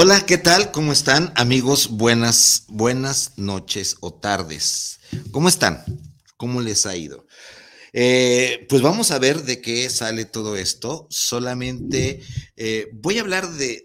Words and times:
Hola, 0.00 0.24
¿qué 0.26 0.38
tal? 0.38 0.70
¿Cómo 0.70 0.92
están 0.92 1.32
amigos? 1.34 1.88
Buenas, 1.88 2.66
buenas 2.68 3.32
noches 3.36 3.96
o 3.98 4.14
tardes. 4.14 5.00
¿Cómo 5.32 5.48
están? 5.48 5.82
¿Cómo 6.36 6.60
les 6.60 6.86
ha 6.86 6.96
ido? 6.96 7.26
Eh, 7.92 8.64
pues 8.68 8.80
vamos 8.80 9.10
a 9.10 9.18
ver 9.18 9.42
de 9.42 9.60
qué 9.60 9.90
sale 9.90 10.24
todo 10.24 10.54
esto. 10.54 11.08
Solamente 11.10 12.22
eh, 12.54 12.88
voy 12.92 13.18
a 13.18 13.22
hablar 13.22 13.50
de, 13.50 13.84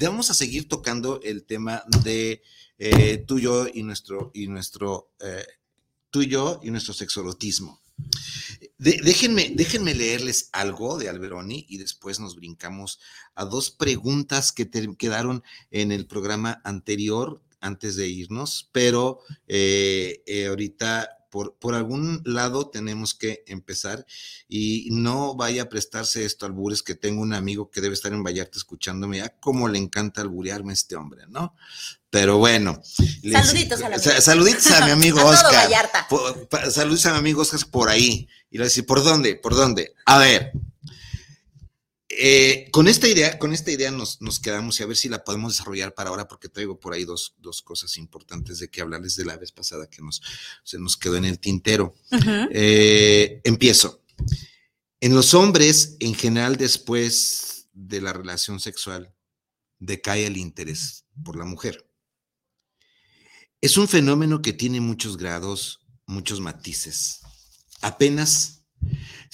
vamos 0.00 0.30
a 0.30 0.34
seguir 0.34 0.66
tocando 0.66 1.20
el 1.22 1.44
tema 1.44 1.84
de 2.02 2.42
eh, 2.78 3.18
tú, 3.24 3.38
yo 3.38 3.68
y 3.72 3.84
nuestro, 3.84 4.32
y 4.34 4.48
nuestro, 4.48 5.12
tú 6.10 6.22
y 6.22 6.26
yo 6.26 6.58
y 6.64 6.72
déjenme, 8.78 9.52
déjenme 9.54 9.94
leerles 9.94 10.48
algo 10.52 10.98
de 10.98 11.08
Alberoni 11.08 11.66
y 11.68 11.78
después 11.78 12.20
nos 12.20 12.36
brincamos 12.36 13.00
a 13.34 13.44
dos 13.44 13.70
preguntas 13.70 14.52
que 14.52 14.68
quedaron 14.96 15.42
en 15.70 15.92
el 15.92 16.06
programa 16.06 16.60
anterior 16.64 17.42
antes 17.60 17.96
de 17.96 18.08
irnos, 18.08 18.68
pero 18.72 19.20
eh, 19.46 20.22
eh, 20.26 20.46
ahorita 20.46 21.21
por, 21.32 21.54
por, 21.54 21.74
algún 21.74 22.20
lado 22.26 22.68
tenemos 22.68 23.14
que 23.14 23.42
empezar 23.46 24.04
y 24.48 24.90
no 24.92 25.34
vaya 25.34 25.62
a 25.62 25.68
prestarse 25.70 26.26
esto 26.26 26.44
albures 26.44 26.82
que 26.82 26.94
tengo 26.94 27.22
un 27.22 27.32
amigo 27.32 27.70
que 27.70 27.80
debe 27.80 27.94
estar 27.94 28.12
en 28.12 28.22
Vallarta 28.22 28.58
escuchándome, 28.58 29.16
ya 29.16 29.30
cómo 29.40 29.66
le 29.66 29.78
encanta 29.78 30.20
alburearme 30.20 30.74
este 30.74 30.94
hombre, 30.94 31.24
¿no? 31.28 31.56
Pero 32.10 32.36
bueno. 32.36 32.82
Saluditos 32.84 33.80
a, 33.80 34.20
saluditos 34.20 34.70
a 34.72 34.84
mi 34.84 34.90
amigo 34.90 35.24
Oscar. 35.24 35.70
saluditos 36.70 37.06
a 37.06 37.12
mi 37.12 37.18
amigo 37.18 37.40
Oscar 37.40 37.60
por 37.70 37.88
ahí. 37.88 38.28
Y 38.50 38.58
le 38.58 38.64
decir, 38.64 38.84
¿por 38.84 39.02
dónde? 39.02 39.36
¿Por 39.36 39.54
dónde? 39.54 39.94
A 40.04 40.18
ver. 40.18 40.52
Eh, 42.14 42.68
con 42.72 42.88
esta 42.88 43.08
idea, 43.08 43.38
con 43.38 43.54
esta 43.54 43.70
idea 43.70 43.90
nos, 43.90 44.18
quedamos 44.40 44.78
y 44.78 44.82
a 44.82 44.86
ver 44.86 44.96
si 44.96 45.08
la 45.08 45.24
podemos 45.24 45.54
desarrollar 45.54 45.94
para 45.94 46.10
ahora, 46.10 46.28
porque 46.28 46.50
traigo 46.50 46.78
por 46.78 46.92
ahí 46.92 47.04
dos, 47.04 47.34
cosas 47.64 47.96
importantes 47.96 48.58
de 48.58 48.68
que 48.68 48.82
hablarles 48.82 49.16
de 49.16 49.24
la 49.24 49.38
vez 49.38 49.50
pasada 49.50 49.88
que 49.88 50.02
nos, 50.02 50.20
se 50.62 50.78
nos 50.78 50.98
quedó 50.98 51.16
en 51.16 51.24
el 51.24 51.38
tintero. 51.38 51.94
Eh, 52.50 53.40
empiezo. 53.44 54.02
En 55.00 55.14
los 55.14 55.32
hombres, 55.32 55.96
en 56.00 56.14
general, 56.14 56.56
después 56.56 57.68
de 57.72 58.02
la 58.02 58.12
relación 58.12 58.60
sexual, 58.60 59.14
decae 59.78 60.26
el 60.26 60.36
interés 60.36 61.06
por 61.24 61.36
la 61.36 61.46
mujer. 61.46 61.88
Es 63.62 63.78
un 63.78 63.88
fenómeno 63.88 64.42
que 64.42 64.52
tiene 64.52 64.80
muchos 64.80 65.16
grados, 65.16 65.80
muchos 66.06 66.40
matices. 66.40 67.20
Apenas 67.80 68.64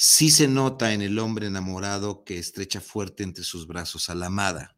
sí 0.00 0.30
se 0.30 0.46
nota 0.46 0.92
en 0.92 1.02
el 1.02 1.18
hombre 1.18 1.48
enamorado 1.48 2.22
que 2.22 2.38
estrecha 2.38 2.80
fuerte 2.80 3.24
entre 3.24 3.42
sus 3.42 3.66
brazos 3.66 4.08
a 4.08 4.14
la 4.14 4.26
amada. 4.26 4.76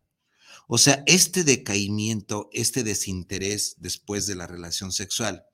O 0.66 0.78
sea, 0.78 1.03
este 1.04 1.44
decaimiento, 1.44 2.48
este 2.54 2.84
desinterés 2.84 3.75
después 3.76 4.26
de 4.26 4.34
la 4.34 4.47
relación 4.47 4.92
sexual, 4.92 5.44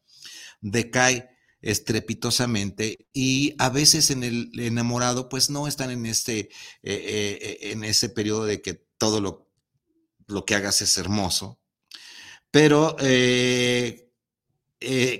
decae 0.61 1.29
estrepitosamente 1.63 3.09
y 3.13 3.57
a 3.59 3.69
veces 3.69 4.13
en 4.13 4.23
el 4.23 4.53
enamorado 4.57 5.29
pues 5.29 5.51
no 5.51 5.67
están 5.67 5.91
en 5.91 6.07
este 6.07 6.39
eh, 6.39 6.49
eh, 6.85 7.59
en 7.73 7.83
ese 7.83 8.09
periodo 8.09 8.45
de 8.45 8.63
que 8.63 8.75
todo 8.99 9.21
lo, 9.21 9.51
lo 10.29 10.45
que 10.45 10.55
hagas 10.55 10.81
es 10.81 10.97
hermoso 10.97 11.59
pero 12.53 12.97
eh, 13.01 14.11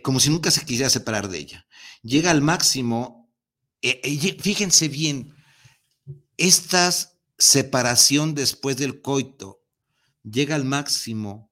como 0.05 0.21
si 0.21 0.31
nunca 0.31 0.51
se 0.51 0.65
quisiera 0.65 0.89
separar 0.89 1.29
de 1.29 1.39
ella. 1.39 1.67
Llega 2.03 2.31
al 2.31 2.41
máximo, 2.41 3.26
fíjense 3.83 4.89
bien, 4.89 5.35
esta 6.37 6.91
separación 7.39 8.35
después 8.35 8.77
del 8.77 9.01
coito 9.01 9.63
llega 10.23 10.55
al 10.55 10.65
máximo 10.65 11.51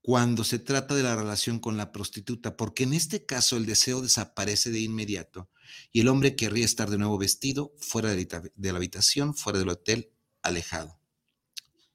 cuando 0.00 0.42
se 0.42 0.58
trata 0.58 0.94
de 0.94 1.02
la 1.02 1.14
relación 1.14 1.60
con 1.60 1.76
la 1.76 1.92
prostituta, 1.92 2.56
porque 2.56 2.82
en 2.82 2.92
este 2.92 3.24
caso 3.24 3.56
el 3.56 3.66
deseo 3.66 4.00
desaparece 4.00 4.70
de 4.70 4.80
inmediato 4.80 5.48
y 5.92 6.00
el 6.00 6.08
hombre 6.08 6.34
querría 6.34 6.64
estar 6.64 6.90
de 6.90 6.98
nuevo 6.98 7.18
vestido, 7.18 7.72
fuera 7.78 8.10
de 8.10 8.52
la 8.56 8.76
habitación, 8.76 9.34
fuera 9.34 9.60
del 9.60 9.68
hotel, 9.68 10.10
alejado. 10.42 11.01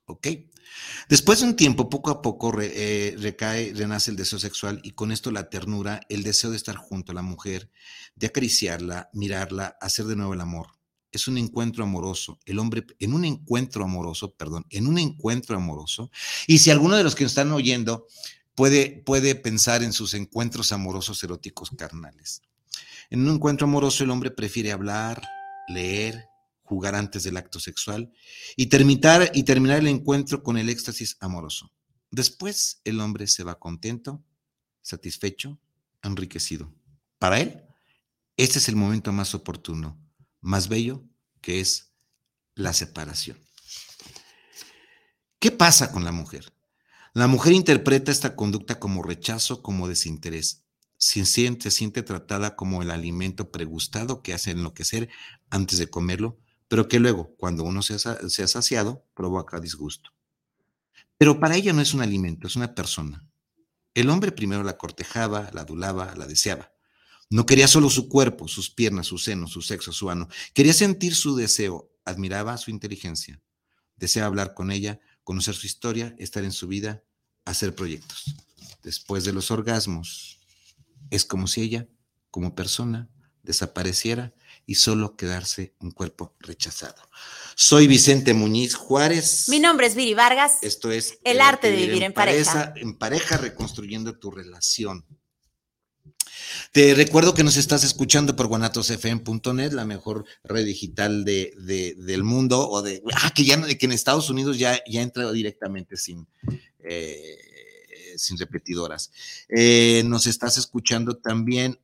¿Ok? 0.07 0.27
Después 1.09 1.39
de 1.39 1.45
un 1.45 1.55
tiempo, 1.55 1.89
poco 1.89 2.09
a 2.09 2.21
poco 2.21 2.53
eh, 2.61 3.15
recae, 3.19 3.73
renace 3.73 4.11
el 4.11 4.17
deseo 4.17 4.39
sexual 4.39 4.79
y 4.83 4.91
con 4.91 5.11
esto 5.11 5.31
la 5.31 5.49
ternura, 5.49 6.01
el 6.09 6.23
deseo 6.23 6.49
de 6.49 6.57
estar 6.57 6.75
junto 6.75 7.11
a 7.11 7.15
la 7.15 7.21
mujer, 7.21 7.69
de 8.15 8.27
acariciarla, 8.27 9.09
mirarla, 9.13 9.77
hacer 9.81 10.05
de 10.05 10.15
nuevo 10.15 10.33
el 10.33 10.41
amor. 10.41 10.67
Es 11.11 11.27
un 11.27 11.37
encuentro 11.37 11.83
amoroso. 11.83 12.39
El 12.45 12.59
hombre, 12.59 12.85
en 12.99 13.13
un 13.13 13.25
encuentro 13.25 13.83
amoroso, 13.83 14.33
perdón, 14.33 14.65
en 14.69 14.87
un 14.87 14.97
encuentro 14.97 15.55
amoroso. 15.55 16.09
Y 16.47 16.59
si 16.59 16.69
alguno 16.69 16.95
de 16.95 17.03
los 17.03 17.15
que 17.15 17.23
nos 17.23 17.31
están 17.31 17.51
oyendo 17.51 18.07
puede, 18.55 19.03
puede 19.05 19.35
pensar 19.35 19.83
en 19.83 19.93
sus 19.93 20.13
encuentros 20.13 20.71
amorosos 20.71 21.23
eróticos 21.23 21.71
carnales. 21.77 22.41
En 23.09 23.21
un 23.21 23.35
encuentro 23.35 23.67
amoroso 23.67 24.03
el 24.03 24.09
hombre 24.09 24.31
prefiere 24.31 24.71
hablar, 24.71 25.21
leer, 25.69 26.27
jugar 26.67 26.95
antes 26.95 27.23
del 27.23 27.37
acto 27.37 27.59
sexual 27.59 28.11
y 28.57 28.67
terminar, 28.67 29.31
y 29.33 29.43
terminar 29.43 29.79
el 29.79 29.87
encuentro 29.87 30.43
con 30.43 30.57
el 30.57 30.69
éxtasis 30.69 31.15
amoroso. 31.21 31.71
Después 32.11 32.81
el 32.83 32.99
hombre 32.99 33.27
se 33.27 33.43
va 33.43 33.57
contento, 33.57 34.21
satisfecho, 34.81 35.59
enriquecido. 36.03 36.73
Para 37.19 37.39
él, 37.39 37.63
este 38.35 38.59
es 38.59 38.67
el 38.67 38.75
momento 38.75 39.13
más 39.13 39.33
oportuno, 39.33 39.97
más 40.41 40.67
bello, 40.67 41.05
que 41.41 41.61
es 41.61 41.93
la 42.53 42.73
separación. 42.73 43.37
¿Qué 45.39 45.51
pasa 45.51 45.91
con 45.91 46.03
la 46.03 46.11
mujer? 46.11 46.53
La 47.13 47.27
mujer 47.27 47.53
interpreta 47.53 48.11
esta 48.11 48.35
conducta 48.35 48.77
como 48.77 49.03
rechazo, 49.03 49.61
como 49.61 49.87
desinterés. 49.87 50.65
Se 50.97 51.25
siente, 51.25 51.63
se 51.69 51.77
siente 51.77 52.03
tratada 52.03 52.55
como 52.55 52.81
el 52.81 52.91
alimento 52.91 53.51
pregustado 53.51 54.21
que 54.21 54.33
hace 54.33 54.51
enloquecer 54.51 55.09
antes 55.49 55.79
de 55.79 55.89
comerlo 55.89 56.39
pero 56.67 56.87
que 56.87 56.99
luego, 56.99 57.35
cuando 57.37 57.63
uno 57.63 57.81
se 57.81 57.95
ha, 57.95 58.47
saciado, 58.47 59.05
provoca 59.13 59.59
disgusto. 59.59 60.11
Pero 61.17 61.39
para 61.39 61.55
ella 61.55 61.73
no 61.73 61.81
es 61.81 61.93
un 61.93 62.01
alimento, 62.01 62.47
es 62.47 62.55
una 62.55 62.75
persona. 62.75 63.25
El 63.93 64.09
hombre 64.09 64.31
primero 64.31 64.63
la 64.63 64.77
cortejaba, 64.77 65.49
la 65.53 65.61
adulaba, 65.61 66.13
la 66.15 66.27
deseaba. 66.27 66.71
No 67.29 67.45
quería 67.45 67.67
solo 67.67 67.89
su 67.89 68.09
cuerpo, 68.09 68.47
sus 68.47 68.69
piernas, 68.69 69.07
su 69.07 69.17
seno, 69.17 69.47
su 69.47 69.61
sexo, 69.61 69.91
su 69.91 70.09
ano. 70.09 70.27
Quería 70.53 70.73
sentir 70.73 71.15
su 71.15 71.35
deseo, 71.35 71.91
admiraba 72.05 72.57
su 72.57 72.69
inteligencia. 72.69 73.41
Deseaba 73.95 74.27
hablar 74.27 74.53
con 74.53 74.71
ella, 74.71 74.99
conocer 75.23 75.55
su 75.55 75.65
historia, 75.65 76.15
estar 76.19 76.43
en 76.43 76.51
su 76.51 76.67
vida, 76.67 77.03
hacer 77.45 77.73
proyectos. 77.73 78.35
Después 78.83 79.23
de 79.23 79.33
los 79.33 79.51
orgasmos, 79.51 80.39
es 81.09 81.25
como 81.25 81.47
si 81.47 81.61
ella, 81.61 81.87
como 82.29 82.55
persona, 82.55 83.09
desapareciera 83.43 84.33
y 84.67 84.75
solo 84.75 85.15
quedarse 85.15 85.73
un 85.79 85.91
cuerpo 85.91 86.35
rechazado. 86.39 87.01
Soy 87.55 87.87
Vicente 87.87 88.33
Muñiz 88.33 88.75
Juárez. 88.75 89.47
Mi 89.47 89.59
nombre 89.59 89.87
es 89.87 89.95
Viri 89.95 90.13
Vargas. 90.13 90.57
Esto 90.61 90.91
es 90.91 91.17
El, 91.23 91.39
arte 91.39 91.71
de 91.71 91.77
vivir, 91.77 92.03
en, 92.03 92.13
pareja. 92.13 92.73
En 92.75 92.97
pareja, 92.97 93.37
reconstruyendo 93.37 94.19
tu 94.19 94.29
relación. 94.29 95.05
Te 96.73 96.93
recuerdo 96.95 97.33
que 97.33 97.45
nos 97.45 97.55
estás 97.55 97.85
escuchando 97.85 98.35
por 98.35 98.47
guanatosfm.net, 98.47 99.71
la 99.71 99.85
mejor 99.85 100.25
red 100.43 100.65
digital 100.65 101.23
de, 101.23 101.95
del 101.97 102.23
mundo, 102.23 102.69
o 102.69 102.81
de, 102.81 103.01
ah, 103.13 103.31
que 103.33 103.45
ya 103.45 103.61
que 103.65 103.85
en 103.85 103.93
Estados 103.93 104.29
Unidos 104.29 104.57
ya, 104.57 104.81
ya 104.85 105.01
entra 105.01 105.31
directamente 105.31 105.95
sin, 105.95 106.27
eh, 106.79 107.37
sin 108.17 108.37
repetidoras. 108.37 109.11
Eh, 109.47 110.03
nos 110.05 110.27
estás 110.27 110.57
escuchando 110.57 111.17
también 111.17 111.79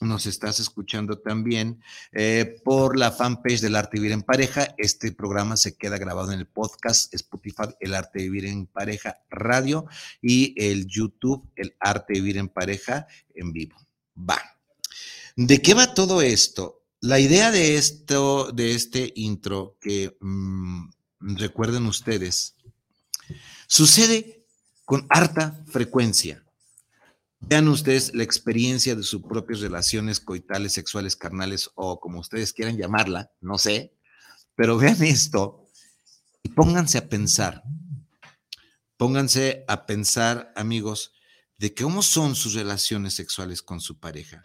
nos 0.00 0.26
estás 0.26 0.60
escuchando 0.60 1.18
también 1.18 1.82
eh, 2.12 2.60
por 2.64 2.96
la 2.96 3.10
fanpage 3.10 3.60
del 3.60 3.76
Arte 3.76 3.96
de 3.96 4.00
Vivir 4.00 4.12
en 4.12 4.22
Pareja. 4.22 4.74
Este 4.78 5.12
programa 5.12 5.56
se 5.56 5.76
queda 5.76 5.98
grabado 5.98 6.32
en 6.32 6.38
el 6.38 6.46
podcast 6.46 7.12
Spotify, 7.14 7.74
El 7.80 7.94
Arte 7.94 8.20
de 8.20 8.24
Vivir 8.24 8.46
en 8.46 8.66
Pareja 8.66 9.18
Radio 9.30 9.86
y 10.22 10.54
el 10.56 10.86
YouTube, 10.86 11.50
El 11.56 11.74
Arte 11.80 12.14
de 12.14 12.20
Vivir 12.20 12.38
en 12.38 12.48
Pareja 12.48 13.06
en 13.34 13.52
vivo. 13.52 13.76
Va. 14.18 14.40
¿De 15.36 15.60
qué 15.60 15.74
va 15.74 15.94
todo 15.94 16.22
esto? 16.22 16.84
La 17.00 17.20
idea 17.20 17.50
de 17.50 17.76
esto, 17.76 18.50
de 18.52 18.74
este 18.74 19.12
intro 19.16 19.76
que 19.80 20.16
mm, 20.20 20.88
recuerden 21.20 21.86
ustedes, 21.86 22.56
sucede 23.66 24.44
con 24.84 25.06
harta 25.10 25.62
frecuencia 25.66 26.42
Vean 27.40 27.68
ustedes 27.68 28.14
la 28.14 28.24
experiencia 28.24 28.94
de 28.96 29.02
sus 29.02 29.22
propias 29.22 29.60
relaciones 29.60 30.20
coitales, 30.20 30.72
sexuales, 30.72 31.16
carnales 31.16 31.70
o 31.74 32.00
como 32.00 32.20
ustedes 32.20 32.52
quieran 32.52 32.76
llamarla, 32.76 33.30
no 33.40 33.58
sé, 33.58 33.94
pero 34.54 34.76
vean 34.76 35.02
esto 35.02 35.64
y 36.42 36.48
pónganse 36.50 36.98
a 36.98 37.08
pensar, 37.08 37.62
pónganse 38.96 39.64
a 39.68 39.86
pensar, 39.86 40.52
amigos, 40.56 41.12
de 41.58 41.74
cómo 41.74 42.02
son 42.02 42.34
sus 42.34 42.54
relaciones 42.54 43.14
sexuales 43.14 43.62
con 43.62 43.80
su 43.80 43.98
pareja. 43.98 44.42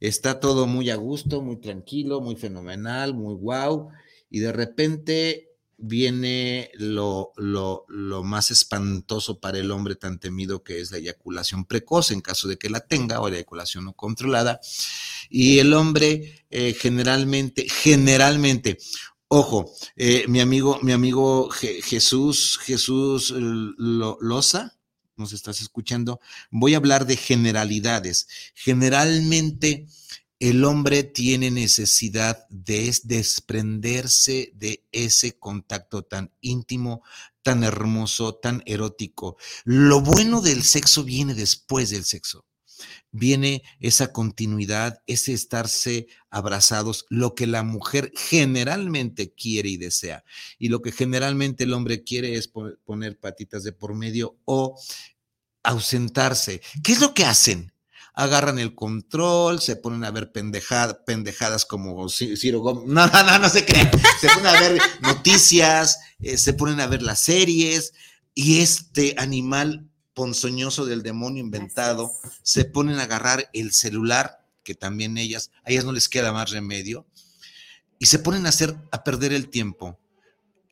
Está 0.00 0.40
todo 0.40 0.66
muy 0.66 0.90
a 0.90 0.96
gusto, 0.96 1.42
muy 1.42 1.58
tranquilo, 1.58 2.20
muy 2.20 2.36
fenomenal, 2.36 3.14
muy 3.14 3.34
guau, 3.34 3.90
y 4.28 4.40
de 4.40 4.52
repente 4.52 5.55
viene 5.78 6.70
lo, 6.74 7.32
lo, 7.36 7.84
más 8.24 8.50
espantoso 8.50 9.40
para 9.40 9.58
el 9.58 9.70
hombre 9.70 9.94
tan 9.94 10.18
temido 10.18 10.62
que 10.62 10.80
es 10.80 10.90
la 10.90 10.98
eyaculación 10.98 11.64
precoz 11.64 12.10
en 12.10 12.20
caso 12.20 12.48
de 12.48 12.56
que 12.56 12.70
la 12.70 12.80
tenga 12.80 13.20
o 13.20 13.28
la 13.28 13.36
eyaculación 13.36 13.84
no 13.84 13.92
controlada. 13.92 14.60
Y 15.28 15.58
el 15.58 15.74
hombre 15.74 16.44
eh, 16.50 16.74
generalmente, 16.78 17.68
generalmente, 17.68 18.78
ojo, 19.28 19.70
eh, 19.96 20.24
mi 20.28 20.40
amigo, 20.40 20.78
mi 20.82 20.92
amigo 20.92 21.50
Jesús, 21.50 22.58
Jesús 22.62 23.34
Loza, 23.36 24.76
nos 25.16 25.32
estás 25.32 25.60
escuchando, 25.60 26.20
voy 26.50 26.74
a 26.74 26.76
hablar 26.76 27.06
de 27.06 27.16
generalidades. 27.16 28.28
Generalmente, 28.54 29.86
el 30.38 30.64
hombre 30.64 31.02
tiene 31.02 31.50
necesidad 31.50 32.46
de 32.50 32.94
desprenderse 33.04 34.52
de 34.54 34.84
ese 34.92 35.38
contacto 35.38 36.02
tan 36.02 36.30
íntimo, 36.40 37.02
tan 37.42 37.64
hermoso, 37.64 38.34
tan 38.34 38.62
erótico. 38.66 39.36
Lo 39.64 40.00
bueno 40.00 40.42
del 40.42 40.62
sexo 40.62 41.04
viene 41.04 41.34
después 41.34 41.90
del 41.90 42.04
sexo. 42.04 42.44
Viene 43.10 43.62
esa 43.80 44.12
continuidad, 44.12 45.02
ese 45.06 45.32
estarse 45.32 46.08
abrazados, 46.28 47.06
lo 47.08 47.34
que 47.34 47.46
la 47.46 47.62
mujer 47.62 48.12
generalmente 48.14 49.32
quiere 49.32 49.70
y 49.70 49.78
desea. 49.78 50.22
Y 50.58 50.68
lo 50.68 50.82
que 50.82 50.92
generalmente 50.92 51.64
el 51.64 51.72
hombre 51.72 52.04
quiere 52.04 52.36
es 52.36 52.48
poner 52.48 53.18
patitas 53.18 53.64
de 53.64 53.72
por 53.72 53.94
medio 53.94 54.36
o 54.44 54.78
ausentarse. 55.62 56.60
¿Qué 56.82 56.92
es 56.92 57.00
lo 57.00 57.14
que 57.14 57.24
hacen? 57.24 57.72
Agarran 58.16 58.58
el 58.58 58.74
control, 58.74 59.60
se 59.60 59.76
ponen 59.76 60.02
a 60.02 60.10
ver 60.10 60.32
pendejadas 60.32 61.66
como 61.66 62.08
Ciro 62.08 62.60
Gómez, 62.60 62.84
no, 62.86 63.06
no, 63.06 63.22
no, 63.22 63.38
no 63.38 63.48
se 63.48 63.64
crean, 63.64 63.90
se 64.20 64.28
ponen 64.28 64.46
a 64.46 64.60
ver 64.60 64.80
noticias, 65.02 66.00
eh, 66.20 66.38
se 66.38 66.54
ponen 66.54 66.80
a 66.80 66.86
ver 66.86 67.02
las 67.02 67.20
series 67.20 67.92
y 68.34 68.60
este 68.60 69.14
animal 69.18 69.90
ponzoñoso 70.14 70.86
del 70.86 71.02
demonio 71.02 71.42
inventado, 71.42 72.10
se 72.42 72.64
ponen 72.64 72.98
a 72.98 73.02
agarrar 73.02 73.50
el 73.52 73.72
celular, 73.72 74.42
que 74.64 74.74
también 74.74 75.18
ellas, 75.18 75.50
a 75.64 75.70
ellas 75.70 75.84
no 75.84 75.92
les 75.92 76.08
queda 76.08 76.32
más 76.32 76.50
remedio, 76.50 77.06
y 77.98 78.06
se 78.06 78.18
ponen 78.18 78.46
a 78.46 78.48
hacer, 78.48 78.76
a 78.92 79.04
perder 79.04 79.34
el 79.34 79.50
tiempo, 79.50 80.00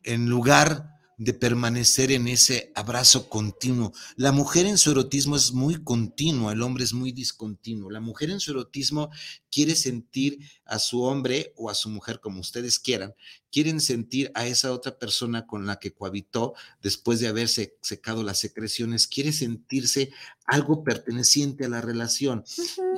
en 0.02 0.30
lugar 0.30 0.93
de 1.16 1.32
permanecer 1.32 2.10
en 2.12 2.28
ese 2.28 2.72
abrazo 2.74 3.28
continuo. 3.28 3.92
La 4.16 4.32
mujer 4.32 4.66
en 4.66 4.78
su 4.78 4.90
erotismo 4.90 5.36
es 5.36 5.52
muy 5.52 5.82
continua, 5.82 6.52
el 6.52 6.62
hombre 6.62 6.84
es 6.84 6.92
muy 6.92 7.12
discontinuo. 7.12 7.90
La 7.90 8.00
mujer 8.00 8.30
en 8.30 8.40
su 8.40 8.50
erotismo 8.50 9.10
quiere 9.50 9.76
sentir 9.76 10.38
a 10.64 10.78
su 10.78 11.02
hombre 11.02 11.52
o 11.56 11.70
a 11.70 11.74
su 11.74 11.88
mujer, 11.88 12.20
como 12.20 12.40
ustedes 12.40 12.78
quieran, 12.78 13.14
quieren 13.52 13.80
sentir 13.80 14.32
a 14.34 14.46
esa 14.46 14.72
otra 14.72 14.98
persona 14.98 15.46
con 15.46 15.66
la 15.66 15.78
que 15.78 15.92
cohabitó 15.92 16.54
después 16.82 17.20
de 17.20 17.28
haberse 17.28 17.76
secado 17.82 18.22
las 18.22 18.38
secreciones, 18.38 19.06
quiere 19.06 19.32
sentirse 19.32 20.10
algo 20.46 20.82
perteneciente 20.82 21.64
a 21.64 21.68
la 21.68 21.80
relación. 21.80 22.44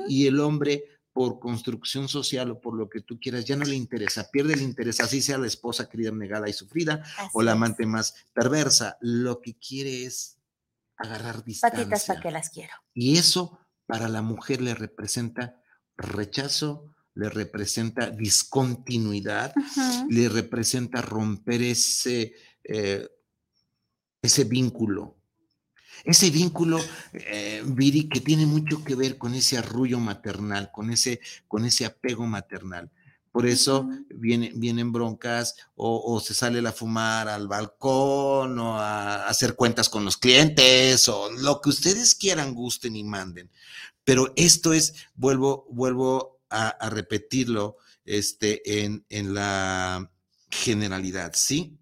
Y 0.07 0.27
el 0.27 0.39
hombre 0.39 0.85
por 1.17 1.39
construcción 1.39 2.07
social 2.07 2.51
o 2.51 2.61
por 2.61 2.77
lo 2.77 2.91
que 2.91 3.01
tú 3.01 3.19
quieras, 3.19 3.43
ya 3.43 3.55
no 3.55 3.65
le 3.65 3.73
interesa, 3.73 4.29
pierde 4.29 4.53
el 4.53 4.61
interés, 4.61 4.99
así 4.99 5.19
sea 5.19 5.39
la 5.39 5.47
esposa 5.47 5.89
querida, 5.89 6.11
negada 6.11 6.47
y 6.47 6.53
sufrida 6.53 7.01
o 7.33 7.41
la 7.41 7.53
amante 7.53 7.87
más 7.87 8.13
perversa, 8.33 8.99
lo 9.01 9.41
que 9.41 9.57
quiere 9.57 10.05
es 10.05 10.37
agarrar 10.95 11.43
distancia. 11.43 11.79
Patitas 11.79 12.05
para 12.05 12.21
que 12.21 12.29
las 12.29 12.51
quiero. 12.51 12.73
Y 12.93 13.17
eso 13.17 13.57
para 13.87 14.07
la 14.09 14.21
mujer 14.21 14.61
le 14.61 14.75
representa 14.75 15.59
rechazo, 15.97 16.93
le 17.15 17.29
representa 17.29 18.11
discontinuidad, 18.11 19.55
le 20.09 20.29
representa 20.29 21.01
romper 21.01 21.63
ese, 21.63 22.35
eh, 22.63 23.09
ese 24.21 24.43
vínculo 24.43 25.16
ese 26.03 26.29
vínculo, 26.29 26.79
eh, 27.13 27.63
Viri, 27.65 28.09
que 28.09 28.21
tiene 28.21 28.45
mucho 28.45 28.83
que 28.83 28.95
ver 28.95 29.17
con 29.17 29.33
ese 29.33 29.57
arrullo 29.57 29.99
maternal, 29.99 30.71
con 30.71 30.91
ese, 30.91 31.19
con 31.47 31.65
ese 31.65 31.85
apego 31.85 32.25
maternal. 32.25 32.91
Por 33.31 33.45
eso 33.45 33.87
vienen 34.09 34.91
broncas 34.91 35.55
o, 35.75 36.19
se 36.19 36.33
sale 36.33 36.67
a 36.67 36.71
fumar 36.71 37.29
al 37.29 37.47
balcón 37.47 38.57
o 38.57 38.79
a 38.79 39.27
hacer 39.27 39.55
cuentas 39.55 39.89
con 39.89 40.03
los 40.03 40.17
clientes 40.17 41.07
o 41.07 41.29
lo 41.31 41.61
que 41.61 41.69
ustedes 41.69 42.15
quieran, 42.15 42.55
gusten 42.55 42.95
y 42.95 43.03
manden. 43.03 43.51
Pero 44.03 44.33
esto 44.35 44.73
es, 44.73 44.95
vuelvo, 45.13 45.67
vuelvo 45.69 46.39
a, 46.49 46.89
repetirlo 46.89 47.77
este, 48.05 48.83
en, 48.83 49.05
en 49.09 49.35
la 49.35 50.09
generalidad, 50.49 51.33
¿sí? 51.35 51.76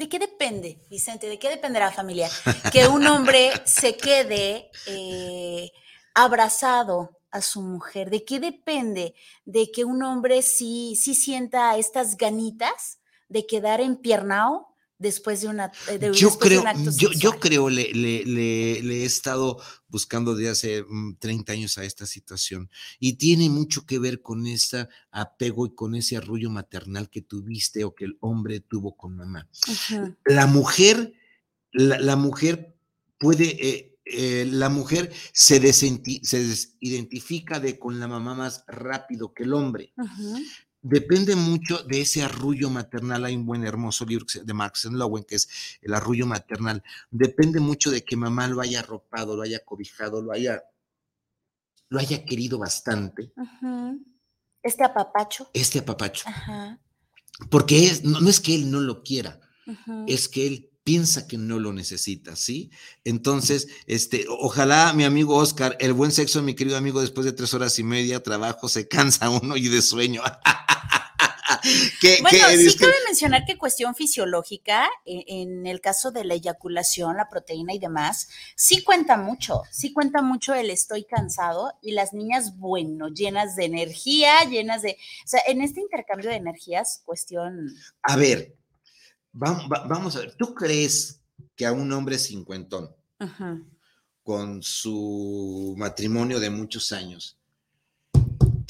¿De 0.00 0.08
qué 0.08 0.18
depende, 0.18 0.78
Vicente? 0.88 1.26
¿De 1.28 1.38
qué 1.38 1.50
dependerá 1.50 1.84
la 1.84 1.92
familia? 1.92 2.30
Que 2.72 2.88
un 2.88 3.06
hombre 3.06 3.52
se 3.66 3.98
quede 3.98 4.70
eh, 4.86 5.70
abrazado 6.14 7.18
a 7.30 7.42
su 7.42 7.60
mujer. 7.60 8.08
¿De 8.08 8.24
qué 8.24 8.40
depende? 8.40 9.14
De 9.44 9.70
que 9.70 9.84
un 9.84 10.02
hombre 10.02 10.40
sí, 10.40 10.96
sí 10.96 11.14
sienta 11.14 11.76
estas 11.76 12.16
ganitas 12.16 12.98
de 13.28 13.46
quedar 13.46 13.82
en 13.82 13.96
piernao 13.96 14.69
después 15.00 15.40
de 15.40 15.48
una 15.48 15.72
eh, 15.88 15.98
de, 15.98 16.12
yo 16.12 16.38
creo 16.38 16.62
yo, 16.96 17.10
yo, 17.10 17.40
creo 17.40 17.68
le, 17.68 17.92
le, 17.92 18.24
le, 18.24 19.02
he 19.02 19.04
estado 19.04 19.60
buscando 19.88 20.36
desde 20.36 20.50
hace 20.50 20.84
30 21.18 21.52
mm, 21.52 21.56
años 21.56 21.78
a 21.78 21.84
esta 21.84 22.06
situación 22.06 22.70
y 23.00 23.14
tiene 23.14 23.48
mucho 23.48 23.86
que 23.86 23.98
ver 23.98 24.22
con 24.22 24.46
ese 24.46 24.88
apego 25.10 25.66
y 25.66 25.74
con 25.74 25.94
ese 25.94 26.18
arrullo 26.18 26.50
maternal 26.50 27.10
que 27.10 27.22
tuviste 27.22 27.82
o 27.84 27.94
que 27.94 28.04
el 28.04 28.18
hombre 28.20 28.60
tuvo 28.60 28.96
con 28.96 29.16
mamá. 29.16 29.48
La 30.26 30.46
mujer 30.46 31.14
la, 31.72 32.16
mujer 32.16 32.76
puede 33.18 33.68
eh, 33.68 33.98
eh, 34.04 34.46
la 34.50 34.68
mujer 34.68 35.12
se, 35.32 35.72
se 35.72 36.38
desidentifica 36.38 37.60
de 37.60 37.78
con 37.78 38.00
la 38.00 38.08
mamá 38.08 38.34
más 38.34 38.64
rápido 38.66 39.32
que 39.32 39.44
el 39.44 39.54
hombre 39.54 39.92
depende 40.82 41.36
mucho 41.36 41.82
de 41.84 42.00
ese 42.00 42.22
arrullo 42.22 42.70
maternal. 42.70 43.24
Hay 43.24 43.36
un 43.36 43.46
buen 43.46 43.64
hermoso 43.64 44.04
libro 44.04 44.26
de 44.42 44.54
Max 44.54 44.84
Lowen 44.86 45.24
que 45.24 45.36
es 45.36 45.48
El 45.82 45.94
arrullo 45.94 46.26
maternal. 46.26 46.82
Depende 47.10 47.60
mucho 47.60 47.90
de 47.90 48.04
que 48.04 48.16
mamá 48.16 48.46
lo 48.48 48.60
haya 48.60 48.80
arropado, 48.80 49.36
lo 49.36 49.42
haya 49.42 49.64
cobijado, 49.64 50.22
lo 50.22 50.32
haya, 50.32 50.62
lo 51.88 51.98
haya 51.98 52.24
querido 52.24 52.58
bastante. 52.58 53.32
Este 54.62 54.84
apapacho. 54.84 55.50
Este 55.52 55.78
apapacho. 55.80 56.24
Porque 57.50 57.86
es, 57.86 58.04
no, 58.04 58.28
es 58.28 58.40
que 58.40 58.54
él 58.54 58.70
no 58.70 58.80
lo 58.80 59.02
quiera, 59.02 59.40
es 60.06 60.28
que 60.28 60.46
él 60.46 60.69
piensa 60.84 61.26
que 61.26 61.36
no 61.36 61.58
lo 61.58 61.72
necesita, 61.72 62.36
¿sí? 62.36 62.70
Entonces, 63.04 63.68
este, 63.86 64.26
ojalá 64.28 64.92
mi 64.92 65.04
amigo 65.04 65.36
Oscar, 65.36 65.76
el 65.80 65.92
buen 65.92 66.12
sexo, 66.12 66.42
mi 66.42 66.54
querido 66.54 66.76
amigo, 66.76 67.00
después 67.00 67.24
de 67.24 67.32
tres 67.32 67.52
horas 67.54 67.78
y 67.78 67.84
media 67.84 68.22
trabajo, 68.22 68.68
se 68.68 68.88
cansa 68.88 69.30
uno 69.30 69.56
y 69.56 69.68
de 69.68 69.82
sueño. 69.82 70.22
bueno, 72.22 72.38
sí 72.56 72.78
cabe 72.78 72.94
mencionar 73.06 73.44
que 73.44 73.58
cuestión 73.58 73.94
fisiológica, 73.94 74.88
e, 75.04 75.24
en, 75.28 75.66
el 75.66 75.80
caso 75.80 76.10
de 76.10 76.24
la 76.24 76.34
eyaculación, 76.34 77.16
la 77.16 77.28
proteína 77.28 77.74
y 77.74 77.78
demás, 77.78 78.28
sí 78.56 78.82
cuenta 78.82 79.16
mucho, 79.16 79.62
sí 79.70 79.92
cuenta 79.92 80.22
mucho 80.22 80.54
el 80.54 80.70
estoy 80.70 81.04
cansado 81.04 81.74
y 81.82 81.92
las 81.92 82.12
niñas, 82.12 82.56
bueno, 82.56 83.08
llenas 83.08 83.56
de 83.56 83.66
energía, 83.66 84.32
llenas 84.48 84.82
de, 84.82 84.96
o 85.24 85.28
sea, 85.28 85.40
en 85.46 85.60
este 85.60 85.80
intercambio 85.80 86.30
de 86.30 86.36
energías, 86.36 87.02
cuestión... 87.04 87.74
A 88.02 88.16
ver, 88.16 88.56
vamos, 89.32 89.68
vamos 89.68 90.16
a 90.16 90.20
ver, 90.20 90.34
¿tú 90.36 90.54
crees 90.54 91.20
que 91.56 91.66
a 91.66 91.72
un 91.72 91.92
hombre 91.92 92.18
cincuentón, 92.18 92.94
con 94.22 94.62
su 94.62 95.74
matrimonio 95.76 96.40
de 96.40 96.50
muchos 96.50 96.92
años, 96.92 97.36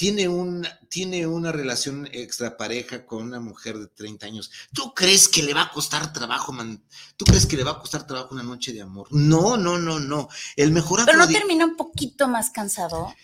tiene 0.00 0.29
una, 0.29 0.81
tiene 0.88 1.26
una 1.26 1.52
relación 1.52 2.09
extrapareja 2.11 3.05
con 3.05 3.23
una 3.23 3.38
mujer 3.38 3.76
de 3.76 3.87
30 3.87 4.25
años. 4.25 4.50
¿Tú 4.73 4.95
crees 4.95 5.29
que 5.29 5.43
le 5.43 5.52
va 5.52 5.64
a 5.64 5.71
costar 5.71 6.11
trabajo, 6.12 6.52
man? 6.52 6.83
¿Tú 7.19 7.26
crees 7.26 7.45
que 7.45 7.59
le 7.59 7.64
va 7.64 7.73
a 7.73 7.79
costar 7.79 8.07
trabajo 8.07 8.35
una 8.35 8.43
noche 8.43 8.73
de 8.73 8.81
amor? 8.81 9.09
No, 9.11 9.59
no, 9.59 9.79
no, 9.79 10.00
no. 10.00 10.31
El 10.57 10.73
mejor 10.73 11.05
Pero 11.05 11.19
no 11.19 11.29
termina 11.29 11.67
un 11.67 11.76
poquito 11.76 12.29
más 12.29 12.49
cansado. 12.50 13.14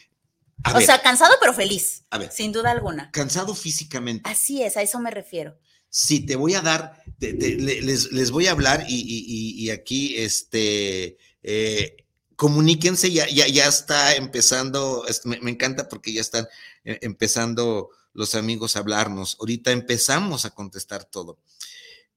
o 0.75 0.81
sea, 0.83 1.01
cansado 1.01 1.35
pero 1.41 1.55
feliz. 1.55 2.05
A 2.11 2.19
ver. 2.19 2.31
Sin 2.31 2.53
duda 2.53 2.73
alguna. 2.73 3.11
Cansado 3.11 3.55
físicamente. 3.55 4.29
Así 4.31 4.63
es, 4.63 4.77
a 4.77 4.83
eso 4.83 5.01
me 5.01 5.11
refiero. 5.11 5.59
Sí, 5.89 6.21
te 6.21 6.37
voy 6.37 6.55
a 6.55 6.61
dar, 6.61 7.03
les, 7.19 8.31
voy 8.31 8.47
a 8.47 8.51
hablar 8.51 8.85
y, 8.89 9.71
aquí, 9.71 10.17
este, 10.17 11.17
eh, 11.43 11.97
comuníquense, 12.37 13.11
ya, 13.11 13.29
ya, 13.29 13.49
ya 13.49 13.67
está 13.67 14.15
empezando, 14.15 15.05
me, 15.25 15.51
encanta 15.51 15.89
porque 15.89 16.13
ya 16.13 16.21
están 16.21 16.47
eh, 16.85 16.99
empezando 17.03 17.91
los 18.13 18.35
amigos 18.35 18.77
a 18.77 18.81
hablarnos. 18.81 19.37
Ahorita 19.41 19.73
empezamos 19.73 20.45
a 20.45 20.51
contestar 20.51 21.05
todo. 21.05 21.39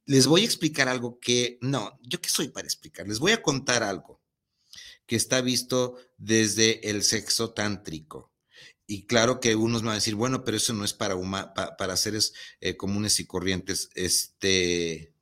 Les 0.06 0.28
voy 0.28 0.42
a 0.42 0.46
explicar 0.46 0.90
algo 0.90 1.20
que, 1.20 1.58
no, 1.62 2.00
yo 2.02 2.20
qué 2.20 2.30
soy 2.30 2.50
para 2.50 2.68
explicar, 2.68 3.08
les 3.08 3.20
voy 3.20 3.32
a 3.32 3.42
contar 3.42 3.84
algo 3.84 4.20
que 5.06 5.16
está 5.16 5.42
visto 5.42 5.98
desde 6.18 6.90
el 6.90 7.04
sexo 7.04 7.52
tántrico. 7.52 8.29
Y 8.92 9.06
claro 9.06 9.40
que 9.40 9.56
unos 9.56 9.84
van 9.84 9.92
a 9.92 9.96
decir, 9.96 10.16
bueno, 10.16 10.44
pero 10.44 10.58
eso 10.58 10.74
no 10.74 10.84
es 10.84 10.94
para, 10.94 11.16
para 11.78 11.96
seres 11.96 12.34
eh, 12.60 12.76
comunes 12.76 13.20
y 13.20 13.28
corrientes. 13.28 13.92
Este, 13.94 15.14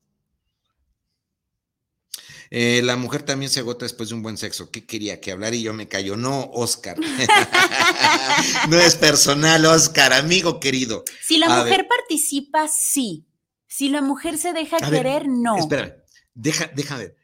eh, 2.49 2.81
la 2.81 2.95
mujer 2.95 3.23
también 3.23 3.51
se 3.51 3.59
agota 3.59 3.83
después 3.83 4.07
de 4.07 4.15
un 4.15 4.23
buen 4.23 4.37
sexo. 4.37 4.71
¿Qué 4.71 4.85
quería? 4.85 5.19
Que 5.19 5.33
hablar 5.33 5.53
y 5.53 5.63
yo 5.63 5.73
me 5.73 5.89
callo. 5.89 6.15
No, 6.15 6.49
Oscar. 6.53 6.97
no 8.69 8.79
es 8.79 8.95
personal, 8.95 9.65
Oscar, 9.65 10.13
amigo 10.13 10.61
querido. 10.61 11.03
Si 11.21 11.37
la 11.37 11.49
mujer 11.49 11.89
participa, 11.89 12.69
sí. 12.69 13.27
Si 13.67 13.89
la 13.89 14.01
mujer 14.01 14.37
se 14.37 14.53
deja 14.53 14.77
querer, 14.77 15.27
no. 15.27 15.57
Espera, 15.57 16.05
deja, 16.33 16.67
deja 16.73 16.95
ver. 16.95 17.16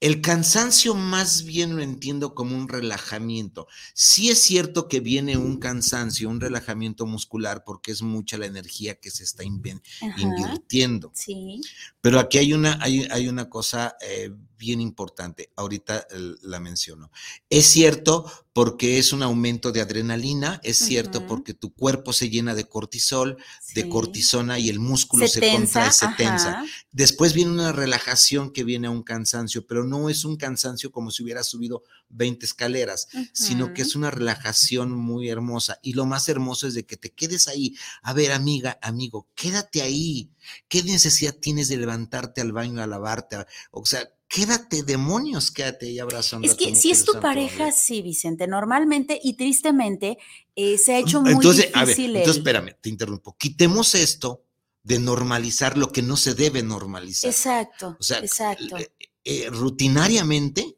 El 0.00 0.22
cansancio 0.22 0.94
más 0.94 1.44
bien 1.44 1.76
lo 1.76 1.82
entiendo 1.82 2.34
como 2.34 2.56
un 2.56 2.68
relajamiento. 2.68 3.68
Sí 3.92 4.30
es 4.30 4.40
cierto 4.40 4.88
que 4.88 5.00
viene 5.00 5.36
un 5.36 5.58
cansancio, 5.58 6.30
un 6.30 6.40
relajamiento 6.40 7.04
muscular, 7.04 7.64
porque 7.64 7.92
es 7.92 8.00
mucha 8.00 8.38
la 8.38 8.46
energía 8.46 8.94
que 8.94 9.10
se 9.10 9.24
está 9.24 9.44
invirtiendo. 9.44 11.12
Sí. 11.14 11.60
Pero 12.00 12.18
aquí 12.18 12.38
hay 12.38 12.54
una, 12.54 12.78
hay, 12.80 13.06
hay 13.10 13.28
una 13.28 13.50
cosa 13.50 13.96
eh, 14.00 14.30
bien 14.60 14.82
importante, 14.82 15.50
ahorita 15.56 16.06
la 16.42 16.60
menciono. 16.60 17.10
Es 17.48 17.64
cierto 17.64 18.30
porque 18.52 18.98
es 18.98 19.14
un 19.14 19.22
aumento 19.22 19.72
de 19.72 19.80
adrenalina, 19.80 20.60
es 20.62 20.76
cierto 20.76 21.26
porque 21.26 21.54
tu 21.54 21.72
cuerpo 21.72 22.12
se 22.12 22.28
llena 22.28 22.54
de 22.54 22.68
cortisol, 22.68 23.38
de 23.74 23.88
cortisona 23.88 24.58
y 24.58 24.68
el 24.68 24.78
músculo 24.78 25.26
se, 25.26 25.40
contrae, 25.40 25.90
se 25.92 26.08
tensa. 26.18 26.62
Después 26.92 27.32
viene 27.32 27.52
una 27.52 27.72
relajación 27.72 28.52
que 28.52 28.64
viene 28.64 28.88
a 28.88 28.90
un 28.90 29.02
cansancio, 29.02 29.66
pero 29.66 29.84
no 29.84 30.10
es 30.10 30.26
un 30.26 30.36
cansancio 30.36 30.92
como 30.92 31.10
si 31.10 31.22
hubiera 31.22 31.42
subido 31.42 31.84
20 32.10 32.44
escaleras, 32.44 33.08
sino 33.32 33.72
que 33.72 33.80
es 33.80 33.96
una 33.96 34.10
relajación 34.10 34.92
muy 34.92 35.30
hermosa. 35.30 35.78
Y 35.82 35.94
lo 35.94 36.04
más 36.04 36.28
hermoso 36.28 36.66
es 36.66 36.74
de 36.74 36.84
que 36.84 36.98
te 36.98 37.12
quedes 37.12 37.48
ahí. 37.48 37.76
A 38.02 38.12
ver, 38.12 38.32
amiga, 38.32 38.78
amigo, 38.82 39.26
quédate 39.34 39.80
ahí. 39.80 40.28
¿Qué 40.68 40.82
necesidad 40.82 41.34
tienes 41.34 41.68
de 41.68 41.78
levantarte 41.78 42.42
al 42.42 42.52
baño 42.52 42.82
a 42.82 42.86
lavarte? 42.86 43.36
O 43.70 43.86
sea, 43.86 44.12
quédate, 44.30 44.84
demonios, 44.84 45.50
quédate 45.50 45.86
ahí 45.86 45.98
abrazando. 45.98 46.46
Es 46.46 46.54
que 46.54 46.74
si 46.76 46.92
es 46.92 47.04
tu 47.04 47.20
pareja, 47.20 47.72
sí, 47.72 48.00
Vicente, 48.00 48.46
normalmente 48.46 49.20
y 49.22 49.34
tristemente 49.34 50.18
eh, 50.54 50.78
se 50.78 50.94
ha 50.94 50.98
hecho 50.98 51.20
muy 51.20 51.32
entonces, 51.32 51.68
A 51.74 51.84
ver, 51.84 51.98
entonces, 51.98 52.36
espérame, 52.36 52.76
te 52.80 52.88
interrumpo. 52.88 53.36
Quitemos 53.36 53.94
esto 53.96 54.44
de 54.84 55.00
normalizar 55.00 55.76
lo 55.76 55.90
que 55.90 56.02
no 56.02 56.16
se 56.16 56.34
debe 56.34 56.62
normalizar. 56.62 57.28
Exacto. 57.28 57.96
O 57.98 58.02
sea, 58.02 58.20
exacto. 58.20 58.78
Eh, 58.78 58.92
eh, 59.24 59.48
rutinariamente 59.50 60.76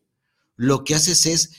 lo 0.56 0.82
que 0.82 0.94
haces 0.94 1.26
es, 1.26 1.50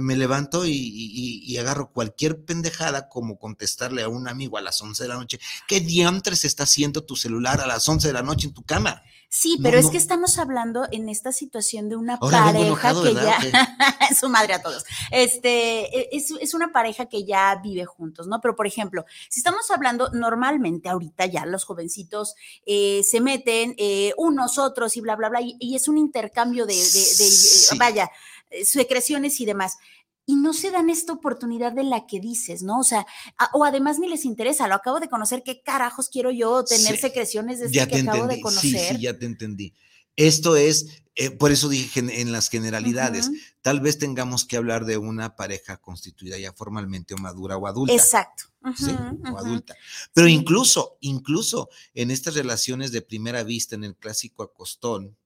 me 0.00 0.16
levanto 0.16 0.64
y, 0.66 1.56
agarro 1.56 1.92
cualquier 1.92 2.44
pendejada 2.44 3.08
como 3.08 3.38
contestarle 3.38 4.02
a 4.02 4.08
un 4.08 4.28
amigo 4.28 4.58
a 4.58 4.60
las 4.60 4.80
11 4.82 5.02
de 5.02 5.08
la 5.08 5.14
noche. 5.14 5.40
¿Qué 5.66 5.80
diantres 5.80 6.44
está 6.44 6.64
haciendo 6.64 7.04
tu 7.04 7.16
celular 7.16 7.60
a 7.60 7.66
las 7.66 7.88
11 7.88 8.08
de 8.08 8.12
la 8.12 8.22
noche 8.22 8.48
en 8.48 8.54
tu 8.54 8.62
cama? 8.62 9.02
Sí, 9.32 9.60
pero 9.62 9.78
es 9.78 9.90
que 9.90 9.96
estamos 9.96 10.40
hablando 10.40 10.88
en 10.90 11.08
esta 11.08 11.30
situación 11.30 11.88
de 11.88 11.94
una 11.94 12.18
pareja 12.18 12.92
que 13.00 13.14
ya, 13.14 13.38
su 14.20 14.28
madre 14.28 14.54
a 14.54 14.60
todos, 14.60 14.84
este, 15.12 16.00
e, 16.00 16.08
es, 16.10 16.52
una 16.52 16.72
pareja 16.72 17.06
que 17.06 17.24
ya 17.24 17.54
vive 17.62 17.84
juntos, 17.84 18.26
¿no? 18.26 18.40
Pero, 18.40 18.56
por 18.56 18.66
ejemplo, 18.66 19.04
si 19.28 19.38
estamos 19.38 19.70
hablando 19.70 20.10
normalmente 20.10 20.88
ahorita 20.88 21.26
ya 21.26 21.46
los 21.46 21.62
jovencitos 21.62 22.34
eh, 22.66 23.02
se 23.04 23.20
meten 23.20 23.76
eh, 23.78 24.14
unos, 24.16 24.58
otros 24.58 24.96
y 24.96 25.00
bla, 25.00 25.14
bla, 25.14 25.28
bla, 25.28 25.40
y, 25.40 25.76
es 25.76 25.86
un 25.86 25.96
intercambio 25.96 26.66
de, 26.66 26.74
de 26.74 27.78
vaya, 27.78 28.10
eh, 28.50 28.64
secreciones 28.64 29.40
y 29.40 29.46
demás 29.46 29.78
y 30.26 30.36
no 30.36 30.52
se 30.52 30.70
dan 30.70 30.90
esta 30.90 31.12
oportunidad 31.12 31.72
de 31.72 31.84
la 31.84 32.06
que 32.06 32.20
dices, 32.20 32.62
¿no? 32.62 32.78
O 32.78 32.84
sea, 32.84 33.06
o 33.52 33.64
además 33.64 33.98
ni 33.98 34.08
les 34.08 34.24
interesa, 34.24 34.68
lo 34.68 34.74
acabo 34.74 35.00
de 35.00 35.08
conocer, 35.08 35.42
¿qué 35.44 35.62
carajos 35.62 36.08
quiero 36.08 36.30
yo 36.30 36.64
tener 36.64 36.98
secreciones 36.98 37.58
desde 37.58 37.74
ya 37.74 37.86
que 37.86 38.00
acabo 38.00 38.26
de 38.26 38.40
conocer? 38.40 38.70
Sí, 38.70 38.94
sí, 38.96 39.00
ya 39.00 39.18
te 39.18 39.26
entendí. 39.26 39.74
Esto 40.16 40.56
es, 40.56 41.02
eh, 41.14 41.30
por 41.30 41.50
eso 41.50 41.68
dije 41.68 42.00
en 42.00 42.32
las 42.32 42.48
generalidades, 42.48 43.30
tal 43.62 43.80
vez 43.80 43.98
tengamos 43.98 44.44
que 44.44 44.56
hablar 44.56 44.84
de 44.84 44.98
una 44.98 45.34
pareja 45.36 45.78
constituida 45.78 46.36
ya 46.38 46.52
formalmente 46.52 47.14
o 47.14 47.18
madura 47.18 47.56
o 47.56 47.66
adulta. 47.66 47.94
Exacto. 47.94 48.44
¿sí? 48.76 48.90
O 49.32 49.38
adulta. 49.38 49.74
Pero 50.12 50.28
incluso, 50.28 50.98
incluso 51.00 51.70
en 51.94 52.10
estas 52.10 52.34
relaciones 52.34 52.92
de 52.92 53.02
primera 53.02 53.42
vista, 53.42 53.74
en 53.74 53.84
el 53.84 53.96
clásico 53.96 54.42
acostón, 54.42 55.16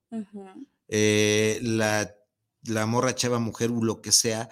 eh, 0.88 1.58
la, 1.62 2.14
la 2.62 2.86
morra, 2.86 3.14
chava, 3.14 3.38
mujer 3.38 3.70
o 3.70 3.82
lo 3.82 4.00
que 4.00 4.12
sea, 4.12 4.48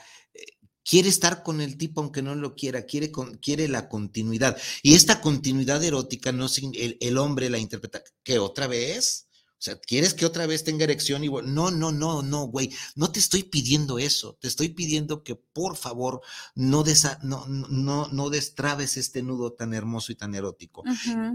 quiere 0.85 1.09
estar 1.09 1.43
con 1.43 1.61
el 1.61 1.77
tipo 1.77 2.01
aunque 2.01 2.23
no 2.23 2.35
lo 2.35 2.55
quiera, 2.55 2.87
quiere, 2.87 3.12
quiere 3.41 3.69
la 3.69 3.89
continuidad. 3.89 4.57
Y 4.83 4.95
esta 4.95 5.21
continuidad 5.21 5.83
erótica, 5.83 6.33
no 6.33 6.47
el, 6.75 6.99
el 7.01 7.19
hombre 7.19 7.51
la 7.51 7.59
interpreta, 7.59 8.03
¿que 8.23 8.39
otra 8.39 8.67
vez? 8.67 9.27
O 9.62 9.65
sea, 9.65 9.79
¿quieres 9.79 10.12
que 10.12 10.27
otra 10.27 10.45
vez 10.49 10.65
tenga 10.65 10.83
erección? 10.83 11.23
Y 11.23 11.29
no, 11.29 11.71
no, 11.71 11.93
no, 11.93 12.21
no, 12.21 12.47
güey, 12.47 12.73
no 12.97 13.12
te 13.12 13.21
estoy 13.21 13.45
pidiendo 13.45 14.01
eso, 14.01 14.37
te 14.41 14.49
estoy 14.49 14.71
pidiendo 14.71 15.23
que 15.23 15.37
por 15.37 15.77
favor 15.77 16.21
no, 16.57 16.83
no, 17.23 17.47
no, 17.47 18.09
no 18.09 18.29
destrabes 18.29 18.97
este 18.97 19.23
nudo 19.23 19.53
tan 19.53 19.73
hermoso 19.73 20.11
y 20.11 20.17
tan 20.17 20.35
erótico. 20.35 20.83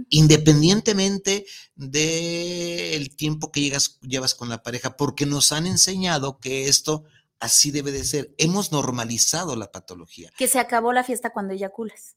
Independientemente 0.09 1.45
del 1.77 3.15
tiempo 3.15 3.49
que 3.49 3.61
llegas, 3.61 3.97
llevas 4.01 4.35
con 4.35 4.49
la 4.49 4.61
pareja, 4.61 4.97
porque 4.97 5.25
nos 5.25 5.53
han 5.53 5.65
enseñado 5.65 6.37
que 6.37 6.67
esto 6.67 7.05
así 7.39 7.71
debe 7.71 7.91
de 7.91 8.03
ser. 8.03 8.33
Hemos 8.37 8.71
normalizado 8.71 9.55
la 9.55 9.71
patología. 9.71 10.31
Que 10.37 10.47
se 10.47 10.59
acabó 10.59 10.93
la 10.93 11.03
fiesta 11.03 11.31
cuando 11.31 11.53
eyaculas. 11.53 12.15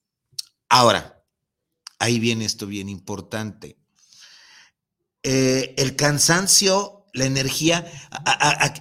Ahora, 0.68 1.22
ahí 1.98 2.18
viene 2.18 2.44
esto 2.44 2.66
bien 2.66 2.88
importante. 2.88 3.76
Eh, 5.22 5.74
el 5.76 5.96
cansancio, 5.96 7.04
la 7.12 7.26
energía, 7.26 7.90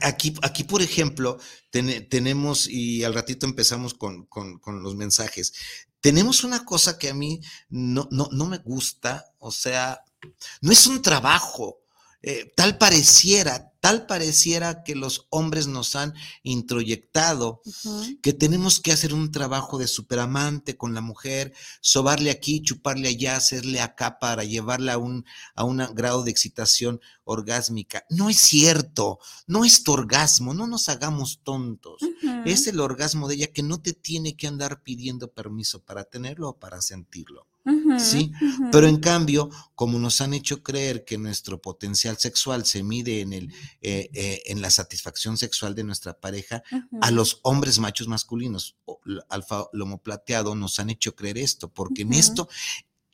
aquí, 0.02 0.34
aquí 0.42 0.64
por 0.64 0.82
ejemplo, 0.82 1.40
tenemos, 1.70 2.68
y 2.68 3.04
al 3.04 3.14
ratito 3.14 3.46
empezamos 3.46 3.94
con, 3.94 4.28
los 4.82 4.96
mensajes, 4.96 5.54
tenemos 6.00 6.44
una 6.44 6.64
cosa 6.64 6.98
que 6.98 7.10
a 7.10 7.14
mí 7.14 7.42
no, 7.70 8.08
no, 8.12 8.30
no 8.32 8.46
me 8.46 8.60
gusta, 8.60 9.34
o 9.40 9.52
sea, 9.52 10.02
no 10.62 10.72
es 10.72 10.88
un 10.88 11.02
trabajo, 11.02 11.82
eh, 12.22 12.54
tal 12.56 12.78
pareciera, 12.78 13.69
tal 13.80 14.06
pareciera 14.06 14.84
que 14.84 14.96
los 14.96 15.28
hombres 15.30 15.68
nos 15.68 15.96
han 15.96 16.14
introyectado, 16.44 17.62
que 18.22 18.34
tenemos 18.34 18.80
que 18.80 18.92
hacer 18.92 19.14
un 19.14 19.32
trabajo 19.32 19.78
de 19.78 19.88
superamante 19.88 20.78
con 20.78 20.94
la 20.94 21.02
mujer, 21.02 21.54
sobarle 21.82 22.32
aquí, 22.32 22.62
chuparle 22.62 23.10
allá, 23.10 23.36
hacerle 23.36 23.82
acá 23.82 24.20
para 24.20 24.44
llevarla 24.44 24.94
a 24.94 24.98
un, 24.98 25.26
a 25.56 25.64
un 25.64 25.78
grado 25.94 26.24
de 26.24 26.32
excitación 26.32 27.00
orgásmica. 27.24 28.06
No 28.10 28.30
es 28.30 28.38
cierto, 28.38 29.20
no 29.48 29.66
es 29.66 29.84
tu 29.84 29.92
orgasmo, 29.94 30.54
no 30.54 30.68
nos 30.68 30.90
hagamos 30.90 31.42
tontos. 31.44 32.02
Es 32.46 32.68
el 32.68 32.80
orgasmo 32.80 33.28
de 33.28 33.36
ella 33.36 33.48
que 33.48 33.64
no 33.64 33.82
te 33.82 33.94
tiene 33.94 34.36
que 34.36 34.48
andar 34.48 34.82
pidiendo 34.84 35.32
permiso 35.32 35.84
para 35.84 36.04
tenerlo 36.04 36.50
o 36.50 36.60
para 36.60 36.82
sentirlo. 36.82 37.49
¿Sí? 37.98 38.32
Pero 38.72 38.88
en 38.88 38.98
cambio, 38.98 39.50
como 39.76 40.00
nos 40.00 40.22
han 40.22 40.34
hecho 40.34 40.64
creer 40.64 41.06
que 41.06 41.18
nuestro 41.18 41.62
potencial 41.62 42.18
sexual 42.18 42.66
se 42.66 42.84
mide 42.84 43.22
en, 43.22 43.34
el, 43.34 43.54
eh, 43.82 44.10
eh, 44.14 44.42
en 44.46 44.62
la 44.62 44.70
satisfacción 44.70 45.38
sexual 45.38 45.76
de 45.76 45.84
nuestra 45.84 46.20
pareja, 46.20 46.64
a 47.02 47.12
los 47.12 47.40
hombres 47.44 47.80
machos 47.80 48.08
masculinos, 48.08 48.78
alfa 49.30 49.68
lomo 49.74 50.02
plateado, 50.02 50.56
nos 50.56 50.80
han 50.80 50.90
hecho 50.90 51.16
creer 51.16 51.38
esto, 51.38 51.72
porque 51.72 52.04
en 52.04 52.14
esto, 52.14 52.50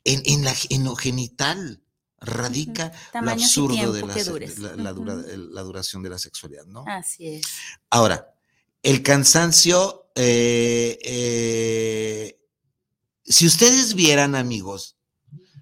en, 0.04 0.22
en, 0.24 0.44
la, 0.44 0.54
en 0.70 0.84
lo 0.84 0.96
genital, 0.96 1.82
radica 2.18 2.92
lo 3.20 3.30
absurdo 3.30 3.92
de 3.92 4.00
la, 4.00 4.86
la, 4.86 5.62
duración 5.62 6.02
de 6.02 6.10
la 6.10 6.18
sexualidad, 6.18 6.64
¿no? 6.66 6.84
Así 6.86 7.28
es. 7.28 7.46
Ahora, 7.90 8.34
el 8.82 9.02
cansancio, 9.02 10.10
eh, 10.14 12.35
si 13.26 13.46
ustedes 13.46 13.94
vieran, 13.94 14.34
amigos, 14.34 14.96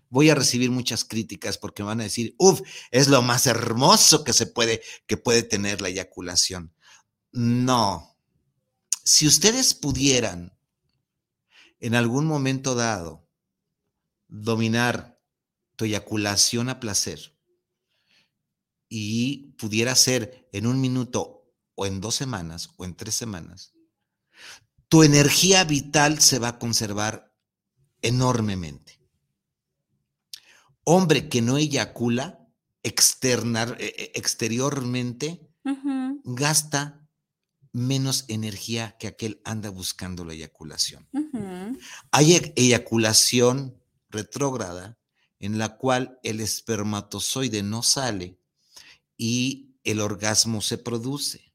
voy 0.08 0.30
a 0.30 0.34
recibir 0.34 0.70
muchas 0.70 1.04
críticas 1.04 1.58
porque 1.58 1.82
van 1.82 2.00
a 2.00 2.04
decir, 2.04 2.34
uff, 2.38 2.60
es 2.90 3.08
lo 3.08 3.20
más 3.22 3.46
hermoso 3.46 4.22
que 4.22 4.32
se 4.32 4.46
puede, 4.46 4.82
que 5.06 5.16
puede 5.16 5.42
tener 5.42 5.80
la 5.80 5.88
eyaculación. 5.88 6.72
No. 7.32 8.16
Si 9.02 9.26
ustedes 9.26 9.74
pudieran 9.74 10.56
en 11.80 11.94
algún 11.94 12.26
momento 12.26 12.74
dado 12.74 13.28
dominar 14.28 15.20
tu 15.76 15.84
eyaculación 15.84 16.68
a 16.68 16.80
placer 16.80 17.36
y 18.88 19.52
pudiera 19.58 19.94
ser 19.96 20.48
en 20.52 20.66
un 20.66 20.80
minuto 20.80 21.52
o 21.74 21.86
en 21.86 22.00
dos 22.00 22.14
semanas 22.14 22.70
o 22.76 22.84
en 22.84 22.94
tres 22.94 23.16
semanas, 23.16 23.74
tu 24.88 25.02
energía 25.02 25.64
vital 25.64 26.20
se 26.20 26.38
va 26.38 26.48
a 26.48 26.58
conservar 26.60 27.33
enormemente. 28.04 29.00
Hombre 30.84 31.28
que 31.28 31.40
no 31.40 31.56
eyacula 31.56 32.46
externar, 32.82 33.76
e, 33.80 33.86
e, 33.86 34.12
exteriormente 34.14 35.50
gasta 36.24 37.08
menos 37.72 38.26
energía 38.28 38.96
que 38.98 39.08
aquel 39.08 39.40
anda 39.44 39.70
buscando 39.70 40.24
la 40.24 40.34
eyaculación. 40.34 41.08
Hay 42.12 42.34
e, 42.34 42.52
eyaculación 42.56 43.82
retrógrada 44.10 44.98
en 45.40 45.58
la 45.58 45.76
cual 45.76 46.20
el 46.22 46.40
espermatozoide 46.40 47.62
no 47.62 47.82
sale 47.82 48.38
y 49.16 49.76
el 49.82 50.00
orgasmo 50.00 50.60
se 50.60 50.78
produce. 50.78 51.53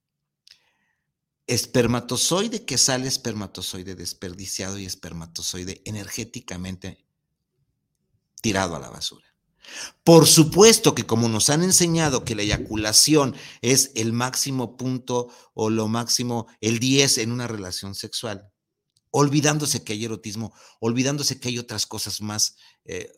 Espermatozoide 1.49 2.63
que 2.63 2.77
sale, 2.77 3.07
espermatozoide 3.07 3.95
desperdiciado 3.95 4.77
y 4.77 4.85
espermatozoide 4.85 5.81
energéticamente 5.83 7.03
tirado 8.39 8.75
a 8.75 8.79
la 8.79 8.91
basura. 8.91 9.25
Por 10.03 10.27
supuesto 10.27 10.93
que 10.93 11.07
como 11.07 11.27
nos 11.27 11.49
han 11.49 11.63
enseñado 11.63 12.23
que 12.23 12.35
la 12.35 12.43
eyaculación 12.43 13.35
es 13.61 13.91
el 13.95 14.13
máximo 14.13 14.77
punto 14.77 15.29
o 15.55 15.71
lo 15.71 15.87
máximo, 15.87 16.45
el 16.61 16.77
10 16.77 17.17
en 17.17 17.31
una 17.31 17.47
relación 17.47 17.95
sexual, 17.95 18.51
olvidándose 19.09 19.83
que 19.83 19.93
hay 19.93 20.05
erotismo, 20.05 20.53
olvidándose 20.79 21.39
que 21.39 21.47
hay 21.47 21.57
otras 21.57 21.87
cosas 21.87 22.21
más 22.21 22.57
eh, 22.85 23.11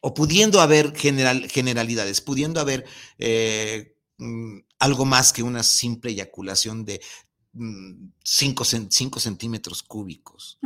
o 0.00 0.14
pudiendo 0.14 0.60
haber 0.60 0.96
general, 0.96 1.50
generalidades, 1.50 2.20
pudiendo 2.20 2.60
haber 2.60 2.84
eh, 3.18 3.96
mm, 4.18 4.60
algo 4.78 5.04
más 5.04 5.32
que 5.32 5.42
una 5.42 5.62
simple 5.62 6.10
eyaculación 6.12 6.84
de 6.84 7.00
5 7.54 8.64
mm, 8.64 9.18
centímetros 9.18 9.82
cúbicos. 9.82 10.58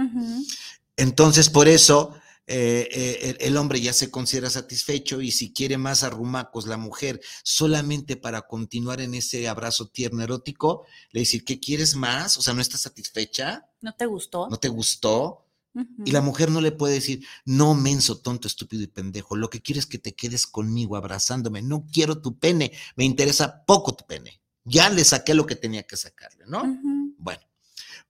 Entonces, 0.96 1.48
por 1.48 1.68
eso 1.68 2.14
eh, 2.52 2.88
eh, 2.90 3.36
el, 3.38 3.56
hombre 3.56 3.80
ya 3.80 3.92
se 3.92 4.10
considera 4.10 4.50
satisfecho 4.50 5.20
y 5.20 5.30
si 5.30 5.52
quiere 5.52 5.78
más 5.78 6.02
arrumacos 6.02 6.66
la 6.66 6.76
mujer 6.76 7.20
solamente 7.44 8.16
para 8.16 8.42
continuar 8.42 9.00
en 9.00 9.14
ese 9.14 9.46
abrazo 9.46 9.86
tierno 9.86 10.24
erótico, 10.24 10.84
le 11.12 11.20
dice, 11.20 11.44
¿qué 11.44 11.60
quieres 11.60 11.94
más? 11.94 12.36
O 12.38 12.42
sea, 12.42 12.52
¿no 12.52 12.60
estás 12.60 12.80
satisfecha? 12.80 13.68
¿No 13.80 13.94
te 13.94 14.06
gustó? 14.06 14.48
¿No 14.48 14.56
te 14.56 14.68
gustó? 14.68 15.46
Y 16.04 16.10
la 16.10 16.20
mujer 16.20 16.50
no 16.50 16.60
le 16.60 16.72
puede 16.72 16.94
decir, 16.94 17.24
no, 17.44 17.74
menso, 17.74 18.18
tonto, 18.18 18.48
estúpido 18.48 18.82
y 18.82 18.88
pendejo, 18.88 19.36
lo 19.36 19.50
que 19.50 19.62
quiero 19.62 19.78
es 19.78 19.86
que 19.86 19.98
te 19.98 20.14
quedes 20.14 20.46
conmigo 20.46 20.96
abrazándome, 20.96 21.62
no 21.62 21.86
quiero 21.92 22.20
tu 22.20 22.38
pene, 22.38 22.72
me 22.96 23.04
interesa 23.04 23.64
poco 23.64 23.94
tu 23.94 24.04
pene. 24.06 24.40
Ya 24.64 24.90
le 24.90 25.04
saqué 25.04 25.34
lo 25.34 25.46
que 25.46 25.56
tenía 25.56 25.84
que 25.84 25.96
sacarle, 25.96 26.44
¿no? 26.46 26.62
Bueno, 27.18 27.42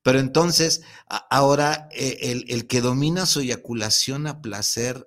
pero 0.02 0.18
entonces 0.18 0.82
ahora 1.06 1.88
eh, 1.92 2.18
el, 2.22 2.44
el 2.48 2.66
que 2.66 2.80
domina 2.80 3.26
su 3.26 3.40
eyaculación 3.40 4.26
a 4.26 4.40
placer 4.40 5.06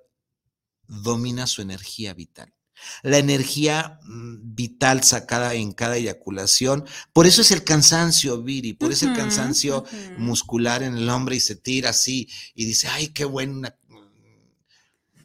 domina 0.86 1.46
su 1.46 1.60
energía 1.62 2.14
vital 2.14 2.54
la 3.02 3.18
energía 3.18 3.98
mm, 4.02 4.54
vital 4.54 5.02
sacada 5.02 5.54
en 5.54 5.72
cada 5.72 5.96
eyaculación. 5.96 6.84
Por 7.12 7.26
eso 7.26 7.42
es 7.42 7.50
el 7.50 7.64
cansancio, 7.64 8.42
Viri, 8.42 8.72
por 8.72 8.92
eso 8.92 9.08
el 9.08 9.16
cansancio 9.16 9.84
muscular 10.18 10.82
en 10.82 10.96
el 10.96 11.08
hombre 11.08 11.36
y 11.36 11.40
se 11.40 11.56
tira 11.56 11.90
así 11.90 12.28
y 12.54 12.64
dice, 12.64 12.88
ay, 12.88 13.08
qué 13.08 13.24
buena. 13.24 13.76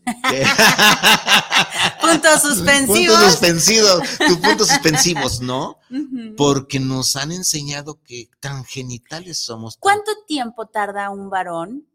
puntos 2.01 2.41
suspensivos. 2.41 3.17
Puntos 3.17 3.31
suspensivos, 3.31 4.01
tus 4.17 4.37
puntos 4.37 4.67
suspensivos, 4.67 5.41
¿no? 5.41 5.77
Porque 6.37 6.79
nos 6.79 7.15
han 7.15 7.31
enseñado 7.31 8.01
que 8.03 8.29
tan 8.39 8.63
genitales 8.65 9.37
somos. 9.39 9.77
¿Cuánto 9.77 10.11
tiempo 10.27 10.67
tarda 10.67 11.09
un 11.09 11.29
varón 11.29 11.87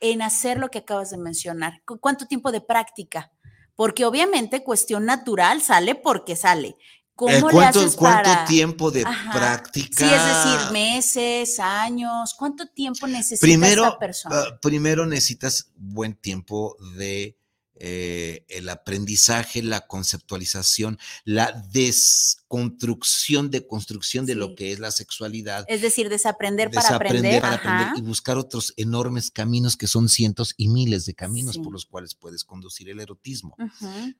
en 0.00 0.22
hacer 0.22 0.58
lo 0.58 0.70
que 0.70 0.78
acabas 0.78 1.10
de 1.10 1.18
mencionar? 1.18 1.82
¿Cuánto 2.00 2.26
tiempo 2.26 2.52
de 2.52 2.60
práctica? 2.60 3.30
Porque 3.78 4.04
obviamente 4.04 4.64
cuestión 4.64 5.04
natural 5.04 5.62
sale 5.62 5.94
porque 5.94 6.34
sale. 6.34 6.76
¿Cómo 7.14 7.30
eh, 7.30 7.40
¿Cuánto, 7.40 7.60
le 7.60 7.66
haces 7.66 7.94
¿Cuánto 7.94 8.30
tiempo 8.48 8.90
de 8.90 9.04
práctica? 9.32 10.04
Sí, 10.04 10.12
es 10.12 10.26
decir, 10.26 10.72
meses, 10.72 11.60
años, 11.60 12.34
¿cuánto 12.36 12.66
tiempo 12.66 13.06
necesita 13.06 13.46
primero, 13.46 13.84
esta 13.84 13.98
persona? 14.00 14.36
Ah, 14.36 14.58
primero 14.60 15.06
necesitas 15.06 15.70
buen 15.76 16.16
tiempo 16.16 16.76
de 16.96 17.38
eh, 17.80 18.44
el 18.48 18.68
aprendizaje, 18.68 19.62
la 19.62 19.86
conceptualización, 19.86 20.98
la 21.24 21.52
desconstrucción 21.72 23.50
de 23.50 23.66
construcción 23.66 24.26
de 24.26 24.34
lo 24.34 24.54
que 24.54 24.72
es 24.72 24.80
la 24.80 24.90
sexualidad. 24.90 25.64
Es 25.68 25.82
decir, 25.82 26.08
desaprender, 26.08 26.70
para 26.70 26.96
aprender. 26.96 27.42
y 27.96 28.00
buscar 28.00 28.36
otros 28.36 28.74
enormes 28.76 29.30
caminos 29.30 29.76
que 29.76 29.86
son 29.86 30.08
cientos 30.08 30.54
y 30.56 30.68
miles 30.68 31.06
de 31.06 31.14
caminos 31.14 31.58
por 31.58 31.72
los 31.72 31.86
cuales 31.86 32.14
puedes 32.14 32.44
conducir 32.44 32.88
el 32.88 33.00
erotismo. 33.00 33.56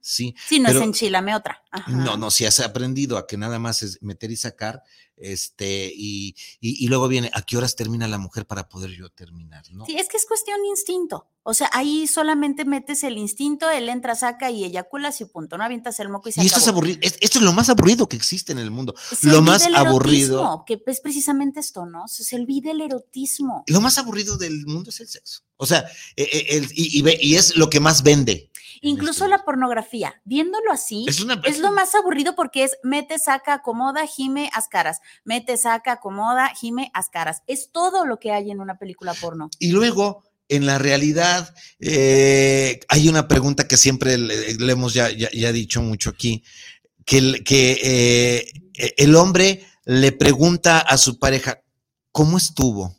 Sí, 0.01 0.35
sí 0.47 0.61
no 0.61 0.69
es 0.69 0.77
enchilame 0.77 1.35
otra. 1.35 1.63
No, 1.89 2.17
no, 2.17 2.31
si 2.31 2.45
has 2.45 2.61
aprendido 2.61 3.19
a 3.19 3.27
que 3.27 3.37
nada 3.37 3.59
más 3.59 3.83
es 3.83 4.01
meter 4.03 4.31
y 4.31 4.37
sacar, 4.37 4.83
este, 5.21 5.93
y, 5.95 6.37
y, 6.61 6.87
luego 6.89 7.09
viene, 7.09 7.31
¿a 7.35 7.43
qué 7.43 7.57
horas 7.57 7.77
termina 7.77 8.09
la 8.09 8.19
mujer 8.19 8.47
para 8.47 8.69
poder 8.69 8.91
yo 8.91 9.11
terminar? 9.11 9.65
¿no? 9.73 9.85
Sí, 9.87 9.97
es 9.97 10.09
que 10.09 10.17
es 10.17 10.27
cuestión 10.27 10.63
de 10.63 10.69
instinto. 10.69 11.27
O 11.43 11.55
sea, 11.55 11.71
ahí 11.73 12.07
solamente 12.07 12.65
metes 12.65 13.05
el 13.05 13.17
instinto, 13.17 13.71
él 13.71 13.89
entra, 13.89 14.15
saca 14.15 14.51
y 14.51 14.65
eyaculas 14.65 15.21
y 15.21 15.25
punto, 15.25 15.57
no 15.57 15.65
avientas 15.65 15.99
el 15.99 16.11
moco 16.11 16.29
y 16.29 16.33
se 16.33 16.43
Y 16.43 16.47
esto 16.47 16.59
es 16.59 16.69
aburrido, 16.69 16.99
esto 17.03 17.39
es 17.39 17.45
lo 17.45 17.53
más 17.53 17.71
aburrido 17.71 18.09
que 18.09 18.17
existe 18.17 18.53
en 18.53 18.59
el 18.59 18.71
mundo. 18.71 18.95
lo 19.23 19.41
más 19.43 19.67
aburrido. 19.75 20.65
Que 20.67 20.83
es 20.87 21.01
precisamente 21.01 21.61
esto, 21.61 21.87
¿no? 21.87 22.07
Se 22.07 22.37
olvida 22.37 22.71
el 22.71 22.83
erotismo. 22.83 23.65
Lo 23.67 23.81
más 23.81 23.99
aburrido 23.99 24.37
del 24.37 24.67
mundo 24.67 24.91
es 24.91 25.01
el 25.01 25.09
sexo. 25.09 25.43
O 25.57 25.67
sea, 25.67 25.87
e, 26.17 26.23
e, 26.23 26.57
el, 26.57 26.69
y, 26.75 27.03
y, 27.21 27.35
es 27.35 27.57
lo 27.57 27.71
que 27.71 27.81
más 27.81 28.03
vende. 28.03 28.51
Incluso 28.83 29.27
la 29.27 29.45
pornografía, 29.45 30.21
viéndolo 30.25 30.73
así, 30.73 31.07
es, 31.09 31.59
lo 31.59 31.73
más 31.73 31.95
aburrido 31.95 32.35
porque 32.35 32.65
es 32.65 32.79
mete, 32.83 33.19
saca, 33.19 33.55
acomoda, 33.55 34.07
gime, 34.07 34.51
haz 34.53 34.69
caras. 34.69 35.01
Mete, 35.25 35.57
saca, 35.57 35.93
acomoda, 35.93 36.49
gime, 36.55 36.91
haz 36.95 37.09
caras. 37.09 37.43
Es 37.47 37.71
todo 37.73 38.07
lo 38.07 38.19
que 38.19 38.33
hay 38.33 38.51
en 38.51 38.61
una 38.61 38.79
película 38.79 39.15
porno. 39.15 39.51
Y 39.59 39.73
luego, 39.73 40.25
en 40.49 40.67
la 40.67 40.79
realidad, 40.79 41.55
eh, 41.81 42.81
hay 42.89 43.09
una 43.09 43.29
pregunta 43.29 43.67
que 43.67 43.77
siempre 43.77 44.19
le, 44.19 44.73
hemos 44.73 44.95
ya, 44.95 45.09
dicho 45.09 45.83
mucho 45.83 46.11
aquí, 46.11 46.45
que, 47.05 47.43
que 47.45 47.81
eh, 47.83 48.93
el 48.97 49.17
hombre 49.17 49.67
le 49.85 50.13
pregunta 50.13 50.81
a 50.81 50.99
su 50.99 51.19
pareja, 51.19 51.63
¿cómo 52.13 52.37
estuvo? 52.37 52.97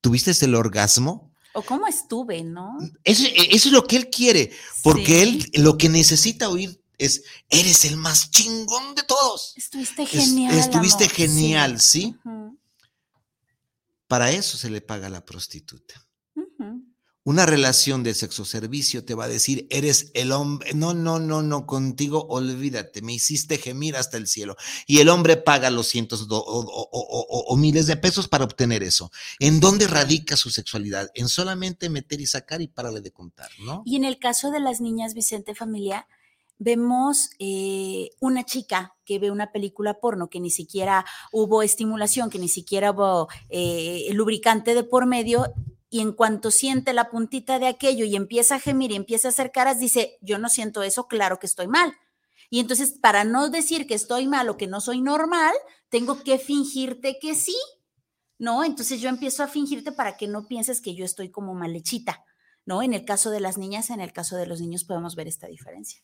¿Tuviste 0.00 0.32
el 0.44 0.54
orgasmo? 0.54 1.31
O 1.54 1.62
cómo 1.62 1.86
estuve, 1.86 2.42
¿no? 2.42 2.78
Eso, 3.04 3.26
es 3.34 3.66
lo 3.66 3.86
que 3.86 3.96
él 3.96 4.10
quiere, 4.10 4.52
porque 4.82 5.22
él 5.22 5.50
lo 5.54 5.76
que 5.76 5.88
necesita 5.88 6.48
oír 6.48 6.80
es, 6.98 7.24
eres 7.50 7.84
el 7.84 7.96
más 7.96 8.30
chingón 8.30 8.94
de 8.94 9.02
todos. 9.02 9.52
Estuviste 9.56 10.06
genial. 10.06 10.56
estuviste 10.56 11.08
genial, 11.08 11.80
¿sí? 11.80 12.16
Para 14.06 14.30
eso 14.30 14.56
se 14.56 14.70
le 14.70 14.80
paga 14.80 15.08
a 15.08 15.10
la 15.10 15.24
prostituta. 15.24 16.06
Una 17.24 17.46
relación 17.46 18.02
de 18.02 18.14
sexo 18.14 18.44
servicio 18.44 19.04
te 19.04 19.14
va 19.14 19.24
a 19.24 19.28
decir, 19.28 19.68
eres 19.70 20.10
el 20.14 20.32
hombre, 20.32 20.74
no, 20.74 20.92
no, 20.92 21.20
no, 21.20 21.40
no, 21.40 21.66
contigo 21.66 22.26
olvídate, 22.28 23.00
me 23.00 23.12
hiciste 23.12 23.58
gemir 23.58 23.94
hasta 23.96 24.16
el 24.16 24.26
cielo. 24.26 24.56
Y 24.88 24.98
el 24.98 25.08
hombre 25.08 25.36
paga 25.36 25.70
los 25.70 25.86
cientos 25.86 26.26
o, 26.28 27.56
miles 27.56 27.86
de 27.86 27.96
pesos 27.96 28.26
para 28.26 28.44
obtener 28.44 28.82
eso. 28.82 29.12
¿En 29.38 29.60
dónde 29.60 29.86
radica 29.86 30.36
su 30.36 30.50
sexualidad? 30.50 31.10
En 31.14 31.28
solamente 31.28 31.88
meter 31.88 32.20
y 32.20 32.26
sacar 32.26 32.60
y 32.60 32.66
pararle 32.66 33.00
de 33.00 33.12
contar, 33.12 33.50
¿no? 33.60 33.82
Y 33.84 33.94
en 33.94 34.04
el 34.04 34.18
caso 34.18 34.50
de 34.50 34.58
las 34.58 34.80
niñas 34.80 35.14
Vicente 35.14 35.54
Familia, 35.54 36.08
vemos 36.58 37.30
eh, 37.38 38.10
una 38.20 38.44
chica 38.44 38.94
que 39.04 39.18
ve 39.18 39.30
una 39.30 39.52
película 39.52 40.00
porno, 40.00 40.28
que 40.28 40.40
ni 40.40 40.50
siquiera 40.50 41.04
hubo 41.32 41.62
estimulación, 41.62 42.30
que 42.30 42.38
ni 42.38 42.48
siquiera 42.48 42.92
hubo 42.92 43.28
eh, 43.48 44.08
lubricante 44.12 44.74
de 44.74 44.84
por 44.84 45.06
medio, 45.06 45.52
y 45.92 46.00
en 46.00 46.12
cuanto 46.12 46.50
siente 46.50 46.94
la 46.94 47.10
puntita 47.10 47.58
de 47.58 47.66
aquello 47.66 48.06
y 48.06 48.16
empieza 48.16 48.54
a 48.54 48.60
gemir 48.60 48.92
y 48.92 48.96
empieza 48.96 49.28
a 49.28 49.30
hacer 49.30 49.52
caras, 49.52 49.78
dice, 49.78 50.16
yo 50.22 50.38
no 50.38 50.48
siento 50.48 50.82
eso, 50.82 51.06
claro 51.06 51.38
que 51.38 51.46
estoy 51.46 51.68
mal. 51.68 51.92
Y 52.48 52.60
entonces, 52.60 52.94
para 52.98 53.24
no 53.24 53.50
decir 53.50 53.86
que 53.86 53.92
estoy 53.92 54.26
mal 54.26 54.48
o 54.48 54.56
que 54.56 54.66
no 54.66 54.80
soy 54.80 55.02
normal, 55.02 55.52
tengo 55.90 56.22
que 56.22 56.38
fingirte 56.38 57.18
que 57.20 57.34
sí, 57.34 57.58
¿no? 58.38 58.64
Entonces 58.64 59.02
yo 59.02 59.10
empiezo 59.10 59.42
a 59.42 59.48
fingirte 59.48 59.92
para 59.92 60.16
que 60.16 60.28
no 60.28 60.48
pienses 60.48 60.80
que 60.80 60.94
yo 60.94 61.04
estoy 61.04 61.30
como 61.30 61.52
malhechita, 61.54 62.24
¿no? 62.64 62.82
En 62.82 62.94
el 62.94 63.04
caso 63.04 63.30
de 63.30 63.40
las 63.40 63.58
niñas, 63.58 63.90
en 63.90 64.00
el 64.00 64.14
caso 64.14 64.36
de 64.36 64.46
los 64.46 64.62
niños 64.62 64.84
podemos 64.84 65.14
ver 65.14 65.28
esta 65.28 65.46
diferencia. 65.46 66.02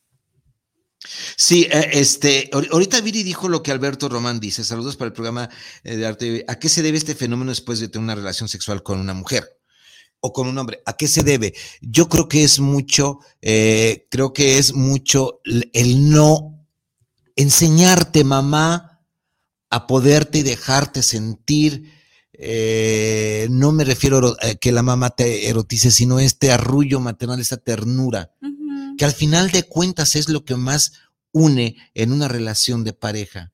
Sí, 1.35 1.67
eh, 1.71 1.93
este, 1.93 2.51
ahorita 2.53 3.01
Viri 3.01 3.23
dijo 3.23 3.49
lo 3.49 3.63
que 3.63 3.71
Alberto 3.71 4.11
Román 4.11 4.39
dice. 4.39 4.65
Saludos 4.65 4.97
para 4.97 5.07
el 5.07 5.15
programa 5.15 5.49
eh, 5.83 5.97
de 5.97 6.07
arte. 6.07 6.45
¿A 6.47 6.59
qué 6.59 6.69
se 6.69 6.83
debe 6.83 6.99
este 6.99 7.15
fenómeno 7.15 7.53
después 7.53 7.81
de 7.81 7.89
tener 7.89 8.05
una 8.05 8.15
relación 8.17 8.51
sexual 8.51 8.83
con 8.83 9.01
una 9.01 9.15
mujer? 9.15 9.58
O 10.21 10.33
con 10.33 10.49
un 10.49 10.59
hombre. 10.59 10.83
¿A 10.87 10.97
qué 10.97 11.09
se 11.09 11.23
debe? 11.23 11.55
Yo 11.81 12.09
creo 12.09 12.29
que 12.29 12.45
es 12.45 12.61
mucho, 12.61 13.21
eh, 13.43 14.07
creo 14.11 14.33
que 14.33 14.59
es 14.59 14.75
mucho 14.75 15.41
el 15.73 16.11
no 16.11 16.67
enseñarte, 17.37 18.25
mamá, 18.25 19.01
a 19.71 19.87
poderte 19.87 20.39
y 20.39 20.43
dejarte 20.43 21.03
sentir. 21.03 21.93
no 23.51 23.73
me 23.73 23.85
refiero 23.85 24.37
a 24.41 24.55
que 24.55 24.73
la 24.73 24.83
mamá 24.83 25.11
te 25.11 25.49
erotice, 25.49 25.91
sino 25.91 26.19
este 26.21 26.53
arrullo 26.53 27.01
maternal, 27.01 27.41
esta 27.41 27.57
ternura, 27.57 28.33
que 28.97 29.05
al 29.05 29.13
final 29.13 29.51
de 29.51 29.65
cuentas 29.65 30.17
es 30.17 30.29
lo 30.29 30.45
que 30.45 30.57
más 30.57 30.93
une 31.39 31.77
en 31.95 32.13
una 32.13 32.29
relación 32.29 32.85
de 32.85 32.93
pareja. 32.93 33.53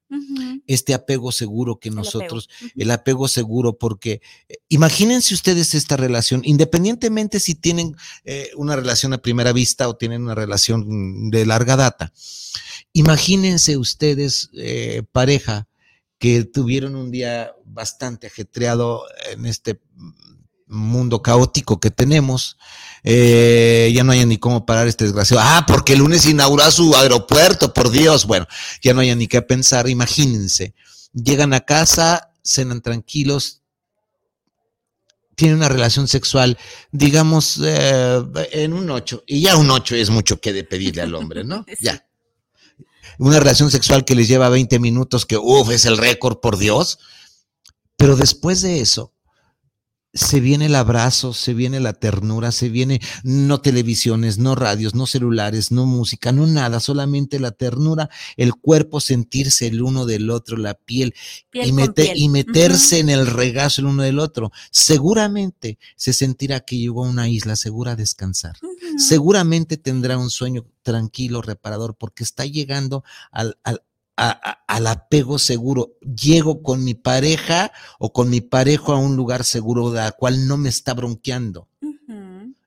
Este 0.66 0.94
apego 0.94 1.30
seguro 1.32 1.78
que 1.78 1.90
nosotros, 1.90 2.48
el 2.74 2.90
apego, 2.90 3.28
seguro, 3.28 3.76
porque 3.76 4.22
eh, 4.48 4.56
imagínense 4.68 5.34
ustedes 5.34 5.74
esta 5.74 5.98
relación, 5.98 6.40
independientemente 6.44 7.38
si 7.38 7.54
tienen 7.54 7.94
eh, 8.24 8.50
una 8.56 8.74
relación 8.74 9.12
a 9.12 9.18
primera 9.18 9.52
vista 9.52 9.88
o 9.88 9.96
tienen 9.96 10.22
una 10.22 10.34
relación 10.34 11.30
de 11.30 11.44
larga 11.44 11.76
data. 11.76 12.12
Imagínense 12.94 13.76
ustedes, 13.76 14.48
eh, 14.54 15.02
pareja, 15.12 15.68
que 16.18 16.44
tuvieron 16.44 16.96
un 16.96 17.10
día 17.10 17.52
bastante 17.66 18.28
ajetreado 18.28 19.02
en 19.30 19.44
este 19.44 19.80
mundo 20.66 21.22
caótico 21.22 21.80
que 21.80 21.90
tenemos, 21.90 22.56
eh, 23.02 23.92
ya 23.94 24.02
no 24.04 24.12
hay 24.12 24.24
ni 24.24 24.38
cómo 24.38 24.64
parar 24.66 24.86
este 24.86 25.04
desgraciado. 25.04 25.42
Ah, 25.44 25.64
porque 25.66 25.92
el 25.92 26.00
lunes 26.00 26.26
inaugura 26.26 26.70
su 26.70 26.94
aeropuerto, 26.94 27.72
por 27.74 27.90
Dios. 27.90 28.26
Bueno, 28.26 28.46
ya 28.82 28.94
no 28.94 29.00
hay 29.00 29.14
ni 29.14 29.28
qué 29.28 29.42
pensar. 29.42 29.88
Imagínense, 29.88 30.74
llegan 31.12 31.52
a 31.52 31.60
casa, 31.60 32.30
cenan 32.42 32.80
tranquilos, 32.80 33.62
tienen 35.34 35.58
una 35.58 35.68
relación 35.68 36.08
sexual, 36.08 36.58
digamos, 36.92 37.60
eh, 37.62 38.22
en 38.52 38.72
un 38.72 38.90
ocho. 38.90 39.22
Y 39.26 39.42
ya 39.42 39.56
un 39.56 39.70
ocho 39.70 39.94
es 39.94 40.10
mucho 40.10 40.40
que 40.40 40.52
de 40.52 40.64
pedirle 40.64 41.02
al 41.02 41.14
hombre, 41.14 41.44
¿no? 41.44 41.64
Ya. 41.80 42.06
Una 43.18 43.38
relación 43.38 43.70
sexual 43.70 44.04
que 44.04 44.16
les 44.16 44.26
lleva 44.26 44.48
20 44.48 44.78
minutos, 44.80 45.24
que, 45.24 45.36
uff, 45.36 45.70
es 45.70 45.84
el 45.84 45.98
récord, 45.98 46.40
por 46.40 46.56
Dios. 46.56 46.98
Pero 47.96 48.16
después 48.16 48.60
de 48.62 48.80
eso, 48.80 49.13
se 50.14 50.38
viene 50.38 50.66
el 50.66 50.76
abrazo, 50.76 51.34
se 51.34 51.54
viene 51.54 51.80
la 51.80 51.92
ternura, 51.92 52.52
se 52.52 52.68
viene 52.68 53.00
no 53.24 53.60
televisiones, 53.60 54.38
no 54.38 54.54
radios, 54.54 54.94
no 54.94 55.06
celulares, 55.06 55.72
no 55.72 55.86
música, 55.86 56.30
no 56.30 56.46
nada, 56.46 56.78
solamente 56.78 57.40
la 57.40 57.50
ternura, 57.50 58.08
el 58.36 58.54
cuerpo 58.54 59.00
sentirse 59.00 59.66
el 59.66 59.82
uno 59.82 60.06
del 60.06 60.30
otro, 60.30 60.56
la 60.56 60.74
piel, 60.74 61.14
y, 61.52 61.70
y, 62.14 62.28
meterse 62.28 63.00
en 63.00 63.10
el 63.10 63.26
regazo 63.26 63.80
el 63.80 63.88
uno 63.88 64.04
del 64.04 64.20
otro. 64.20 64.52
Seguramente 64.70 65.78
se 65.96 66.12
sentirá 66.12 66.60
que 66.60 66.78
llegó 66.78 67.04
a 67.04 67.10
una 67.10 67.28
isla 67.28 67.56
segura 67.56 67.92
a 67.92 67.96
descansar. 67.96 68.56
Seguramente 68.96 69.76
tendrá 69.76 70.16
un 70.16 70.30
sueño 70.30 70.64
tranquilo, 70.82 71.42
reparador, 71.42 71.96
porque 71.96 72.22
está 72.22 72.46
llegando 72.46 73.02
al, 73.32 73.58
al 73.64 73.82
al 74.16 74.86
apego 74.86 75.38
seguro. 75.38 75.94
Llego 76.00 76.62
con 76.62 76.84
mi 76.84 76.94
pareja 76.94 77.72
o 77.98 78.12
con 78.12 78.30
mi 78.30 78.40
parejo 78.40 78.92
a 78.92 78.98
un 78.98 79.16
lugar 79.16 79.44
seguro 79.44 79.90
de 79.90 80.00
la 80.00 80.12
cual 80.12 80.46
no 80.46 80.56
me 80.56 80.68
está 80.68 80.94
bronqueando. 80.94 81.68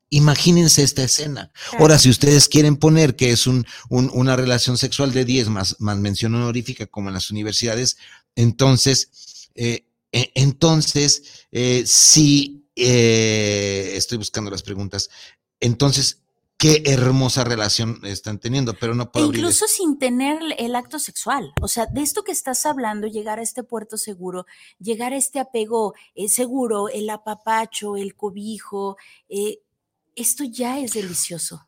Imagínense 0.10 0.83
esta 0.83 1.03
escena. 1.03 1.51
Ahora, 1.79 1.99
si 1.99 2.10
ustedes 2.10 2.47
quieren 2.47 2.77
poner 2.77 3.17
que 3.17 3.31
es 3.31 3.45
un, 3.45 3.65
una 3.89 4.38
relación 4.38 4.77
sexual 4.77 5.12
de 5.12 5.25
10 5.25 5.49
más, 5.49 5.75
más 5.79 5.97
mención 5.97 6.33
honorífica 6.33 6.86
como 6.86 7.10
en 7.10 7.13
las 7.13 7.29
universidades, 7.29 7.97
entonces, 8.36 9.49
eh, 9.55 9.86
e, 10.13 10.31
entonces, 10.36 11.45
eh, 11.51 11.83
sí, 11.86 12.69
eh, 12.75 13.93
estoy 13.95 14.17
buscando 14.17 14.49
las 14.49 14.63
preguntas. 14.63 15.10
Entonces, 15.60 16.21
qué 16.57 16.81
hermosa 16.85 17.43
relación 17.43 18.01
están 18.03 18.39
teniendo, 18.39 18.73
pero 18.73 18.95
no 18.95 19.11
puedo 19.11 19.27
Incluso 19.27 19.67
sin 19.67 19.99
tener 19.99 20.39
el 20.57 20.75
acto 20.75 20.99
sexual. 20.99 21.53
O 21.61 21.67
sea, 21.67 21.85
de 21.85 22.01
esto 22.01 22.23
que 22.23 22.31
estás 22.31 22.65
hablando, 22.65 23.07
llegar 23.07 23.39
a 23.39 23.43
este 23.43 23.63
puerto 23.63 23.97
seguro, 23.97 24.45
llegar 24.79 25.13
a 25.13 25.17
este 25.17 25.39
apego 25.39 25.93
eh, 26.15 26.29
seguro, 26.29 26.89
el 26.89 27.09
apapacho, 27.09 27.95
el 27.95 28.15
cobijo, 28.15 28.97
eh, 29.29 29.59
esto 30.15 30.43
ya 30.43 30.79
es 30.79 30.93
delicioso. 30.93 31.67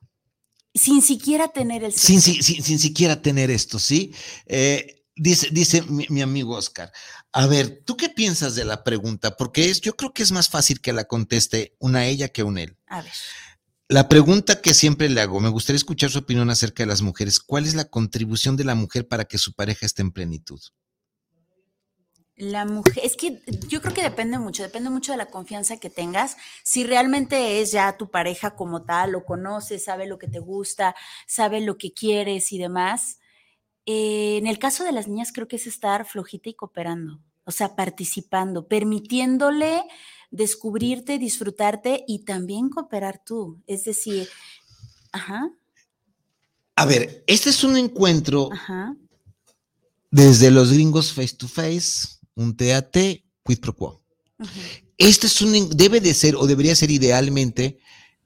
Sin 0.73 1.02
siquiera 1.02 1.47
tener 1.47 1.84
el 1.84 1.93
sexo. 1.93 2.32
Sin, 2.32 2.63
sin, 2.63 2.80
siquiera 2.80 3.21
tener 3.21 3.52
esto, 3.52 3.80
¿sí? 3.80 4.13
Eh, 4.45 5.04
dice 5.15 5.49
dice 5.52 5.82
mi, 5.84 6.06
mi, 6.10 6.21
amigo 6.21 6.56
Oscar. 6.56 6.91
A 7.32 7.47
ver, 7.47 7.84
¿tú 7.86 7.97
qué 7.97 8.10
piensas 8.10 8.56
de 8.56 8.65
la 8.65 8.84
pregunta? 8.84 9.36
Porque 9.36 9.69
es, 9.69 9.82
yo 9.82 9.95
creo 9.95 10.13
que 10.13 10.23
es 10.23 10.32
más 10.32 10.49
fácil 10.49 10.80
que 10.80 10.93
la 10.93 11.06
conteste 11.06 11.75
una 11.80 12.08
ella 12.08 12.30
que 12.30 12.43
un 12.43 12.58
él. 12.58 12.78
A 12.88 13.02
ver. 13.02 13.12
La 13.91 14.08
pregunta 14.08 14.62
que 14.62 14.75
siempre 14.75 15.10
le 15.10 15.19
hago, 15.19 15.39
me 15.39 15.49
gustaría 15.49 15.78
escuchar 15.78 16.12
su 16.12 16.19
opinión 16.19 16.52
acerca 16.52 16.84
de 16.84 16.88
las 16.88 17.02
mujeres. 17.02 17.39
¿Cuál 17.39 17.65
es 17.65 17.73
la 17.73 17.86
contribución 17.86 18.56
de 18.56 18.63
la 18.63 18.75
mujer 18.75 19.08
para 19.08 19.25
que 19.25 19.39
su 19.39 19.54
pareja 19.54 19.88
esté 19.88 20.04
en 20.04 20.12
plenitud? 20.12 20.60
La 22.36 22.65
mujer, 22.65 23.04
es 23.04 23.17
que 23.17 23.41
yo 23.67 23.82
creo 23.82 23.95
que 23.95 24.04
depende 24.04 24.38
mucho, 24.38 24.62
depende 24.62 24.91
mucho 24.91 25.13
de 25.13 25.17
la 25.17 25.32
confianza 25.32 25.78
que 25.78 25.89
tengas. 25.89 26.38
Si 26.63 26.84
realmente 26.84 27.62
es 27.62 27.71
ya 27.71 27.97
tu 27.97 28.12
pareja 28.12 28.56
como 28.56 28.84
tal, 28.84 29.13
lo 29.13 29.25
conoces, 29.25 29.86
sabe 29.86 30.06
lo 30.06 30.19
que 30.19 30.28
te 30.28 30.38
gusta, 30.38 30.95
sabe 31.25 31.60
lo 31.60 31.80
que 31.80 31.91
quieres 31.91 32.52
y 32.52 32.60
demás. 32.60 33.17
Eh, 33.88 34.38
en 34.38 34.45
el 34.45 34.60
caso 34.60 34.84
de 34.84 34.91
las 34.91 35.08
niñas, 35.08 35.32
creo 35.34 35.47
que 35.47 35.56
es 35.56 35.65
estar 35.65 36.06
flojita 36.06 36.47
y 36.47 36.54
cooperando, 36.54 37.23
o 37.43 37.49
sea, 37.49 37.75
participando, 37.75 38.67
permitiéndole 38.67 39.82
descubrirte, 40.32 41.18
disfrutarte 41.18 42.04
y 42.08 42.20
también 42.20 42.70
cooperar 42.70 43.22
tú. 43.26 43.62
Es 43.68 43.84
decir, 43.84 44.28
ajá. 45.12 45.52
A 46.76 46.86
ver, 46.86 47.24
este 47.28 47.50
es 47.50 47.63
un 47.63 47.78
encuentro 47.78 48.50
desde 50.12 50.52
los 50.52 50.72
gringos 50.72 51.12
face 51.12 51.36
to 51.36 51.48
face, 51.48 52.20
un 52.36 52.56
TAT, 52.56 52.96
quid 53.44 53.60
pro 53.60 53.76
quo. 53.76 54.04
Este 54.98 55.28
es 55.28 55.42
un, 55.42 55.70
debe 55.76 56.00
de 56.00 56.13
ser 56.13 56.36
o 56.36 56.48
debería 56.48 56.76
ser 56.76 56.92
idealmente 56.92 57.80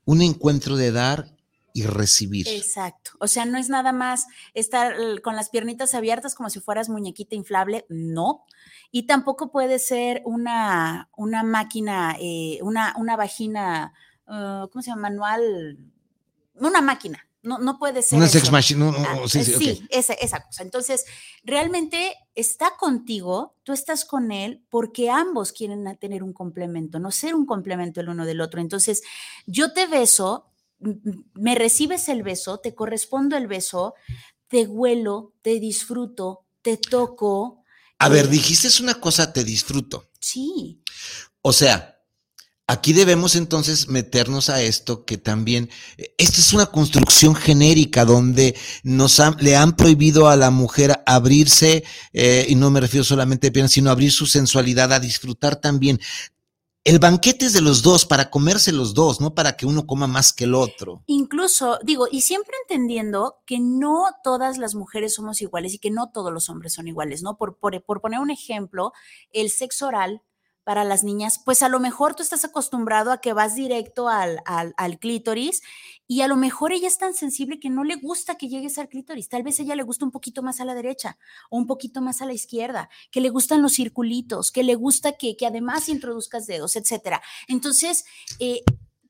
un 0.05 0.21
encuentro 0.21 0.75
de 0.75 0.91
dar 0.91 1.32
y 1.73 1.83
recibir. 1.83 2.47
Exacto. 2.47 3.11
O 3.19 3.27
sea, 3.27 3.45
no 3.45 3.57
es 3.57 3.67
nada 3.67 3.91
más 3.91 4.27
estar 4.53 4.95
con 5.21 5.35
las 5.35 5.49
piernitas 5.49 5.95
abiertas 5.95 6.35
como 6.35 6.51
si 6.51 6.59
fueras 6.59 6.87
muñequita 6.87 7.35
inflable, 7.35 7.85
no. 7.89 8.45
Y 8.91 9.07
tampoco 9.07 9.51
puede 9.51 9.79
ser 9.79 10.21
una, 10.23 11.09
una 11.17 11.41
máquina, 11.43 12.15
eh, 12.21 12.59
una, 12.61 12.93
una 12.97 13.15
vagina, 13.15 13.93
uh, 14.27 14.69
¿cómo 14.69 14.83
se 14.83 14.91
llama? 14.91 15.09
Manual, 15.09 15.79
una 16.59 16.81
máquina. 16.81 17.27
No, 17.41 17.57
no 17.57 17.77
puede 17.77 18.01
ser. 18.01 18.17
Una 18.17 18.29
sex 18.29 18.49
machine. 18.51 18.93
Ah, 18.99 19.17
sí, 19.27 19.43
sí, 19.43 19.53
sí 19.55 19.87
esa, 19.89 20.13
esa 20.13 20.45
cosa. 20.45 20.63
Entonces, 20.63 21.03
realmente 21.43 22.15
está 22.35 22.77
contigo, 22.79 23.57
tú 23.63 23.73
estás 23.73 24.05
con 24.05 24.31
él 24.31 24.63
porque 24.69 25.09
ambos 25.09 25.51
quieren 25.51 25.97
tener 25.97 26.23
un 26.23 26.31
complemento, 26.31 26.99
no 26.99 27.11
ser 27.11 27.35
un 27.35 27.45
complemento 27.45 27.99
el 27.99 28.07
uno 28.07 28.25
del 28.25 28.39
otro. 28.39 28.61
Entonces, 28.61 29.03
yo 29.45 29.73
te 29.73 29.87
beso, 29.87 30.52
me 31.33 31.55
recibes 31.55 32.09
el 32.09 32.23
beso, 32.23 32.59
te 32.59 32.75
correspondo 32.75 33.37
el 33.37 33.47
beso, 33.47 33.93
te 34.47 34.65
huelo, 34.65 35.33
te 35.41 35.59
disfruto, 35.59 36.45
te 36.61 36.77
toco, 36.77 37.63
a 38.03 38.09
ver, 38.09 38.27
dijiste 38.27 38.67
es 38.67 38.81
una 38.81 38.95
cosa, 38.95 39.31
te 39.31 39.45
disfruto. 39.45 40.09
Sí. 40.19 40.83
O 41.41 41.53
sea, 41.53 42.01
aquí 42.67 42.91
debemos 42.91 43.37
entonces 43.37 43.87
meternos 43.87 44.49
a 44.49 44.61
esto 44.61 45.05
que 45.05 45.17
también, 45.17 45.69
esta 46.17 46.41
es 46.41 46.51
una 46.51 46.65
construcción 46.65 47.33
genérica 47.33 48.03
donde 48.03 48.55
nos 48.83 49.21
le 49.39 49.55
han 49.55 49.77
prohibido 49.77 50.27
a 50.27 50.35
la 50.35 50.49
mujer 50.49 51.01
abrirse, 51.05 51.85
eh, 52.11 52.45
y 52.49 52.55
no 52.55 52.71
me 52.71 52.81
refiero 52.81 53.05
solamente 53.05 53.47
a 53.47 53.51
piernas, 53.53 53.71
sino 53.71 53.89
abrir 53.89 54.11
su 54.11 54.25
sensualidad, 54.25 54.91
a 54.91 54.99
disfrutar 54.99 55.55
también 55.55 55.97
el 56.85 56.99
banquete 56.99 57.45
es 57.45 57.53
de 57.53 57.61
los 57.61 57.81
dos, 57.81 58.05
para 58.05 58.29
comerse 58.29 58.73
los 58.73 58.93
dos, 58.93 59.21
no 59.21 59.33
para 59.33 59.55
que 59.55 59.65
uno 59.65 59.87
coma 59.87 60.05
más 60.05 60.33
que 60.33 60.43
el 60.43 60.53
otro. 60.53 61.01
Incluso, 61.07 61.79
digo, 61.83 62.07
y 62.11 62.21
siempre 62.21 62.55
entendiendo 62.63 63.37
que 63.45 63.59
no 63.59 64.07
todas 64.21 64.57
las 64.57 64.75
mujeres 64.75 65.13
somos 65.13 65.41
iguales 65.41 65.73
y 65.73 65.79
que 65.79 65.91
no 65.91 66.11
todos 66.11 66.33
los 66.33 66.49
hombres 66.49 66.73
son 66.73 66.89
iguales, 66.89 67.23
¿no? 67.23 67.37
Por, 67.37 67.57
por, 67.57 68.01
poner 68.01 68.19
un 68.19 68.31
ejemplo, 68.31 68.91
el 69.31 69.49
sexo 69.49 69.87
oral 69.87 70.23
para 70.63 70.83
las 70.83 71.03
niñas, 71.03 71.39
pues 71.43 71.61
a 71.61 71.69
lo 71.69 71.79
mejor 71.79 72.15
tú 72.15 72.23
estás 72.23 72.45
acostumbrado 72.45 73.11
a 73.11 73.19
que 73.19 73.33
vas 73.33 73.55
directo 73.55 74.07
al, 74.07 74.41
al, 74.45 74.99
clítoris 74.99 75.61
y 76.07 76.21
a 76.21 76.27
lo 76.27 76.35
mejor 76.35 76.71
ella 76.71 76.87
es 76.87 76.97
tan 76.97 77.13
sensible 77.13 77.59
que 77.59 77.69
no 77.69 77.83
le 77.83 77.95
gusta 77.95 78.35
que 78.35 78.47
llegues 78.47 78.77
al 78.77 78.89
clítoris. 78.89 79.29
Tal 79.29 79.43
vez 79.43 79.59
ella 79.59 79.75
le 79.75 79.83
gusta 79.83 80.05
un 80.05 80.11
poquito 80.11 80.41
más 80.41 80.61
a 80.61 80.65
la 80.65 80.73
derecha 80.73 81.17
o 81.49 81.57
un 81.57 81.67
poquito 81.67 82.01
más 82.01 82.21
a 82.21 82.25
la 82.25 82.33
izquierda, 82.33 82.89
que 83.11 83.21
le 83.21 83.29
gustan 83.29 83.61
los 83.61 83.73
circulitos, 83.73 84.51
que 84.51 84.63
le 84.63 84.75
gusta 84.75 85.13
que, 85.13 85.35
que 85.35 85.45
además 85.45 85.89
introduzcas 85.89 86.47
dedos, 86.47 86.75
etcétera. 86.75 87.21
Entonces, 87.47 88.05
eh, 88.39 88.63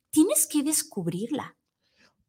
tienes 0.09 0.47
que 0.47 0.63
descubrirla. 0.63 1.55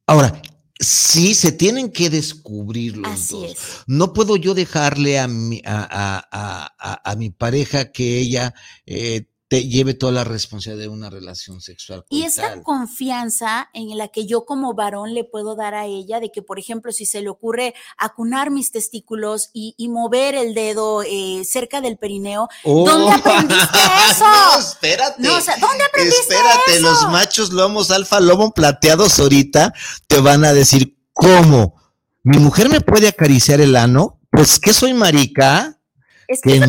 Ahora, 0.07 0.41
Sí, 0.81 1.35
se 1.35 1.53
tienen 1.53 1.93
que 1.93 2.11
descubrir 2.11 2.97
los 2.97 3.13
Así 3.13 3.45
Es. 3.45 3.59
No 3.87 4.13
puedo 4.13 4.37
yo 4.37 4.55
dejarle 4.55 5.21
a 5.21 5.29
mi, 5.29 5.63
a, 5.65 6.27
a, 6.31 7.11
a, 7.11 7.17
mi 7.17 7.31
pareja 7.31 7.93
que 7.93 8.19
ella 8.19 8.55
eh, 8.85 9.29
lleve 9.63 9.95
toda 9.95 10.13
la 10.13 10.25
responsabilidad 10.25 10.85
de 10.85 10.89
una 10.89 11.11
relación 11.11 11.61
sexual. 11.61 12.05
Y 12.11 12.23
esa 12.23 12.63
confianza 12.63 13.69
en 13.73 13.97
la 13.97 14.09
que 14.09 14.27
yo 14.27 14.45
como 14.45 14.75
varón 14.75 15.15
le 15.15 15.25
puedo 15.25 15.57
dar 15.57 15.75
a 15.75 15.87
ella, 15.87 16.21
de 16.21 16.31
que, 16.31 16.43
por 16.43 16.59
ejemplo, 16.59 16.93
si 16.93 17.07
se 17.07 17.23
le 17.23 17.29
ocurre 17.29 17.75
acunar 17.99 18.51
mis 18.51 18.73
testículos 18.73 19.51
y, 19.53 19.75
mover 19.95 20.35
el 20.35 20.55
dedo 20.55 21.03
eh, 21.03 21.43
cerca 21.45 21.81
del 21.81 21.99
perineo, 21.99 22.49
¿dónde 22.65 22.91
oh. 22.91 23.13
aprendiste 23.13 23.79
eso? 24.11 24.25
No, 24.25 24.59
espérate. 24.59 25.23
No, 25.23 25.33
¿dónde 25.35 25.85
aprendiste 25.85 26.35
espérate, 26.35 26.81
los 26.81 27.09
machos 27.11 27.53
lomos 27.53 27.91
alfa 27.91 28.21
lomo 28.21 28.53
plateados 28.53 29.19
ahorita 29.19 29.73
te 30.07 30.21
van 30.21 30.45
a 30.45 30.53
decir, 30.53 30.99
¿cómo? 31.13 31.75
¿Mi 32.23 32.39
mujer 32.39 32.69
me 32.69 32.81
puede 32.81 33.09
acariciar 33.09 33.61
el 33.61 33.77
ano? 33.77 34.21
Pues 34.31 34.59
que 34.59 34.73
soy 34.73 34.95
marica. 34.95 35.79
¿Qué, 36.43 36.61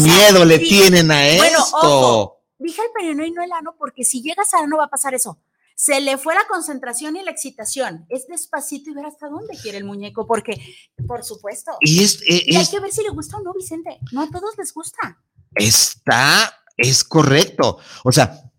miedo 0.00 0.44
le 0.44 0.58
tienen 0.58 1.10
a 1.10 1.26
esto? 1.28 2.32
dije 2.58 2.82
el 2.82 2.90
perino 2.92 3.24
y 3.24 3.30
no 3.30 3.42
el 3.42 3.52
ano 3.52 3.74
porque 3.78 4.04
si 4.04 4.22
llegas 4.22 4.52
al 4.54 4.64
ano 4.64 4.78
va 4.78 4.84
a 4.84 4.90
pasar 4.90 5.14
eso. 5.14 5.38
Se 5.74 6.00
le 6.00 6.16
fue 6.16 6.34
la 6.34 6.46
concentración 6.48 7.16
y 7.16 7.22
la 7.22 7.30
excitación. 7.30 8.06
Es 8.08 8.26
despacito 8.26 8.90
y 8.90 8.94
ver 8.94 9.04
hasta 9.04 9.28
dónde 9.28 9.58
quiere 9.60 9.76
el 9.76 9.84
muñeco, 9.84 10.26
porque, 10.26 10.58
por 11.06 11.22
supuesto. 11.22 11.72
Y, 11.80 12.02
es, 12.02 12.22
y 12.26 12.56
hay 12.56 12.66
que 12.66 12.80
ver 12.80 12.90
si 12.92 13.02
le 13.02 13.10
gusta 13.10 13.36
o 13.36 13.42
no, 13.42 13.52
Vicente. 13.52 13.98
No 14.10 14.22
a 14.22 14.30
todos 14.30 14.56
les 14.56 14.72
gusta. 14.72 15.20
Está, 15.54 16.50
es 16.78 17.04
correcto. 17.04 17.78
O 18.04 18.10
sea, 18.10 18.50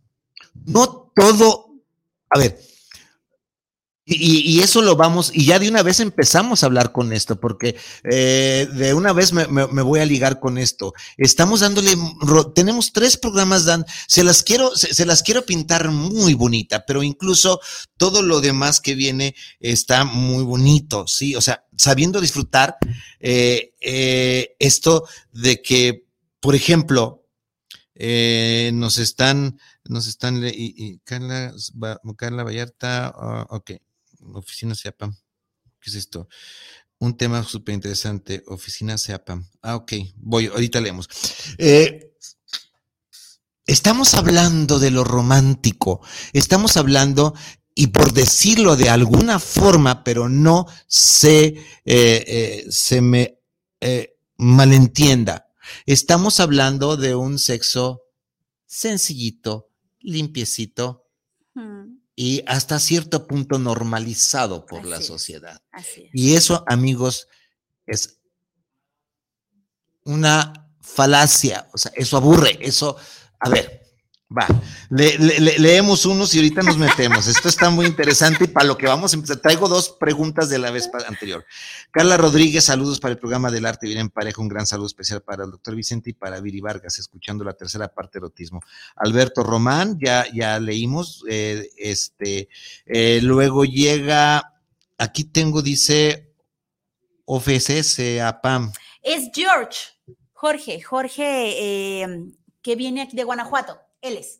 no 0.68 1.12
todo. 1.16 1.72
A 2.30 2.38
ver, 2.38 2.60
y, 4.10 4.62
eso 4.62 4.82
lo 4.82 4.96
vamos, 4.96 5.32
y 5.34 5.44
ya 5.44 5.60
de 5.60 5.68
una 5.68 5.84
vez 5.84 6.00
empezamos 6.00 6.64
a 6.64 6.68
hablar 6.68 6.94
con 6.94 7.12
esto, 7.12 7.42
porque 7.42 7.76
eh, 8.10 8.66
de 8.74 8.94
una 8.94 9.12
vez 9.12 9.34
me, 9.34 9.44
voy 9.44 10.00
a 10.00 10.06
ligar 10.06 10.40
con 10.40 10.58
esto. 10.58 10.94
Estamos 11.18 11.60
dándole, 11.60 11.94
tenemos 12.56 12.94
tres 12.94 13.18
programas, 13.18 13.66
Dan, 13.66 13.86
se 14.08 14.24
las 14.24 14.44
quiero, 14.44 14.74
se, 14.78 15.06
las 15.06 15.24
quiero 15.24 15.46
pintar 15.46 15.92
muy 15.92 16.36
bonita, 16.36 16.86
pero 16.86 17.04
incluso 17.04 17.60
todo 17.98 18.22
lo 18.22 18.40
demás 18.40 18.80
que 18.80 18.96
viene 18.96 19.36
está 19.60 20.06
muy 20.06 20.46
bonito, 20.46 21.06
¿sí? 21.06 21.36
O 21.36 21.42
sea, 21.42 21.66
sabiendo 21.78 22.22
disfrutar 22.22 22.78
eh, 23.20 23.74
eh, 23.82 24.56
esto 24.60 25.06
de 25.34 25.62
que, 25.62 26.06
por 26.40 26.56
ejemplo, 26.56 27.26
nos 28.00 29.00
están, 29.00 29.60
nos 29.84 30.08
están, 30.08 30.42
y, 30.46 31.00
Carla, 31.00 31.54
Carla 32.16 32.44
Vallarta, 32.46 33.14
uh, 33.50 33.56
ok 33.56 33.72
Oficina 34.34 34.76
SEAPAM. 34.76 35.16
¿Qué 35.80 35.90
es 35.90 35.96
esto? 35.96 36.28
Un 37.00 37.16
tema 37.16 37.44
súper 37.44 37.76
interesante, 37.76 38.44
Oficina 38.48 38.98
SEAPAM. 38.98 39.48
Ah, 39.62 39.76
ok, 39.76 39.94
voy, 40.16 40.48
ahorita 40.48 40.82
leemos. 40.82 41.08
Eh, 41.58 42.16
estamos 43.66 44.16
hablando 44.16 44.80
de 44.80 44.92
lo 44.92 45.04
romántico, 45.04 46.02
estamos 46.34 46.76
hablando, 46.78 47.36
y 47.76 47.88
por 47.88 48.14
decirlo 48.14 48.76
de 48.76 48.90
alguna 48.90 49.40
forma, 49.40 50.04
pero 50.04 50.28
no 50.30 50.66
se, 50.88 51.46
eh, 51.46 51.64
eh, 51.86 52.66
se 52.70 53.02
me 53.02 53.36
malentienda, 54.38 55.54
estamos 55.86 56.40
hablando 56.40 56.98
de 56.98 57.14
un 57.14 57.38
sexo 57.38 58.02
sencillito, 58.66 59.70
limpiecito, 60.00 61.06
y 62.20 62.44
hasta 62.48 62.80
cierto 62.80 63.28
punto 63.28 63.60
normalizado 63.60 64.66
por 64.66 64.84
la 64.86 65.00
sociedad. 65.02 65.62
Y 66.12 66.34
eso, 66.34 66.64
amigos, 66.66 67.28
es 67.86 68.20
una 70.04 70.74
falacia, 70.82 71.70
o 71.74 71.78
sea, 71.78 71.92
eso 71.94 72.18
aburre, 72.18 72.58
eso, 72.60 72.98
a 73.40 73.50
ver, 73.50 73.87
Va, 74.30 74.46
leemos 74.90 76.06
unos 76.06 76.36
y 76.36 76.40
ahorita 76.40 76.62
nos 76.62 76.78
metemos. 76.78 77.28
Esto 77.28 77.48
está 77.48 77.70
muy 77.70 77.86
interesante 77.86 78.44
y 78.44 78.48
para 78.48 78.66
lo 78.66 78.78
que 78.78 78.86
vamos 78.86 79.14
a 79.14 79.16
empezar, 79.16 79.38
traigo 79.38 79.70
dos 79.70 79.96
preguntas 79.98 80.50
de 80.50 80.60
la 80.60 80.70
vez 80.70 80.90
anterior. 81.08 81.46
Carla 81.92 82.18
Rodríguez, 82.18 82.66
saludos 82.66 83.00
para 83.00 83.14
el 83.14 83.20
programa 83.20 83.50
del 83.52 83.66
arte 83.66 83.86
Vivir 83.86 84.02
en 84.02 84.10
Pareja, 84.10 84.42
un 84.42 84.50
gran 84.50 84.66
saludo 84.66 84.88
especial 84.88 85.22
para 85.22 85.46
el 85.46 85.52
doctor 85.52 85.76
Vicente 85.76 86.10
y 86.10 86.14
para 86.14 86.42
Viri 86.42 86.60
Vargas, 86.60 87.00
escuchando 87.00 87.46
la 87.46 87.54
tercera 87.54 87.88
parte 87.88 88.20
de 88.20 88.26
erotismo. 88.26 88.60
Alberto 88.98 89.44
Román, 89.44 89.98
ya, 89.98 90.26
ya 90.34 90.60
leímos, 90.60 91.24
eh, 91.30 91.70
este, 91.78 92.50
eh, 92.86 93.22
luego 93.24 93.64
llega, 93.64 94.56
aquí 94.98 95.24
tengo, 95.24 95.62
dice, 95.62 96.34
OFSS, 97.24 98.20
APAM. 98.20 98.74
Es 99.02 99.30
George, 99.34 99.78
Jorge, 100.34 100.82
Jorge, 100.82 102.02
eh, 102.04 102.34
que 102.62 102.76
viene 102.76 103.04
aquí 103.04 103.16
de 103.16 103.24
Guanajuato. 103.24 103.87
Él 104.08 104.18
es. 104.18 104.40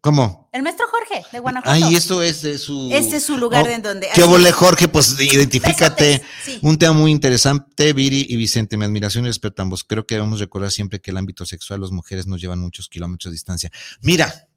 ¿Cómo? 0.00 0.48
El 0.52 0.62
maestro 0.62 0.86
Jorge, 0.90 1.24
de 1.32 1.40
Guanajuato. 1.40 1.70
Ay, 1.70 1.96
esto 1.96 2.22
es 2.22 2.42
de 2.42 2.56
su. 2.58 2.88
Este 2.92 3.16
es 3.16 3.24
su 3.24 3.36
lugar 3.36 3.66
oh, 3.66 3.70
en 3.70 3.82
donde. 3.82 4.08
¿Qué 4.14 4.22
vole, 4.22 4.52
Jorge? 4.52 4.88
Pues 4.88 5.20
identifícate. 5.20 6.22
Un 6.62 6.78
tema 6.78 6.92
muy 6.92 7.10
interesante, 7.10 7.92
Viri 7.92 8.26
y 8.28 8.36
Vicente. 8.36 8.76
Mi 8.76 8.84
admiración 8.84 9.24
y 9.24 9.28
respeto 9.28 9.60
a 9.60 9.64
ambos. 9.64 9.84
Creo 9.84 10.06
que 10.06 10.14
debemos 10.14 10.38
recordar 10.38 10.70
siempre 10.70 11.00
que 11.00 11.10
el 11.10 11.16
ámbito 11.16 11.44
sexual, 11.46 11.80
las 11.80 11.90
mujeres 11.90 12.26
nos 12.26 12.40
llevan 12.40 12.60
muchos 12.60 12.88
kilómetros 12.88 13.32
de 13.32 13.34
distancia. 13.34 13.70
Mira, 14.00 14.48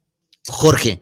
Jorge, 0.46 1.00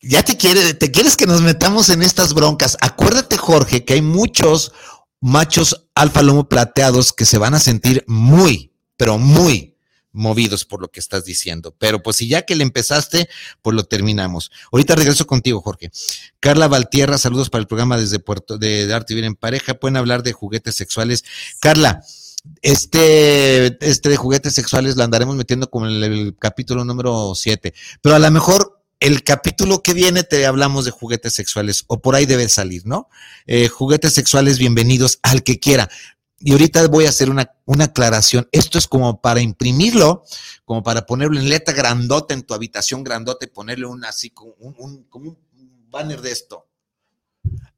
ya 0.00 0.22
te, 0.22 0.36
quiere, 0.36 0.74
te 0.74 0.90
quieres 0.90 1.16
que 1.16 1.26
nos 1.26 1.42
metamos 1.42 1.90
en 1.90 2.02
estas 2.02 2.32
broncas. 2.32 2.78
Acuérdate, 2.80 3.36
Jorge, 3.36 3.84
que 3.84 3.94
hay 3.94 4.02
muchos 4.02 4.72
machos 5.20 5.86
alfa 5.94 6.22
lomo 6.22 6.48
plateados 6.48 7.12
que 7.12 7.26
se 7.26 7.38
van 7.38 7.54
a 7.54 7.60
sentir 7.60 8.04
muy, 8.06 8.72
pero 8.96 9.18
muy 9.18 9.75
movidos 10.16 10.64
por 10.64 10.80
lo 10.80 10.88
que 10.88 11.00
estás 11.00 11.24
diciendo. 11.24 11.74
Pero 11.78 12.02
pues 12.02 12.16
si 12.16 12.28
ya 12.28 12.42
que 12.42 12.56
le 12.56 12.62
empezaste, 12.62 13.28
pues 13.62 13.76
lo 13.76 13.84
terminamos. 13.84 14.50
Ahorita 14.72 14.94
regreso 14.94 15.26
contigo, 15.26 15.60
Jorge. 15.60 15.90
Carla 16.40 16.68
Valtierra, 16.68 17.18
saludos 17.18 17.50
para 17.50 17.60
el 17.60 17.68
programa 17.68 17.96
desde 17.96 18.18
Puerto 18.18 18.58
de, 18.58 18.92
Arte 18.92 19.12
y 19.12 19.16
Bien 19.16 19.26
en 19.26 19.34
Pareja. 19.36 19.74
Pueden 19.74 19.96
hablar 19.96 20.22
de 20.22 20.32
juguetes 20.32 20.74
sexuales. 20.74 21.24
Carla, 21.60 22.02
este, 22.62 23.78
este 23.86 24.08
de 24.08 24.16
juguetes 24.16 24.54
sexuales 24.54 24.96
lo 24.96 25.04
andaremos 25.04 25.36
metiendo 25.36 25.70
como 25.70 25.86
en 25.86 26.02
el, 26.02 26.36
capítulo 26.38 26.84
número 26.84 27.34
7. 27.34 27.74
Pero 28.00 28.14
a 28.14 28.18
lo 28.18 28.30
mejor 28.30 28.82
el 28.98 29.22
capítulo 29.22 29.82
que 29.82 29.92
viene 29.92 30.22
te 30.22 30.46
hablamos 30.46 30.86
de 30.86 30.90
juguetes 30.90 31.34
sexuales, 31.34 31.84
o 31.86 32.00
por 32.00 32.14
ahí 32.14 32.24
debe 32.24 32.48
salir, 32.48 32.86
¿no? 32.86 33.10
Eh, 33.46 33.68
juguetes 33.68 34.14
sexuales, 34.14 34.58
bienvenidos 34.58 35.18
al 35.22 35.42
que 35.42 35.60
quiera 35.60 35.90
y 36.38 36.52
ahorita 36.52 36.86
voy 36.88 37.06
a 37.06 37.08
hacer 37.08 37.30
una, 37.30 37.50
aclaración. 37.84 38.48
Esto 38.52 38.78
es 38.78 38.86
como 38.86 39.20
para 39.20 39.40
imprimirlo, 39.40 40.24
como 40.64 40.82
para 40.82 41.06
ponerlo 41.06 41.38
en 41.38 41.48
letra 41.48 41.74
grandota 41.74 42.34
en 42.34 42.42
tu 42.42 42.54
habitación 42.54 43.02
grandota 43.02 43.46
y 43.46 43.48
ponerle 43.48 43.86
un 43.86 44.04
así 44.04 44.30
como 44.30 44.52
un, 44.58 45.04
como 45.04 45.30
un 45.30 45.38
banner 45.90 46.20
de 46.20 46.32
esto. 46.32 46.66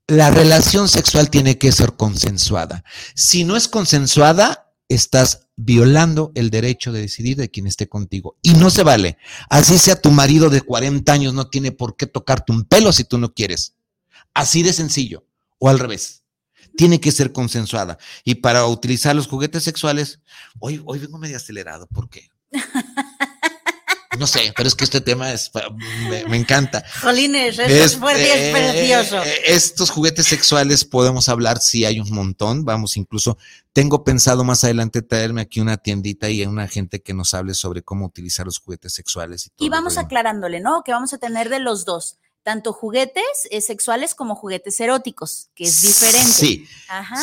La 0.08 0.30
relación 0.30 0.88
sexual 0.88 1.30
tiene 1.30 1.58
que 1.58 1.70
ser 1.70 1.94
consensuada. 1.94 2.82
Si 3.14 3.44
no 3.44 3.56
es 3.56 3.68
consensuada, 3.68 4.72
estás 4.88 5.46
violando 5.54 6.32
el 6.34 6.50
derecho 6.50 6.92
de 6.92 7.02
decidir 7.02 7.36
de 7.36 7.50
quien 7.50 7.66
esté 7.66 7.88
contigo. 7.88 8.36
Y 8.42 8.54
no 8.54 8.70
se 8.70 8.82
vale. 8.82 9.18
Así 9.50 9.78
sea 9.78 10.00
tu 10.00 10.10
marido 10.10 10.50
de 10.50 10.62
40 10.62 11.12
años, 11.12 11.34
no 11.34 11.48
tiene 11.48 11.72
por 11.72 11.96
qué 11.96 12.06
tocarte 12.06 12.52
un 12.52 12.64
pelo 12.64 12.92
si 12.92 13.04
tú 13.04 13.18
no 13.18 13.34
quieres. 13.34 13.74
Así 14.32 14.62
de 14.62 14.72
sencillo. 14.72 15.24
O 15.58 15.68
al 15.68 15.78
revés 15.78 16.17
tiene 16.78 17.00
que 17.00 17.10
ser 17.10 17.32
consensuada. 17.32 17.98
Y 18.22 18.36
para 18.36 18.64
utilizar 18.66 19.14
los 19.16 19.26
juguetes 19.26 19.64
sexuales, 19.64 20.20
hoy, 20.60 20.80
hoy 20.86 21.00
vengo 21.00 21.18
medio 21.18 21.36
acelerado, 21.36 21.88
¿por 21.88 22.08
qué? 22.08 22.30
No 24.18 24.26
sé, 24.26 24.52
pero 24.56 24.68
es 24.68 24.74
que 24.74 24.84
este 24.84 25.00
tema 25.00 25.32
es, 25.32 25.50
me, 26.28 26.36
encanta. 26.36 26.84
Jolines, 27.02 27.58
es, 27.58 27.96
fuerte, 27.96 28.50
precioso. 28.52 29.22
Eh, 29.22 29.42
estos 29.46 29.90
juguetes 29.90 30.26
sexuales 30.26 30.84
podemos 30.84 31.28
hablar, 31.28 31.58
sí 31.58 31.84
hay 31.84 32.00
un 32.00 32.10
montón, 32.10 32.64
vamos, 32.64 32.96
incluso 32.96 33.38
tengo 33.72 34.02
pensado 34.02 34.42
más 34.42 34.64
adelante 34.64 35.02
traerme 35.02 35.42
aquí 35.42 35.60
una 35.60 35.76
tiendita 35.76 36.30
y 36.30 36.44
una 36.46 36.66
gente 36.66 37.00
que 37.00 37.14
nos 37.14 37.34
hable 37.34 37.54
sobre 37.54 37.82
cómo 37.82 38.06
utilizar 38.06 38.46
los 38.46 38.58
juguetes 38.58 38.92
sexuales. 38.92 39.46
Y, 39.46 39.50
todo 39.50 39.66
y 39.66 39.68
vamos 39.68 39.98
aclarándole, 39.98 40.60
¿no? 40.60 40.82
Que 40.84 40.92
vamos 40.92 41.12
a 41.12 41.18
tener 41.18 41.48
de 41.48 41.60
los 41.60 41.84
dos 41.84 42.18
tanto 42.48 42.72
juguetes 42.72 43.46
eh, 43.50 43.60
sexuales 43.60 44.14
como 44.14 44.34
juguetes 44.34 44.80
eróticos, 44.80 45.50
que 45.54 45.64
es 45.64 45.82
diferente. 45.82 46.32
Sí. 46.32 46.66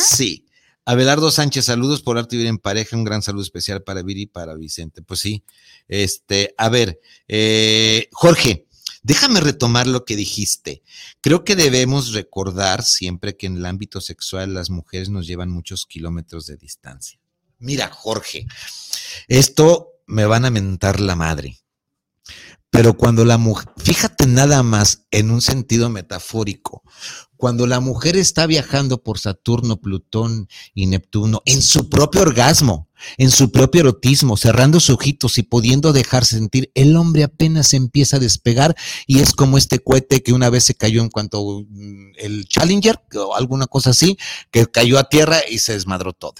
Sí. 0.07 0.45
Abelardo 0.85 1.31
Sánchez, 1.31 1.65
saludos 1.65 2.03
por 2.03 2.19
arte 2.19 2.35
vivir 2.35 2.47
en 2.47 2.59
pareja, 2.59 2.95
un 2.95 3.03
gran 3.03 3.23
saludo 3.23 3.41
especial 3.41 3.81
para 3.81 4.03
Viri 4.03 4.21
y 4.21 4.25
para 4.27 4.53
Vicente. 4.53 5.01
Pues 5.01 5.21
sí, 5.21 5.43
este, 5.87 6.53
a 6.59 6.69
ver, 6.69 7.01
eh, 7.27 8.07
Jorge, 8.11 8.67
déjame 9.01 9.39
retomar 9.39 9.87
lo 9.87 10.05
que 10.05 10.15
dijiste. 10.15 10.83
Creo 11.21 11.43
que 11.43 11.55
debemos 11.55 12.13
recordar 12.13 12.83
siempre 12.83 13.35
que 13.35 13.47
en 13.47 13.57
el 13.57 13.65
ámbito 13.65 14.01
sexual 14.01 14.53
las 14.53 14.69
mujeres 14.69 15.09
nos 15.09 15.25
llevan 15.25 15.49
muchos 15.49 15.87
kilómetros 15.87 16.45
de 16.45 16.57
distancia. 16.57 17.19
Mira, 17.57 17.89
Jorge, 17.89 18.45
esto 19.27 19.93
me 20.05 20.27
van 20.27 20.45
a 20.45 20.51
mentar 20.51 20.99
la 20.99 21.15
madre. 21.15 21.57
Pero 22.75 22.97
cuando 22.97 23.23
la 23.23 23.37
mujer, 23.37 23.69
fíjate 23.77 24.27
nada 24.27 24.61
más 24.61 25.05
en 25.09 25.31
un 25.31 25.39
sentido 25.39 25.89
metafórico, 25.89 26.83
cuando 27.37 27.67
la 27.67 27.79
mujer 27.79 28.17
está 28.17 28.47
viajando 28.47 29.01
por 29.01 29.17
Saturno, 29.17 29.77
Plutón 29.77 30.49
y 30.73 30.85
Neptuno 30.87 31.41
en 31.45 31.61
su 31.61 31.87
propio 31.87 32.23
orgasmo, 32.23 32.89
en 33.17 33.31
su 33.31 33.49
propio 33.49 33.79
erotismo, 33.79 34.35
cerrando 34.35 34.81
sus 34.81 34.95
ojitos 34.95 35.37
y 35.37 35.43
pudiendo 35.43 35.93
dejarse 35.93 36.35
sentir, 36.35 36.69
el 36.75 36.97
hombre 36.97 37.23
apenas 37.23 37.73
empieza 37.73 38.17
a 38.17 38.19
despegar 38.19 38.75
y 39.07 39.19
es 39.19 39.31
como 39.31 39.57
este 39.57 39.79
cohete 39.79 40.21
que 40.21 40.33
una 40.33 40.49
vez 40.49 40.65
se 40.65 40.75
cayó 40.75 41.01
en 41.01 41.07
cuanto 41.07 41.63
mm, 41.69 42.11
el 42.17 42.45
Challenger 42.45 42.99
o 43.15 43.37
alguna 43.37 43.67
cosa 43.67 43.91
así, 43.91 44.17
que 44.51 44.65
cayó 44.67 44.99
a 44.99 45.07
tierra 45.07 45.37
y 45.49 45.59
se 45.59 45.71
desmadró 45.71 46.11
todo. 46.11 46.35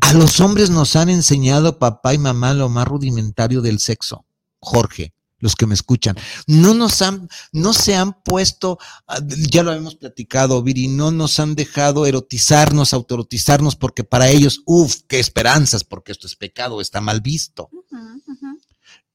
A 0.00 0.12
los 0.12 0.40
hombres 0.40 0.70
nos 0.70 0.96
han 0.96 1.08
enseñado 1.08 1.78
papá 1.78 2.14
y 2.14 2.18
mamá 2.18 2.52
lo 2.52 2.68
más 2.68 2.88
rudimentario 2.88 3.60
del 3.62 3.78
sexo. 3.78 4.24
Jorge, 4.58 5.14
los 5.40 5.56
que 5.56 5.66
me 5.66 5.74
escuchan, 5.74 6.16
no 6.46 6.74
nos 6.74 7.02
han, 7.02 7.28
no 7.52 7.72
se 7.72 7.96
han 7.96 8.22
puesto, 8.22 8.78
ah, 9.08 9.20
ya 9.50 9.62
lo 9.62 9.72
hemos 9.72 9.96
platicado, 9.96 10.62
Viri, 10.62 10.88
no 10.88 11.10
nos 11.10 11.40
han 11.40 11.54
dejado 11.54 12.06
erotizarnos, 12.06 12.94
autorotizarnos, 12.94 13.74
porque 13.76 14.04
para 14.04 14.28
ellos, 14.28 14.62
uff, 14.66 14.96
qué 15.08 15.18
esperanzas, 15.18 15.82
porque 15.82 16.12
esto 16.12 16.26
es 16.26 16.36
pecado, 16.36 16.80
está 16.80 17.00
mal 17.00 17.20
visto. 17.20 17.70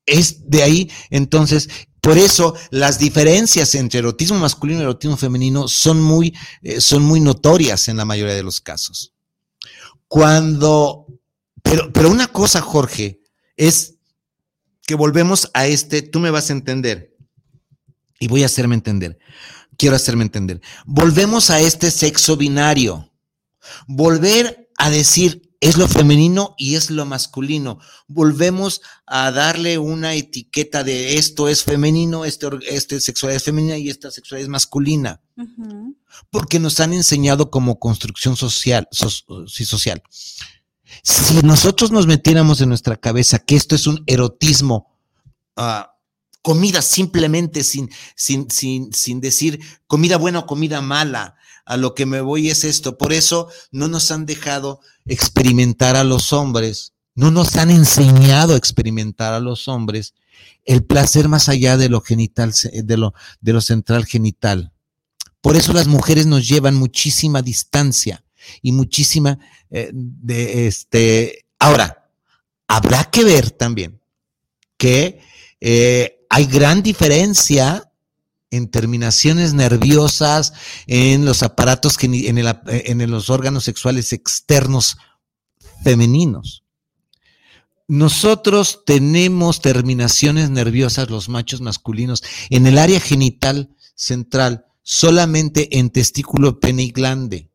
Es 0.06 0.50
de 0.50 0.64
ahí, 0.64 0.92
entonces, 1.10 1.70
por 2.02 2.18
eso 2.18 2.56
las 2.70 3.00
diferencias 3.00 3.74
entre 3.74 4.00
erotismo 4.00 4.38
masculino 4.38 4.80
y 4.80 4.84
erotismo 4.84 5.18
femenino 5.18 5.68
son 5.68 6.02
muy, 6.02 6.36
eh, 6.62 6.80
son 6.80 7.02
muy 7.04 7.20
notorias 7.20 7.88
en 7.88 7.98
la 7.98 8.06
mayoría 8.06 8.36
de 8.36 8.44
los 8.44 8.62
casos. 8.62 9.14
Cuando, 10.08 11.08
pero, 11.64 11.92
pero 11.92 12.12
una 12.12 12.28
cosa, 12.28 12.62
Jorge, 12.62 13.22
es 13.58 13.95
que 14.86 14.96
volvemos 14.96 15.50
a 15.54 15.68
este, 15.68 16.02
tú 16.02 16.20
me 16.20 16.32
vas 16.32 16.50
a 16.50 16.54
entender 16.54 17.16
y 18.20 18.28
voy 18.28 18.44
a 18.44 18.48
hacerme 18.48 18.76
entender. 18.76 19.18
Quiero 19.78 19.96
hacerme 19.96 20.24
entender. 20.24 20.62
Volvemos 20.86 21.50
a 21.50 21.60
este 21.60 21.92
sexo 21.92 22.38
binario. 22.38 23.12
Volver 23.88 24.70
a 24.78 24.90
decir 24.90 25.46
es 25.60 25.78
lo 25.78 25.88
femenino 25.88 26.54
y 26.58 26.76
es 26.76 26.92
lo 26.92 27.06
masculino. 27.06 27.80
Volvemos 28.08 28.82
a 29.08 29.32
darle 29.32 29.78
una 29.78 30.14
etiqueta 30.14 30.84
de 30.84 31.18
esto 31.18 31.50
es 31.50 31.64
femenino, 31.64 32.24
este, 32.24 32.48
este 32.70 33.02
sexualidad 33.02 33.38
es 33.38 33.44
femenina 33.44 33.78
y 33.78 33.90
esta 33.90 34.12
sexualidad 34.12 34.44
es 34.44 34.50
masculina. 34.50 35.22
Porque 36.30 36.60
nos 36.60 36.80
han 36.80 36.94
enseñado 36.94 37.50
como 37.50 37.80
construcción 37.80 38.36
social, 38.38 38.88
social. 38.92 40.04
Si 41.08 41.36
nosotros 41.44 41.92
nos 41.92 42.08
metiéramos 42.08 42.62
en 42.62 42.70
nuestra 42.70 42.98
cabeza 42.98 43.38
que 43.38 43.56
esto 43.56 43.76
es 43.76 43.86
un 43.86 44.04
erotismo, 44.08 44.98
uh, 45.56 45.84
comida 46.42 46.82
simplemente 46.82 47.64
sin, 47.64 47.92
sin, 48.16 48.50
sin, 48.50 48.92
sin 48.92 49.22
decir 49.22 49.60
comida 49.86 50.18
buena 50.18 50.40
o 50.40 50.46
comida 50.48 50.82
mala, 50.82 51.36
a 51.64 51.78
lo 51.78 51.94
que 51.94 52.08
me 52.08 52.22
voy 52.22 52.50
es 52.50 52.64
esto. 52.64 52.98
Por 52.98 53.14
eso 53.14 53.50
no 53.72 53.88
nos 53.88 54.10
han 54.10 54.26
dejado 54.26 54.82
experimentar 55.06 55.96
a 55.96 56.04
los 56.04 56.34
hombres, 56.34 56.94
no 57.14 57.30
nos 57.30 57.56
han 57.56 57.70
enseñado 57.70 58.56
a 58.56 58.58
experimentar 58.58 59.34
a 59.34 59.40
los 59.40 59.68
hombres 59.68 60.16
el 60.64 60.84
placer 60.84 61.30
más 61.30 61.50
allá 61.50 61.78
de 61.78 61.88
lo 61.88 62.02
genital, 62.02 62.52
de 62.74 62.98
lo, 62.98 63.14
de 63.42 63.54
lo 63.54 63.62
central 63.62 64.08
genital. 64.08 64.74
Por 65.40 65.56
eso 65.56 65.72
las 65.72 65.86
mujeres 65.86 66.26
nos 66.26 66.48
llevan 66.48 66.74
muchísima 66.74 67.44
distancia 67.44 68.25
y 68.62 68.72
muchísima 68.72 69.40
eh, 69.70 69.90
de 69.94 70.68
este. 70.68 71.46
Ahora, 71.60 72.10
habrá 72.68 73.06
que 73.06 73.24
ver 73.24 73.52
también 73.52 74.02
que 74.78 75.22
eh, 75.62 76.26
hay 76.30 76.46
gran 76.46 76.84
diferencia 76.84 77.92
en 78.52 78.70
terminaciones 78.70 79.54
nerviosas, 79.54 80.54
en 80.88 81.26
los 81.26 81.44
aparatos, 81.44 81.98
en, 82.04 82.14
en 82.38 83.12
los 83.12 83.30
órganos 83.30 83.64
sexuales 83.64 84.14
externos 84.14 84.98
femeninos. 85.84 86.64
Nosotros 87.88 88.82
tenemos 88.86 89.62
terminaciones 89.62 90.50
nerviosas, 90.50 91.10
los 91.10 91.30
machos 91.30 91.62
masculinos, 91.62 92.24
en 92.50 92.66
el 92.66 92.78
área 92.78 93.00
genital 93.00 93.76
central, 93.94 94.66
solamente 94.82 95.78
en 95.78 95.92
testículo, 95.92 96.60
pene 96.60 96.84
y 96.84 96.92
glande. 96.92 97.50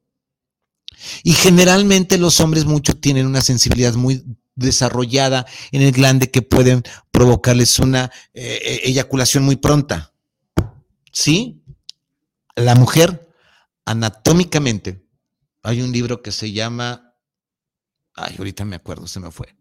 Y 1.22 1.32
generalmente 1.32 2.18
los 2.18 2.40
hombres 2.40 2.64
mucho 2.64 2.96
tienen 2.96 3.26
una 3.26 3.40
sensibilidad 3.40 3.94
muy 3.94 4.24
desarrollada 4.54 5.46
en 5.72 5.82
el 5.82 5.92
glande 5.92 6.30
que 6.30 6.42
pueden 6.42 6.82
provocarles 7.10 7.78
una 7.78 8.10
eh, 8.34 8.60
eh, 8.62 8.80
eyaculación 8.84 9.44
muy 9.44 9.56
pronta. 9.56 10.12
¿Sí? 11.12 11.64
La 12.56 12.74
mujer, 12.74 13.28
anatómicamente, 13.84 15.06
hay 15.62 15.82
un 15.82 15.92
libro 15.92 16.22
que 16.22 16.32
se 16.32 16.52
llama, 16.52 17.14
ay, 18.14 18.36
ahorita 18.38 18.64
me 18.64 18.76
acuerdo, 18.76 19.06
se 19.06 19.20
me 19.20 19.30
fue. 19.30 19.56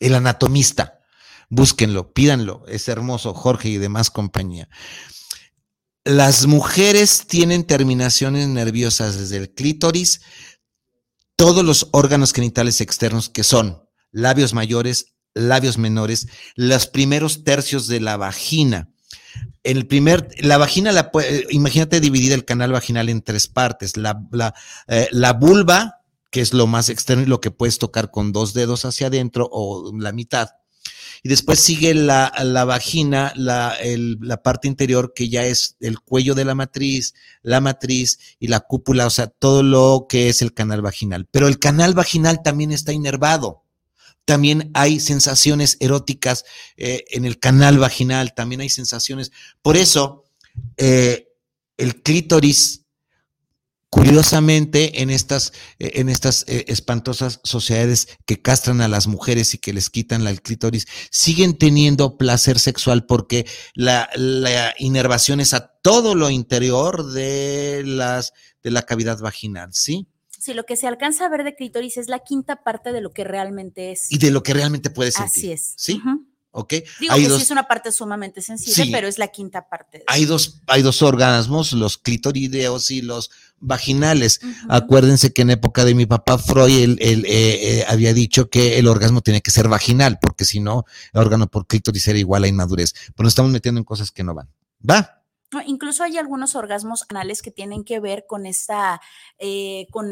El 0.00 0.14
anatomista. 0.14 0.98
Búsquenlo, 1.48 2.14
pídanlo, 2.14 2.64
es 2.66 2.88
hermoso, 2.88 3.34
Jorge 3.34 3.68
y 3.68 3.76
demás 3.76 4.10
compañía. 4.10 4.70
Las 6.04 6.46
mujeres 6.46 7.26
tienen 7.28 7.64
terminaciones 7.64 8.48
nerviosas 8.48 9.16
desde 9.16 9.36
el 9.36 9.54
clítoris, 9.54 10.20
todos 11.36 11.64
los 11.64 11.88
órganos 11.92 12.32
genitales 12.32 12.80
externos 12.80 13.28
que 13.28 13.44
son 13.44 13.82
labios 14.10 14.52
mayores, 14.52 15.14
labios 15.32 15.78
menores, 15.78 16.26
los 16.56 16.88
primeros 16.88 17.44
tercios 17.44 17.86
de 17.86 18.00
la 18.00 18.16
vagina. 18.16 18.88
El 19.62 19.86
primer, 19.86 20.28
la 20.40 20.58
vagina, 20.58 20.90
la, 20.90 21.12
imagínate 21.50 22.00
dividir 22.00 22.32
el 22.32 22.44
canal 22.44 22.72
vaginal 22.72 23.08
en 23.08 23.22
tres 23.22 23.46
partes. 23.46 23.96
La, 23.96 24.24
eh, 24.88 25.08
la 25.12 25.32
vulva, 25.34 26.00
que 26.32 26.40
es 26.40 26.52
lo 26.52 26.66
más 26.66 26.88
externo 26.88 27.22
y 27.22 27.26
lo 27.26 27.40
que 27.40 27.52
puedes 27.52 27.78
tocar 27.78 28.10
con 28.10 28.32
dos 28.32 28.54
dedos 28.54 28.84
hacia 28.84 29.06
adentro 29.06 29.48
o 29.52 29.92
la 29.96 30.10
mitad 30.10 30.48
y 31.22 31.28
después 31.28 31.60
sigue 31.60 31.94
la, 31.94 32.32
vagina, 32.66 33.32
la, 33.36 33.76
la, 33.84 34.42
parte 34.42 34.66
interior 34.66 35.12
que 35.14 35.28
ya 35.28 35.44
es 35.44 35.76
el 35.78 36.00
cuello 36.00 36.34
de 36.34 36.44
la 36.44 36.56
matriz, 36.56 37.14
la 37.42 37.60
matriz 37.60 38.18
y 38.40 38.48
la 38.48 38.60
cúpula, 38.60 39.06
o 39.06 39.10
sea, 39.10 39.28
todo 39.28 39.62
lo 39.62 40.06
que 40.08 40.28
es 40.28 40.42
el 40.42 40.52
canal 40.52 40.82
vaginal. 40.82 41.28
Pero 41.30 41.46
el 41.46 41.60
canal 41.60 41.94
vaginal 41.94 42.42
también 42.42 42.72
está 42.72 42.92
inervado. 42.92 43.62
También 44.24 44.70
hay 44.74 44.98
sensaciones 45.00 45.76
eróticas 45.80 46.44
eh, 46.76 47.04
en 47.10 47.24
el 47.24 47.38
canal 47.38 47.78
vaginal, 47.78 48.34
también 48.34 48.60
hay 48.60 48.68
sensaciones. 48.68 49.30
Por 49.62 49.76
eso, 49.76 50.24
eh, 50.76 51.28
el 51.76 52.02
clítoris 52.02 52.81
Curiosamente, 53.92 55.02
en 55.02 55.10
estas, 55.10 55.52
eh, 55.78 55.92
en 55.96 56.08
estas 56.08 56.46
eh, 56.48 56.64
espantosas 56.68 57.40
sociedades 57.44 58.08
que 58.24 58.40
castran 58.40 58.80
a 58.80 58.88
las 58.88 59.06
mujeres 59.06 59.52
y 59.52 59.58
que 59.58 59.74
les 59.74 59.90
quitan 59.90 60.24
la 60.24 60.34
clítoris, 60.34 60.86
siguen 61.10 61.58
teniendo 61.58 62.16
placer 62.16 62.58
sexual 62.58 63.04
porque 63.04 63.46
la, 63.74 64.08
la, 64.14 64.72
inervación 64.78 65.40
es 65.40 65.52
a 65.52 65.74
todo 65.82 66.14
lo 66.14 66.30
interior 66.30 67.12
de, 67.12 67.82
las, 67.84 68.32
de 68.62 68.70
la 68.70 68.80
cavidad 68.80 69.20
vaginal, 69.20 69.74
¿sí? 69.74 70.08
Sí, 70.38 70.54
lo 70.54 70.64
que 70.64 70.76
se 70.76 70.86
alcanza 70.86 71.26
a 71.26 71.28
ver 71.28 71.44
de 71.44 71.54
clítoris 71.54 71.98
es 71.98 72.08
la 72.08 72.20
quinta 72.20 72.64
parte 72.64 72.92
de 72.92 73.02
lo 73.02 73.10
que 73.10 73.24
realmente 73.24 73.92
es. 73.92 74.10
Y 74.10 74.16
de 74.16 74.30
lo 74.30 74.42
que 74.42 74.54
realmente 74.54 74.88
puede 74.88 75.12
sentir. 75.12 75.30
Así 75.30 75.52
es. 75.52 75.74
¿Sí? 75.76 76.00
¿ok? 76.52 76.74
Digo 77.00 77.14
que 77.14 77.30
sí 77.30 77.42
es 77.42 77.50
una 77.50 77.66
parte 77.66 77.90
sumamente 77.90 78.40
sensible, 78.40 78.92
pero 78.92 79.08
es 79.08 79.18
la 79.18 79.28
quinta 79.28 79.68
parte. 79.68 80.04
Hay 80.06 80.26
dos, 80.26 80.60
hay 80.66 80.82
dos 80.82 81.02
orgasmos, 81.02 81.72
los 81.72 81.98
clitorideos 81.98 82.90
y 82.90 83.02
los 83.02 83.30
vaginales. 83.62 84.40
Acuérdense 84.68 85.32
que 85.32 85.42
en 85.42 85.50
época 85.50 85.84
de 85.84 85.94
mi 85.94 86.04
papá 86.04 86.36
Freud, 86.36 86.98
él, 86.98 86.98
eh, 87.00 87.24
eh, 87.26 87.84
había 87.88 88.12
dicho 88.12 88.50
que 88.50 88.78
el 88.78 88.88
orgasmo 88.88 89.22
tenía 89.22 89.40
que 89.40 89.50
ser 89.50 89.68
vaginal, 89.68 90.18
porque 90.20 90.44
si 90.44 90.60
no, 90.60 90.84
el 91.14 91.20
órgano 91.20 91.46
por 91.46 91.66
clítoris 91.66 92.06
era 92.08 92.18
igual 92.18 92.44
a 92.44 92.48
inmadurez. 92.48 92.92
Pero 93.14 93.24
nos 93.24 93.32
estamos 93.32 93.50
metiendo 93.50 93.78
en 93.78 93.84
cosas 93.84 94.10
que 94.10 94.24
no 94.24 94.34
van. 94.34 94.50
¿Va? 94.88 95.21
Incluso 95.66 96.02
hay 96.02 96.18
algunos 96.18 96.54
orgasmos 96.54 97.04
anales 97.08 97.42
que 97.42 97.50
tienen 97.50 97.84
que 97.84 98.00
ver 98.00 98.24
con 98.26 98.46
esta, 98.46 99.00
eh, 99.38 99.86
con 99.90 100.06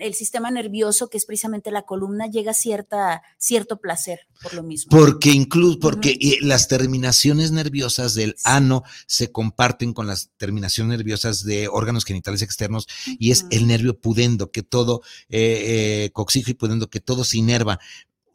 el 0.00 0.14
sistema 0.14 0.50
nervioso, 0.50 1.08
que 1.08 1.18
es 1.18 1.26
precisamente 1.26 1.70
la 1.70 1.82
columna, 1.82 2.26
llega 2.26 2.52
a 2.52 2.54
cierta, 2.54 3.22
cierto 3.38 3.78
placer 3.80 4.26
por 4.42 4.54
lo 4.54 4.62
mismo. 4.62 4.90
Porque 4.90 5.30
incluso, 5.30 5.78
porque 5.80 6.18
las 6.40 6.68
terminaciones 6.68 7.50
nerviosas 7.52 8.14
del 8.14 8.36
ano 8.44 8.82
se 9.06 9.32
comparten 9.32 9.92
con 9.92 10.06
las 10.06 10.30
terminaciones 10.36 10.98
nerviosas 10.98 11.44
de 11.44 11.68
órganos 11.68 12.04
genitales 12.04 12.42
externos 12.42 12.86
y 13.18 13.30
es 13.30 13.46
el 13.50 13.66
nervio 13.66 13.98
pudendo, 13.98 14.50
que 14.50 14.62
todo, 14.62 15.02
eh, 15.28 16.04
eh, 16.04 16.10
coxijo 16.12 16.50
y 16.50 16.54
pudendo, 16.54 16.88
que 16.88 17.00
todo 17.00 17.24
se 17.24 17.38
inerva 17.38 17.78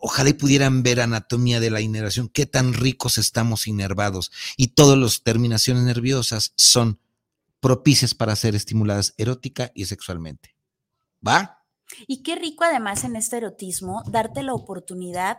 ojalá 0.01 0.29
y 0.29 0.33
pudieran 0.33 0.83
ver 0.83 0.99
anatomía 0.99 1.59
de 1.59 1.71
la 1.71 1.81
inervación, 1.81 2.29
qué 2.29 2.45
tan 2.45 2.73
ricos 2.73 3.17
estamos 3.17 3.67
inervados. 3.67 4.31
Y 4.57 4.69
todas 4.69 4.97
las 4.97 5.23
terminaciones 5.23 5.83
nerviosas 5.83 6.53
son 6.57 6.99
propicias 7.59 8.13
para 8.13 8.35
ser 8.35 8.55
estimuladas 8.55 9.13
erótica 9.17 9.71
y 9.73 9.85
sexualmente. 9.85 10.55
¿Va? 11.25 11.63
Y 12.07 12.23
qué 12.23 12.35
rico 12.35 12.63
además 12.63 13.03
en 13.03 13.15
este 13.15 13.37
erotismo 13.37 14.03
darte 14.07 14.43
la 14.43 14.53
oportunidad 14.53 15.37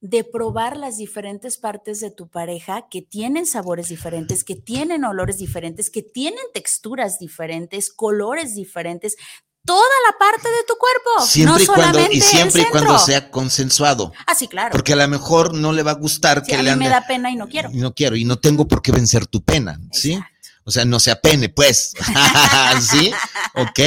de 0.00 0.24
probar 0.24 0.76
las 0.76 0.96
diferentes 0.96 1.58
partes 1.58 2.00
de 2.00 2.10
tu 2.10 2.28
pareja 2.28 2.88
que 2.90 3.02
tienen 3.02 3.46
sabores 3.46 3.88
diferentes, 3.88 4.42
que 4.42 4.56
tienen 4.56 5.04
olores 5.04 5.38
diferentes, 5.38 5.90
que 5.90 6.02
tienen 6.02 6.44
texturas 6.52 7.20
diferentes, 7.20 7.92
colores 7.92 8.56
diferentes, 8.56 9.16
toda 9.64 9.94
la 10.10 10.18
parte 10.18 10.48
de 10.48 10.64
tu 10.66 10.74
cuerpo. 10.76 11.26
Siempre 11.26 11.62
y 11.64 11.66
cuando, 11.66 12.00
y 12.10 12.20
siempre 12.20 12.62
y 12.62 12.64
cuando 12.66 12.98
sea 12.98 13.30
consensuado. 13.30 14.12
Ah, 14.26 14.34
sí, 14.34 14.48
claro. 14.48 14.70
Porque 14.72 14.92
a 14.92 14.96
lo 14.96 15.08
mejor 15.08 15.54
no 15.54 15.72
le 15.72 15.82
va 15.82 15.92
a 15.92 15.94
gustar 15.94 16.42
que 16.42 16.54
a 16.54 16.62
le 16.62 16.72
mí 16.72 16.84
me 16.84 16.88
da 16.88 17.06
pena 17.06 17.30
y 17.30 17.36
no 17.36 17.48
quiero. 17.48 17.70
Y 17.72 17.78
no 17.78 17.94
quiero, 17.94 18.16
y 18.16 18.24
no 18.24 18.38
tengo 18.38 18.66
por 18.66 18.82
qué 18.82 18.92
vencer 18.92 19.26
tu 19.26 19.42
pena, 19.42 19.80
¿sí? 19.92 20.18
O 20.64 20.70
sea, 20.70 20.84
no 20.84 21.00
se 21.00 21.10
apene, 21.10 21.48
pues. 21.48 21.92
¿Sí? 22.80 23.12
Ok, 23.54 23.80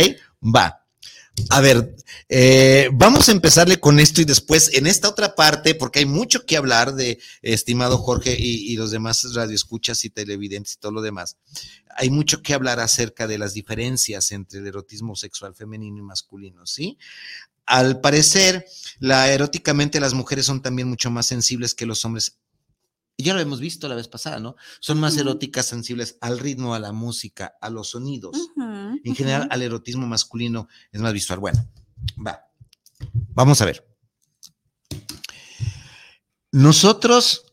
va. 0.44 0.82
A 1.50 1.60
ver, 1.62 1.96
eh, 2.28 2.90
vamos 2.94 3.30
a 3.30 3.32
empezarle 3.32 3.80
con 3.80 4.00
esto 4.00 4.22
y 4.22 4.26
después 4.26 4.74
en 4.74 4.88
esta 4.88 5.10
otra 5.10 5.36
parte, 5.36 5.76
porque 5.76 6.00
hay 6.00 6.06
mucho 6.06 6.46
que 6.46 6.58
hablar 6.58 6.96
de 6.96 7.20
estimado 7.42 7.98
Jorge 7.98 8.36
y, 8.38 8.72
y 8.72 8.76
los 8.76 8.92
demás 8.92 9.34
radioescuchas 9.34 10.06
y 10.06 10.10
televidentes 10.10 10.74
y 10.74 10.78
todo 10.78 10.92
lo 10.92 11.02
demás. 11.02 11.38
Hay 11.98 12.10
mucho 12.10 12.42
que 12.42 12.54
hablar 12.54 12.80
acerca 12.80 13.28
de 13.28 13.38
las 13.38 13.54
diferencias 13.54 14.32
entre 14.32 14.60
el 14.60 14.68
erotismo 14.68 15.16
sexual 15.16 15.56
femenino 15.56 16.00
y 16.00 16.02
masculino, 16.02 16.66
¿sí? 16.66 16.98
Al 17.66 18.00
parecer, 18.00 18.66
la 19.00 19.32
eróticamente 19.32 20.00
las 20.00 20.14
mujeres 20.14 20.46
son 20.46 20.62
también 20.62 20.88
mucho 20.88 21.10
más 21.10 21.26
sensibles 21.26 21.74
que 21.74 21.86
los 21.86 22.06
hombres 22.06 22.38
ya 23.18 23.34
lo 23.34 23.40
hemos 23.40 23.60
visto 23.60 23.88
la 23.88 23.96
vez 23.96 24.08
pasada, 24.08 24.40
¿no? 24.40 24.56
Son 24.80 25.00
más 25.00 25.16
eróticas, 25.18 25.66
sensibles 25.66 26.18
al 26.22 26.40
ritmo, 26.40 26.76
a 26.76 26.80
la 26.80 26.92
música, 26.92 27.56
a 27.62 27.70
los 27.70 27.90
sonidos. 27.90 28.52
en 28.58 29.16
general, 29.16 29.48
al 29.52 29.62
erotismo 29.62 30.06
masculino 30.06 30.68
es 30.92 31.00
más 31.00 31.14
visual. 31.14 31.40
Bueno, 31.40 31.66
va. 32.26 32.42
Vamos 33.34 33.62
a 33.62 33.66
ver. 33.66 33.86
Nosotros 36.52 37.46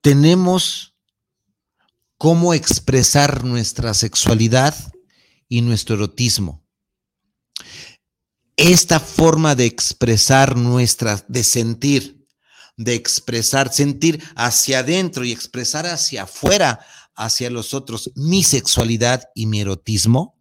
tenemos 0.00 0.94
cómo 2.16 2.54
expresar 2.54 3.44
nuestra 3.44 3.94
sexualidad 3.94 4.74
y 5.48 5.62
nuestro 5.62 5.96
erotismo. 5.96 6.64
Esta 8.56 9.00
forma 9.00 9.54
de 9.54 9.66
expresar 9.66 10.56
nuestra, 10.56 11.24
de 11.28 11.44
sentir, 11.44 12.26
de 12.76 12.94
expresar, 12.94 13.72
sentir 13.72 14.22
hacia 14.36 14.80
adentro 14.80 15.24
y 15.24 15.32
expresar 15.32 15.86
hacia 15.86 16.24
afuera, 16.24 16.80
hacia 17.14 17.50
los 17.50 17.74
otros, 17.74 18.12
mi 18.14 18.44
sexualidad 18.44 19.24
y 19.34 19.46
mi 19.46 19.60
erotismo, 19.60 20.37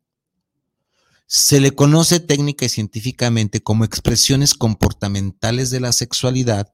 se 1.28 1.60
le 1.60 1.72
conoce 1.72 2.22
técnica 2.22 2.66
y 2.66 2.70
científicamente 2.70 3.62
como 3.62 3.84
expresiones 3.84 4.54
comportamentales 4.54 5.70
de 5.70 5.82
la 5.82 5.92
sexualidad 5.92 6.74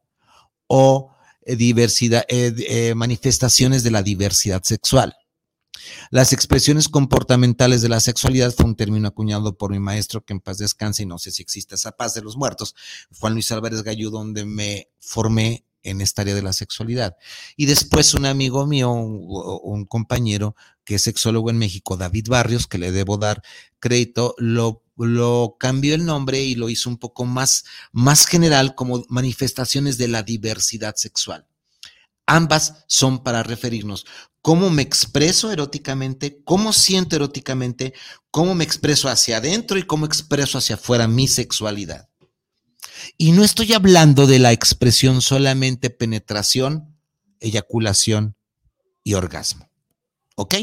o 0.68 1.12
eh, 1.42 1.56
diversidad, 1.56 2.24
eh, 2.30 2.54
eh, 2.70 2.96
manifestaciones 2.96 3.84
de 3.84 3.92
la 3.92 4.04
diversidad 4.04 4.64
sexual. 4.64 5.16
Las 6.12 6.32
expresiones 6.34 6.88
comportamentales 6.88 7.82
de 7.82 7.90
la 7.90 8.00
sexualidad 8.00 8.54
fue 8.54 8.66
un 8.66 8.76
término 8.76 9.08
acuñado 9.08 9.58
por 9.58 9.72
mi 9.72 9.80
maestro, 9.80 10.24
que 10.24 10.34
en 10.34 10.40
paz 10.40 10.60
descanse, 10.60 11.04
y 11.04 11.06
no 11.08 11.18
sé 11.18 11.32
si 11.32 11.42
existe 11.42 11.76
esa 11.76 11.92
paz 11.92 12.14
de 12.14 12.22
los 12.22 12.38
muertos, 12.38 12.76
Juan 13.20 13.34
Luis 13.34 13.52
Álvarez 13.52 13.82
Gallú, 13.82 14.12
donde 14.12 14.46
me 14.46 14.90
formé 15.00 15.66
en 15.84 16.02
esta 16.02 16.22
área 16.22 16.34
de 16.34 16.42
la 16.42 16.54
sexualidad. 16.54 17.18
Y 17.56 17.66
después 17.66 18.14
un 18.14 18.26
amigo 18.26 18.66
mío, 18.66 18.92
un, 18.92 19.86
compañero 19.86 20.56
que 20.84 20.96
es 20.96 21.02
sexólogo 21.04 21.50
en 21.50 21.58
México, 21.58 21.98
David 21.98 22.28
Barrios, 22.30 22.68
que 22.68 22.78
le 22.78 22.92
debo 22.92 23.18
dar 23.18 23.42
crédito, 23.80 24.36
lo, 24.38 24.84
lo 24.98 25.58
cambió 25.60 25.96
el 25.96 26.06
nombre 26.06 26.42
y 26.44 26.56
lo 26.56 26.70
hizo 26.70 26.90
un 26.90 26.98
poco 26.98 27.26
más, 27.26 27.66
más 27.92 28.26
general 28.26 28.76
como 28.76 29.06
manifestaciones 29.10 29.98
de 29.98 30.08
la 30.08 30.24
diversidad 30.24 30.96
sexual. 30.96 31.48
Ambas 32.26 32.86
son 32.88 33.24
para 33.24 33.44
referirnos 33.44 34.06
cómo 34.42 34.70
me 34.70 34.82
expreso 34.82 35.52
eróticamente, 35.52 36.42
cómo 36.44 36.74
siento 36.74 37.16
eróticamente, 37.16 37.94
cómo 38.30 38.56
me 38.56 38.64
expreso 38.64 39.10
hacia 39.10 39.38
adentro 39.38 39.78
y 39.78 39.84
cómo 39.84 40.06
expreso 40.06 40.58
hacia 40.58 40.76
afuera 40.76 41.08
mi 41.08 41.28
sexualidad. 41.28 42.10
Y 43.18 43.32
no 43.32 43.44
estoy 43.44 43.74
hablando 43.74 44.28
de 44.28 44.40
la 44.40 44.52
expresión 44.52 45.22
solamente 45.22 45.90
penetración, 45.90 46.96
eyaculación 47.40 48.36
y 49.04 49.14
orgasmo. 49.14 49.70
¿Ok? 50.36 50.56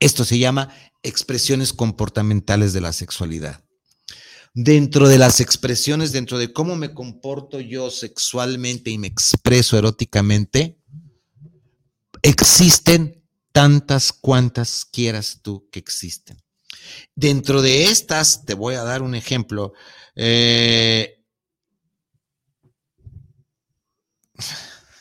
Esto 0.00 0.24
se 0.24 0.38
llama 0.38 0.74
expresiones 1.02 1.72
comportamentales 1.72 2.72
de 2.72 2.80
la 2.80 2.92
sexualidad. 2.92 3.64
Dentro 4.54 5.08
de 5.08 5.18
las 5.18 5.40
expresiones, 5.40 6.12
dentro 6.12 6.38
de 6.38 6.52
cómo 6.52 6.76
me 6.76 6.94
comporto 6.94 7.60
yo 7.60 7.90
sexualmente 7.90 8.90
y 8.90 8.98
me 8.98 9.06
expreso 9.06 9.78
eróticamente, 9.78 10.78
existen 12.22 13.24
tantas 13.52 14.12
cuantas 14.12 14.84
quieras 14.84 15.40
tú 15.42 15.68
que 15.70 15.78
existen. 15.78 16.42
Dentro 17.14 17.62
de 17.62 17.84
estas, 17.84 18.44
te 18.44 18.54
voy 18.54 18.74
a 18.74 18.84
dar 18.84 19.02
un 19.02 19.14
ejemplo. 19.14 19.72
Eh, 20.14 21.22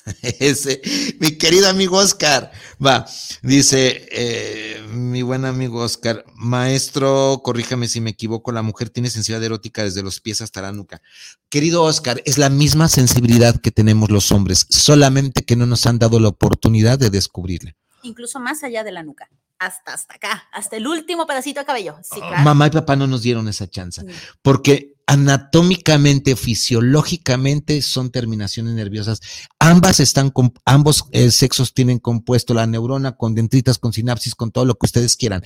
Ese, 0.22 0.82
mi 1.20 1.38
querido 1.38 1.68
amigo 1.68 1.98
Oscar, 1.98 2.52
va, 2.84 3.06
dice 3.42 4.08
eh, 4.12 4.82
mi 4.90 5.22
buen 5.22 5.46
amigo 5.46 5.82
Oscar, 5.82 6.24
maestro, 6.36 7.42
corríjame 7.44 7.88
si 7.88 8.02
me 8.02 8.12
equivoco, 8.12 8.52
la 8.52 8.62
mujer 8.62 8.90
tiene 8.90 9.10
sensibilidad 9.10 9.46
erótica 9.46 9.84
desde 9.84 10.04
los 10.04 10.20
pies 10.22 10.42
hasta 10.42 10.62
la 10.62 10.72
nuca. 10.72 11.02
Querido 11.50 11.84
Oscar, 11.84 12.22
es 12.26 12.38
la 12.38 12.50
misma 12.50 12.88
sensibilidad 12.88 13.60
que 13.60 13.72
tenemos 13.72 14.10
los 14.10 14.32
hombres, 14.32 14.66
solamente 14.70 15.44
que 15.44 15.56
no 15.56 15.66
nos 15.66 15.86
han 15.86 16.00
dado 16.00 16.20
la 16.20 16.30
oportunidad 16.30 16.98
de 17.00 17.10
descubrirla. 17.10 17.76
Incluso 18.04 18.40
más 18.40 18.64
allá 18.64 18.84
de 18.84 18.92
la 18.92 19.04
nuca 19.04 19.30
hasta, 19.60 19.94
hasta 19.94 20.16
acá, 20.16 20.48
hasta 20.52 20.78
el 20.78 20.88
último 20.88 21.26
pedacito 21.26 21.60
de 21.60 21.66
cabello. 21.66 21.98
Ah, 22.22 22.44
mamá 22.44 22.68
y 22.68 22.70
papá 22.70 22.96
no 22.96 23.08
nos 23.08 23.24
dieron 23.24 23.48
esa 23.48 23.68
chance, 23.68 24.04
porque 24.42 24.97
anatómicamente, 25.08 26.36
fisiológicamente 26.36 27.82
son 27.82 28.12
terminaciones 28.12 28.74
nerviosas. 28.74 29.22
Ambas 29.58 30.02
están, 30.02 30.30
con, 30.30 30.54
ambos 30.66 31.06
eh, 31.12 31.32
sexos 31.32 31.74
tienen 31.74 31.98
compuesto 31.98 32.54
la 32.54 32.68
neurona 32.68 33.14
con 33.14 33.34
dendritas, 33.34 33.80
con 33.80 33.94
sinapsis, 33.94 34.36
con 34.36 34.52
todo 34.52 34.66
lo 34.66 34.76
que 34.76 34.86
ustedes 34.86 35.16
quieran. 35.16 35.44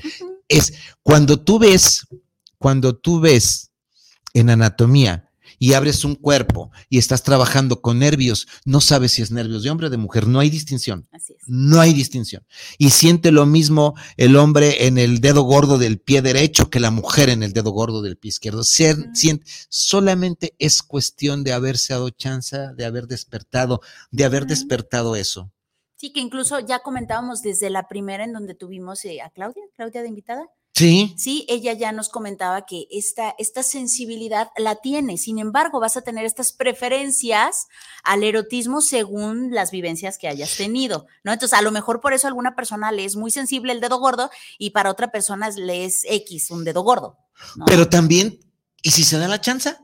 Es 0.49 0.74
cuando 1.03 1.39
tú 1.39 1.59
ves, 1.59 2.07
cuando 2.57 2.97
tú 2.97 3.20
ves 3.20 3.70
en 4.34 4.49
anatomía 4.49 5.31
y 5.62 5.74
abres 5.74 6.03
un 6.03 6.16
cuerpo 6.16 6.72
y 6.89 6.97
estás 6.97 7.22
trabajando 7.22 7.82
con 7.82 7.99
nervios, 7.99 8.47
no 8.66 8.82
sabes 8.82 9.12
si 9.12 9.22
es 9.22 9.30
nervios 9.30 9.62
de 9.62 9.70
hombre 9.70 9.88
o 9.88 9.89
de 9.91 9.97
mujer, 9.97 10.26
no 10.26 10.39
hay 10.39 10.49
distinción. 10.49 11.07
Así 11.12 11.34
es. 11.34 11.43
No 11.47 11.80
hay 11.80 11.93
distinción. 11.93 12.43
Y 12.80 12.89
siente 12.89 13.32
lo 13.32 13.45
mismo 13.45 13.93
el 14.18 14.38
hombre 14.38 14.88
en 14.88 14.97
el 14.97 15.22
dedo 15.22 15.43
gordo 15.43 15.78
del 15.78 15.99
pie 15.99 16.24
derecho 16.24 16.72
que 16.72 16.80
la 16.80 16.89
mujer 16.89 17.30
en 17.30 17.43
el 17.43 17.53
dedo 17.53 17.70
gordo 17.70 18.01
del 18.01 18.18
pie 18.18 18.30
izquierdo. 18.30 18.64
Siente, 18.64 19.43
solamente 19.70 20.55
es 20.57 20.82
cuestión 20.82 21.43
de 21.43 21.53
haberse 21.53 21.93
dado 21.93 22.09
chance, 22.09 22.57
de 22.76 22.84
haber 22.84 23.05
despertado, 23.05 23.82
de 24.09 24.26
haber 24.26 24.47
despertado 24.47 25.16
eso. 25.16 25.51
Sí, 25.95 26.12
que 26.12 26.22
incluso 26.22 26.59
ya 26.59 26.80
comentábamos 26.80 27.43
desde 27.43 27.70
la 27.70 27.88
primera 27.88 28.24
en 28.24 28.34
donde 28.34 28.55
tuvimos 28.55 29.05
eh, 29.05 29.22
a 29.22 29.30
Claudia, 29.30 29.62
Claudia 29.76 30.01
de 30.01 30.07
invitada, 30.07 30.49
Sí. 30.74 31.13
Sí, 31.17 31.45
ella 31.49 31.74
ya 31.74 31.91
nos 31.91 32.09
comentaba 32.09 32.65
que 32.65 32.88
esta, 32.91 33.36
esta 33.38 33.61
sensibilidad 33.61 34.49
la 34.57 34.76
tiene. 34.78 35.17
Sin 35.17 35.38
embargo, 35.38 35.80
vas 35.80 35.97
a 35.97 36.01
tener 36.01 36.26
estas 36.26 36.53
preferencias 36.53 37.67
al 38.03 38.24
erotismo 38.24 38.82
según 38.82 39.51
las 39.51 39.72
vivencias 39.72 40.17
que 40.17 40.28
hayas 40.28 40.55
tenido, 40.55 41.07
¿no? 41.24 41.34
Entonces, 41.34 41.57
a 41.57 41.61
lo 41.61 41.72
mejor 41.72 41.99
por 41.99 42.13
eso 42.13 42.28
a 42.28 42.30
alguna 42.30 42.55
persona 42.55 42.91
le 42.91 43.05
es 43.05 43.15
muy 43.15 43.32
sensible 43.32 43.74
el 43.74 43.82
dedo 43.82 43.99
gordo 43.99 44.32
y 44.57 44.69
para 44.69 44.89
otra 44.89 45.11
persona 45.11 45.49
le 45.49 45.86
es 45.86 46.05
X, 46.09 46.51
un 46.51 46.63
dedo 46.63 46.84
gordo. 46.84 47.17
Pero 47.65 47.89
también, 47.89 48.39
¿y 48.82 48.91
si 48.91 49.03
se 49.03 49.17
da 49.17 49.28
la 49.28 49.41
chance? 49.41 49.76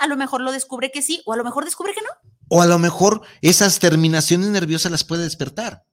A 0.00 0.06
lo 0.06 0.16
mejor 0.16 0.40
lo 0.40 0.52
descubre 0.52 0.90
que 0.90 1.02
sí, 1.02 1.22
o 1.26 1.32
a 1.32 1.36
lo 1.36 1.44
mejor 1.44 1.64
descubre 1.64 1.94
que 1.94 2.02
no. 2.02 2.08
O 2.48 2.62
a 2.62 2.66
lo 2.66 2.78
mejor 2.78 3.22
esas 3.42 3.78
terminaciones 3.78 4.48
nerviosas 4.48 4.90
las 4.90 5.04
puede 5.04 5.24
despertar. 5.24 5.84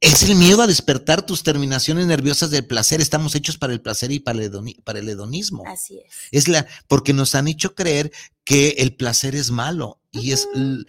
Es 0.00 0.22
el 0.22 0.34
miedo 0.34 0.62
a 0.62 0.66
despertar 0.66 1.24
tus 1.24 1.42
terminaciones 1.42 2.06
nerviosas 2.06 2.50
del 2.50 2.66
placer. 2.66 3.00
Estamos 3.00 3.34
hechos 3.34 3.56
para 3.56 3.72
el 3.72 3.80
placer 3.80 4.12
y 4.12 4.20
para 4.20 4.38
el, 4.38 5.08
hedonismo. 5.08 5.64
Así 5.66 5.98
es. 5.98 6.14
Es 6.30 6.48
la, 6.48 6.66
porque 6.86 7.12
nos 7.12 7.34
han 7.34 7.48
hecho 7.48 7.74
creer 7.74 8.12
que 8.44 8.76
el 8.78 8.94
placer 8.94 9.34
es 9.34 9.50
malo 9.50 10.00
y 10.12 10.32
es 10.32 10.48
el, 10.54 10.86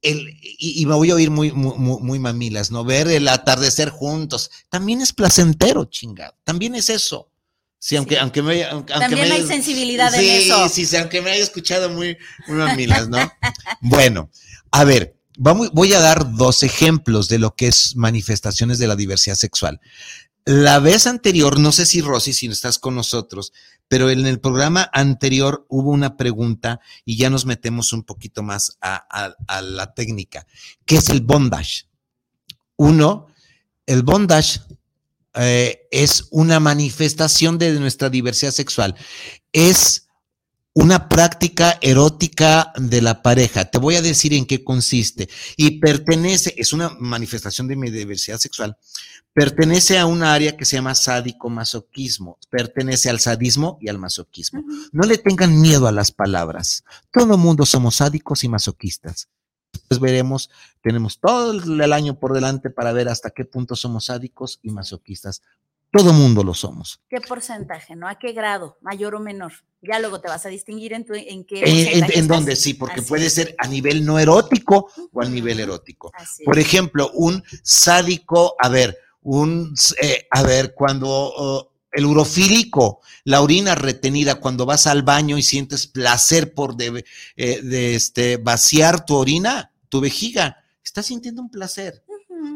y, 0.00 0.86
me 0.86 0.94
voy 0.94 1.10
a 1.10 1.16
oír 1.16 1.30
muy, 1.30 1.50
muy, 1.52 1.76
muy, 1.76 2.18
mamilas, 2.18 2.70
¿no? 2.70 2.84
Ver 2.84 3.08
el 3.08 3.26
atardecer 3.26 3.90
juntos. 3.90 4.50
También 4.68 5.00
es 5.00 5.12
placentero, 5.12 5.84
chingado. 5.86 6.36
También 6.44 6.74
es 6.76 6.88
eso. 6.88 7.30
Sí, 7.80 7.96
aunque, 7.96 8.18
aunque 8.18 8.42
me 8.42 8.64
aunque, 8.64 8.92
También 8.92 9.30
hay 9.30 9.46
sensibilidad 9.46 10.12
en 10.14 10.20
eso. 10.20 10.68
Sí, 10.68 10.86
sí, 10.86 10.96
aunque 10.96 11.20
me 11.20 11.30
haya 11.30 11.42
escuchado 11.42 11.90
muy, 11.90 12.16
muy 12.46 12.56
mamilas, 12.56 13.08
¿no? 13.08 13.18
bueno, 13.80 14.30
a 14.70 14.84
ver, 14.84 15.17
vamos, 15.38 15.70
voy 15.72 15.94
a 15.94 16.00
dar 16.00 16.34
dos 16.34 16.62
ejemplos 16.62 17.28
de 17.28 17.38
lo 17.38 17.54
que 17.54 17.68
es 17.68 17.96
manifestaciones 17.96 18.78
de 18.78 18.88
la 18.88 18.96
diversidad 18.96 19.36
sexual. 19.36 19.80
La 20.44 20.78
vez 20.78 21.06
anterior, 21.06 21.58
no 21.58 21.72
sé 21.72 21.86
si 21.86 22.00
Rosy, 22.00 22.32
si 22.32 22.46
estás 22.46 22.78
con 22.78 22.94
nosotros, 22.94 23.52
pero 23.86 24.10
en 24.10 24.26
el 24.26 24.40
programa 24.40 24.88
anterior 24.92 25.66
hubo 25.68 25.90
una 25.90 26.16
pregunta 26.16 26.80
y 27.04 27.16
ya 27.16 27.30
nos 27.30 27.46
metemos 27.46 27.92
un 27.92 28.02
poquito 28.02 28.42
más 28.42 28.78
a, 28.80 29.34
la 29.62 29.94
técnica. 29.94 30.46
¿Qué 30.84 30.96
es 30.96 31.10
el 31.10 31.20
bondage? 31.20 31.86
Uno, 32.76 33.26
el 33.86 34.02
bondage 34.02 34.60
eh, 35.34 35.86
es 35.90 36.28
una 36.30 36.60
manifestación 36.60 37.58
de 37.58 37.78
nuestra 37.78 38.08
diversidad 38.08 38.52
sexual. 38.52 38.94
Es 39.52 40.07
una 40.74 41.08
práctica 41.08 41.78
erótica 41.80 42.72
de 42.76 43.02
la 43.02 43.22
pareja. 43.22 43.64
Te 43.64 43.78
voy 43.78 43.96
a 43.96 44.02
decir 44.02 44.32
en 44.32 44.46
qué 44.46 44.62
consiste. 44.62 45.28
Y 45.56 45.80
pertenece, 45.80 46.54
es 46.56 46.72
una 46.72 46.90
manifestación 47.00 47.66
de 47.66 47.76
mi 47.76 47.90
diversidad 47.90 48.38
sexual, 48.38 48.76
pertenece 49.32 49.98
a 49.98 50.06
un 50.06 50.22
área 50.22 50.56
que 50.56 50.64
se 50.64 50.76
llama 50.76 50.94
sádico-masoquismo, 50.94 52.38
pertenece 52.50 53.10
al 53.10 53.20
sadismo 53.20 53.78
y 53.80 53.88
al 53.88 53.98
masoquismo. 53.98 54.64
No 54.92 55.06
le 55.06 55.18
tengan 55.18 55.60
miedo 55.60 55.88
a 55.88 55.92
las 55.92 56.12
palabras. 56.12 56.84
Todo 57.12 57.34
el 57.34 57.40
mundo 57.40 57.66
somos 57.66 57.96
sádicos 57.96 58.44
y 58.44 58.48
masoquistas. 58.48 59.28
Después 59.72 60.00
veremos, 60.00 60.50
tenemos 60.82 61.18
todo 61.20 61.52
el 61.52 61.92
año 61.92 62.18
por 62.18 62.34
delante 62.34 62.70
para 62.70 62.92
ver 62.92 63.08
hasta 63.08 63.30
qué 63.30 63.44
punto 63.44 63.74
somos 63.74 64.06
sádicos 64.06 64.60
y 64.62 64.70
masoquistas. 64.70 65.42
Todo 65.90 66.12
mundo 66.12 66.44
lo 66.44 66.52
somos. 66.52 67.00
¿Qué 67.08 67.20
porcentaje, 67.20 67.96
no? 67.96 68.08
¿A 68.08 68.18
qué 68.18 68.32
grado? 68.32 68.76
¿Mayor 68.82 69.14
o 69.14 69.20
menor? 69.20 69.52
Ya 69.80 69.98
luego 70.00 70.20
te 70.20 70.28
vas 70.28 70.44
a 70.44 70.50
distinguir 70.50 70.92
en, 70.92 71.06
en 71.08 71.44
qué. 71.44 71.62
En, 71.64 72.04
en, 72.12 72.28
dónde, 72.28 72.56
sí, 72.56 72.74
porque 72.74 73.00
puede 73.00 73.30
ser 73.30 73.54
a 73.58 73.66
nivel 73.68 74.04
no 74.04 74.18
erótico 74.18 74.90
o 75.12 75.22
a 75.22 75.24
nivel 75.26 75.60
erótico. 75.60 76.12
Por 76.44 76.58
ejemplo, 76.58 77.10
un 77.14 77.42
sádico, 77.62 78.54
a 78.58 78.68
ver, 78.68 78.98
un, 79.22 79.74
eh, 80.02 80.26
a 80.30 80.42
ver, 80.42 80.74
cuando 80.74 81.70
el 81.92 82.04
urofílico, 82.04 83.00
la 83.24 83.40
orina 83.40 83.74
retenida, 83.74 84.36
cuando 84.36 84.66
vas 84.66 84.86
al 84.86 85.02
baño 85.02 85.38
y 85.38 85.42
sientes 85.42 85.86
placer 85.86 86.52
por 86.52 86.76
de, 86.76 87.04
eh, 87.36 87.62
de 87.62 87.94
este, 87.94 88.36
vaciar 88.36 89.06
tu 89.06 89.16
orina, 89.16 89.72
tu 89.88 90.00
vejiga, 90.00 90.64
estás 90.84 91.06
sintiendo 91.06 91.40
un 91.40 91.50
placer 91.50 92.04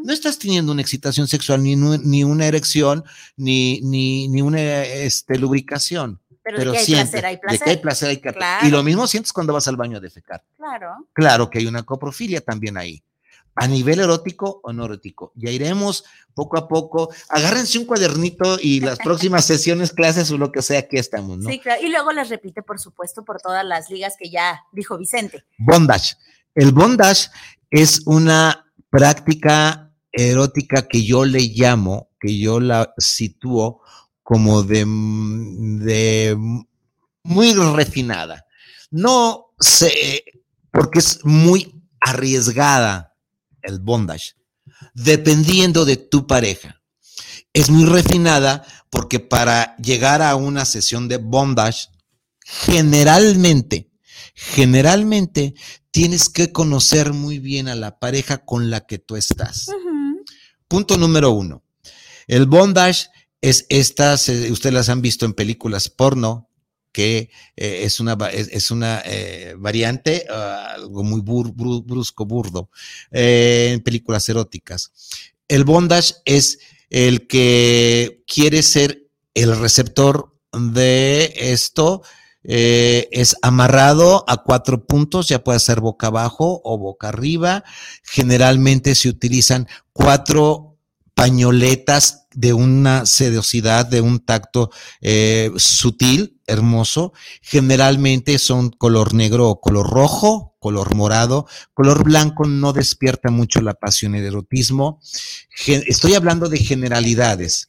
no 0.04 0.12
estás 0.12 0.38
teniendo 0.38 0.72
una 0.72 0.82
excitación 0.82 1.28
sexual, 1.28 1.62
ni, 1.62 1.76
ni 1.76 2.24
una 2.24 2.46
erección, 2.46 3.04
ni, 3.36 3.80
ni, 3.82 4.28
ni 4.28 4.42
una 4.42 4.82
este, 4.82 5.38
lubricación. 5.38 6.20
Pero, 6.42 6.58
pero 6.58 6.72
de 6.72 6.84
que 6.84 6.96
hay 6.96 7.02
placer, 7.02 7.26
hay 7.26 7.36
placer. 7.36 7.58
De 7.58 7.64
que 7.64 7.70
hay 7.70 7.76
placer, 7.76 8.08
hay 8.10 8.16
placer. 8.16 8.68
Y 8.68 8.70
lo 8.70 8.82
mismo 8.82 9.06
sientes 9.06 9.32
cuando 9.32 9.52
vas 9.52 9.68
al 9.68 9.76
baño 9.76 9.98
a 9.98 10.00
defecar. 10.00 10.42
Claro. 10.56 11.08
Claro 11.12 11.50
que 11.50 11.60
hay 11.60 11.66
una 11.66 11.84
coprofilia 11.84 12.40
también 12.40 12.76
ahí. 12.76 13.02
A 13.54 13.68
nivel 13.68 14.00
erótico 14.00 14.60
o 14.62 14.72
no 14.72 14.86
erótico. 14.86 15.32
Ya 15.36 15.50
iremos 15.50 16.04
poco 16.34 16.56
a 16.56 16.66
poco. 16.66 17.10
Agárrense 17.28 17.78
un 17.78 17.84
cuadernito 17.84 18.58
y 18.60 18.80
las 18.80 18.98
próximas 18.98 19.44
sesiones, 19.46 19.92
clases 19.92 20.30
o 20.30 20.38
lo 20.38 20.50
que 20.50 20.62
sea, 20.62 20.80
aquí 20.80 20.96
estamos, 20.96 21.38
¿no? 21.38 21.50
Sí, 21.50 21.60
claro. 21.60 21.82
Y 21.82 21.90
luego 21.90 22.12
las 22.12 22.28
repite, 22.28 22.62
por 22.62 22.80
supuesto, 22.80 23.24
por 23.24 23.40
todas 23.40 23.64
las 23.64 23.90
ligas 23.90 24.16
que 24.18 24.30
ya 24.30 24.64
dijo 24.72 24.98
Vicente. 24.98 25.44
Bondage. 25.58 26.16
El 26.54 26.72
bondage 26.72 27.28
es 27.70 28.02
una 28.06 28.71
práctica 28.92 29.90
erótica 30.12 30.86
que 30.86 31.02
yo 31.02 31.24
le 31.24 31.40
llamo, 31.40 32.10
que 32.20 32.38
yo 32.38 32.60
la 32.60 32.92
sitúo 32.98 33.80
como 34.22 34.62
de, 34.62 34.84
de 34.86 36.36
muy 37.22 37.54
refinada. 37.54 38.44
No 38.90 39.54
sé, 39.58 40.22
porque 40.70 40.98
es 40.98 41.24
muy 41.24 41.82
arriesgada 42.00 43.16
el 43.62 43.78
bondage, 43.78 44.34
dependiendo 44.92 45.86
de 45.86 45.96
tu 45.96 46.26
pareja. 46.26 46.82
Es 47.54 47.70
muy 47.70 47.86
refinada 47.86 48.62
porque 48.90 49.20
para 49.20 49.74
llegar 49.78 50.20
a 50.20 50.36
una 50.36 50.66
sesión 50.66 51.08
de 51.08 51.16
bondage, 51.16 51.88
generalmente, 52.44 53.90
generalmente 54.34 55.54
tienes 55.90 56.28
que 56.28 56.52
conocer 56.52 57.12
muy 57.12 57.38
bien 57.38 57.68
a 57.68 57.74
la 57.74 57.98
pareja 57.98 58.44
con 58.44 58.70
la 58.70 58.86
que 58.86 58.98
tú 58.98 59.16
estás. 59.16 59.66
Punto 60.68 60.96
número 60.96 61.30
uno. 61.32 61.62
El 62.26 62.46
bondage 62.46 63.08
es 63.40 63.66
estas, 63.68 64.28
ustedes 64.28 64.74
las 64.74 64.88
han 64.88 65.02
visto 65.02 65.26
en 65.26 65.34
películas 65.34 65.88
porno, 65.88 66.48
que 66.92 67.30
eh, 67.56 67.80
es 67.84 68.00
una, 68.00 68.16
es, 68.30 68.70
una 68.70 69.02
eh, 69.04 69.54
variante, 69.58 70.26
ah, 70.30 70.72
algo 70.74 71.02
muy 71.02 71.20
brusco, 71.22 72.26
burdo, 72.26 72.70
eh, 73.10 73.70
en 73.72 73.80
películas 73.80 74.28
eróticas. 74.28 74.92
El 75.48 75.64
bondage 75.64 76.14
es 76.24 76.58
el 76.90 77.26
que 77.26 78.22
quiere 78.26 78.62
ser 78.62 79.08
el 79.34 79.58
receptor 79.58 80.38
de 80.52 81.32
esto, 81.36 82.02
es 82.44 83.36
amarrado 83.42 84.24
a 84.28 84.38
cuatro 84.38 84.84
puntos, 84.86 85.28
ya 85.28 85.44
puede 85.44 85.60
ser 85.60 85.80
boca 85.80 86.08
abajo 86.08 86.60
o 86.64 86.78
boca 86.78 87.08
arriba. 87.08 87.64
Generalmente 88.02 88.94
se 88.94 89.08
utilizan 89.08 89.68
cuatro 89.92 90.72
pañoletas 91.14 92.26
de 92.34 92.52
una 92.52 93.06
sedosidad, 93.06 93.86
de 93.86 94.00
un 94.00 94.20
tacto 94.20 94.70
eh, 95.00 95.50
sutil, 95.56 96.40
hermoso. 96.46 97.12
Generalmente 97.42 98.38
son 98.38 98.70
color 98.70 99.14
negro 99.14 99.48
o 99.48 99.60
color 99.60 99.90
rojo, 99.90 100.56
color 100.58 100.94
morado. 100.94 101.46
Color 101.74 102.04
blanco 102.04 102.46
no 102.46 102.72
despierta 102.72 103.30
mucho 103.30 103.60
la 103.60 103.74
pasión 103.74 104.14
y 104.14 104.18
el 104.18 104.26
erotismo. 104.26 105.00
Estoy 105.66 106.14
hablando 106.14 106.48
de 106.48 106.58
generalidades. 106.58 107.68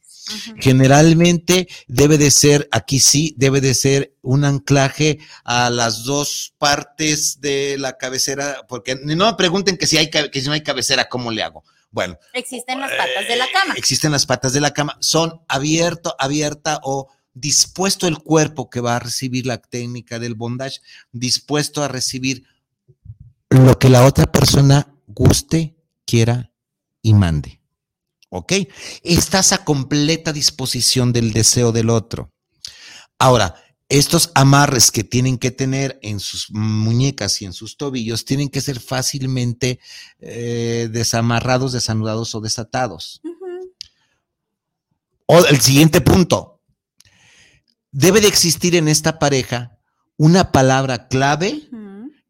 Generalmente 0.58 1.68
debe 1.86 2.18
de 2.18 2.30
ser, 2.30 2.68
aquí 2.70 3.00
sí, 3.00 3.34
debe 3.36 3.60
de 3.60 3.74
ser 3.74 4.14
un 4.22 4.44
anclaje 4.44 5.18
a 5.44 5.70
las 5.70 6.04
dos 6.04 6.54
partes 6.58 7.40
de 7.40 7.76
la 7.78 7.98
cabecera, 7.98 8.64
porque 8.68 8.96
no 8.96 9.26
me 9.26 9.34
pregunten 9.34 9.76
que 9.76 9.86
si, 9.86 9.96
hay, 9.98 10.10
que 10.10 10.40
si 10.40 10.46
no 10.46 10.52
hay 10.52 10.62
cabecera, 10.62 11.08
¿cómo 11.08 11.30
le 11.30 11.42
hago? 11.42 11.64
Bueno. 11.90 12.18
Existen 12.32 12.80
las 12.80 12.90
patas 12.90 13.28
de 13.28 13.36
la 13.36 13.46
cama. 13.52 13.74
Existen 13.76 14.12
las 14.12 14.26
patas 14.26 14.52
de 14.52 14.60
la 14.60 14.72
cama. 14.72 14.96
Son 15.00 15.42
abierto, 15.46 16.16
abierta 16.18 16.80
o 16.82 17.08
dispuesto 17.34 18.06
el 18.06 18.18
cuerpo 18.18 18.70
que 18.70 18.80
va 18.80 18.96
a 18.96 19.00
recibir 19.00 19.46
la 19.46 19.58
técnica 19.58 20.18
del 20.18 20.34
bondage, 20.34 20.80
dispuesto 21.12 21.82
a 21.82 21.88
recibir 21.88 22.44
lo 23.50 23.78
que 23.78 23.88
la 23.88 24.04
otra 24.04 24.26
persona 24.26 24.88
guste, 25.06 25.76
quiera 26.04 26.50
y 27.02 27.14
mande. 27.14 27.60
¿Ok? 28.36 28.52
Estás 29.04 29.52
a 29.52 29.64
completa 29.64 30.32
disposición 30.32 31.12
del 31.12 31.32
deseo 31.32 31.70
del 31.70 31.88
otro. 31.88 32.32
Ahora, 33.16 33.54
estos 33.88 34.32
amarres 34.34 34.90
que 34.90 35.04
tienen 35.04 35.38
que 35.38 35.52
tener 35.52 36.00
en 36.02 36.18
sus 36.18 36.50
muñecas 36.50 37.40
y 37.40 37.44
en 37.44 37.52
sus 37.52 37.76
tobillos 37.76 38.24
tienen 38.24 38.48
que 38.48 38.60
ser 38.60 38.80
fácilmente 38.80 39.78
eh, 40.18 40.88
desamarrados, 40.90 41.70
desanudados 41.70 42.34
o 42.34 42.40
desatados. 42.40 43.22
O 45.26 45.38
el 45.44 45.60
siguiente 45.60 46.00
punto. 46.00 46.60
Debe 47.92 48.20
de 48.20 48.26
existir 48.26 48.74
en 48.74 48.88
esta 48.88 49.20
pareja 49.20 49.78
una 50.16 50.50
palabra 50.50 51.06
clave, 51.06 51.68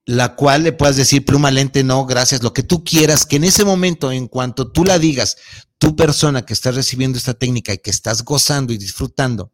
la 0.07 0.35
cual 0.37 0.65
le 0.65 0.73
puedas 0.73 0.97
decir 0.97 1.25
pluma 1.25 1.51
lente, 1.51 1.83
no, 1.83 2.05
gracias, 2.05 2.43
lo 2.43 2.53
que 2.53 2.63
tú 2.63 2.85
quieras, 2.85 3.25
que 3.25 3.37
en 3.37 3.45
ese 3.45 3.65
momento, 3.65 4.13
en 4.13 4.29
cuanto 4.29 4.71
tú 4.71 4.85
la 4.85 4.99
digas, 4.99 5.37
tu 5.79 5.97
persona 5.97 6.45
que 6.45 6.53
está 6.53 6.71
recibiendo 6.71 7.19
esta 7.19 7.35
técnica 7.35 7.73
y 7.73 7.79
que 7.79 7.91
estás 7.91 8.23
gozando 8.23 8.73
y 8.73 8.79
disfrutando, 8.79 9.53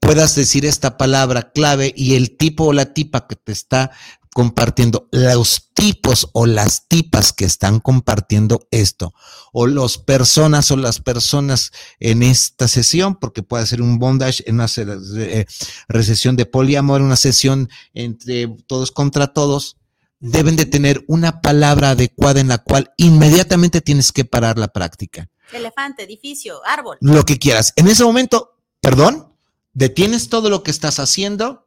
puedas 0.00 0.34
decir 0.34 0.64
esta 0.64 0.96
palabra 0.96 1.52
clave 1.52 1.92
y 1.96 2.14
el 2.14 2.36
tipo 2.36 2.64
o 2.64 2.72
la 2.72 2.92
tipa 2.92 3.26
que 3.26 3.36
te 3.36 3.52
está 3.52 3.90
compartiendo, 4.38 5.08
los 5.10 5.70
tipos 5.74 6.30
o 6.32 6.46
las 6.46 6.86
tipas 6.86 7.32
que 7.32 7.44
están 7.44 7.80
compartiendo 7.80 8.68
esto, 8.70 9.12
o 9.52 9.66
las 9.66 9.98
personas 9.98 10.70
o 10.70 10.76
las 10.76 11.00
personas 11.00 11.72
en 11.98 12.22
esta 12.22 12.68
sesión, 12.68 13.16
porque 13.16 13.42
puede 13.42 13.66
ser 13.66 13.82
un 13.82 13.98
bondage 13.98 14.44
en 14.46 14.54
una 14.54 14.68
eh, 14.76 15.44
recesión 15.88 16.36
de 16.36 16.46
poliamor, 16.46 17.00
una 17.00 17.16
sesión 17.16 17.68
entre 17.94 18.46
todos 18.68 18.92
contra 18.92 19.32
todos, 19.32 19.76
deben 20.20 20.54
de 20.54 20.66
tener 20.66 21.04
una 21.08 21.40
palabra 21.40 21.90
adecuada 21.90 22.38
en 22.38 22.46
la 22.46 22.58
cual 22.58 22.92
inmediatamente 22.96 23.80
tienes 23.80 24.12
que 24.12 24.24
parar 24.24 24.56
la 24.56 24.68
práctica. 24.68 25.28
Elefante, 25.52 26.04
edificio, 26.04 26.64
árbol. 26.64 26.96
Lo 27.00 27.24
que 27.24 27.40
quieras. 27.40 27.72
En 27.74 27.88
ese 27.88 28.04
momento, 28.04 28.56
perdón, 28.80 29.34
detienes 29.72 30.28
todo 30.28 30.48
lo 30.48 30.62
que 30.62 30.70
estás 30.70 31.00
haciendo 31.00 31.66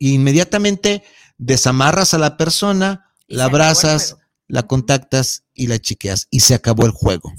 e 0.00 0.08
inmediatamente 0.08 1.04
desamarras 1.38 2.14
a 2.14 2.18
la 2.18 2.36
persona, 2.36 3.12
la 3.26 3.44
abrazas, 3.44 4.16
la 4.48 4.66
contactas 4.66 5.44
y 5.54 5.68
la 5.68 5.78
chiqueas 5.78 6.26
y 6.30 6.40
se 6.40 6.54
acabó 6.54 6.84
el 6.84 6.92
juego. 6.92 7.32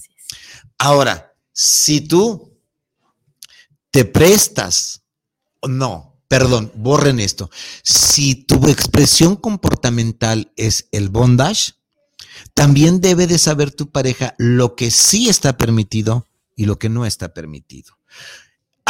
Ahora, 0.78 1.34
si 1.52 2.02
tú 2.02 2.58
te 3.92 4.06
prestas, 4.06 5.04
no, 5.68 6.22
perdón, 6.28 6.72
borren 6.76 7.20
esto. 7.20 7.50
Si 7.84 8.36
tu 8.36 8.68
expresión 8.70 9.36
comportamental 9.36 10.52
es 10.56 10.88
el 10.92 11.10
bondage, 11.10 11.74
también 12.54 13.02
debe 13.02 13.28
de 13.28 13.38
saber 13.38 13.72
tu 13.72 13.92
pareja 13.92 14.36
lo 14.38 14.76
que 14.76 14.92
sí 14.92 15.28
está 15.28 15.58
permitido 15.58 16.28
y 16.56 16.66
lo 16.66 16.80
que 16.80 16.90
no 16.90 17.06
está 17.06 17.34
permitido. 17.34 17.98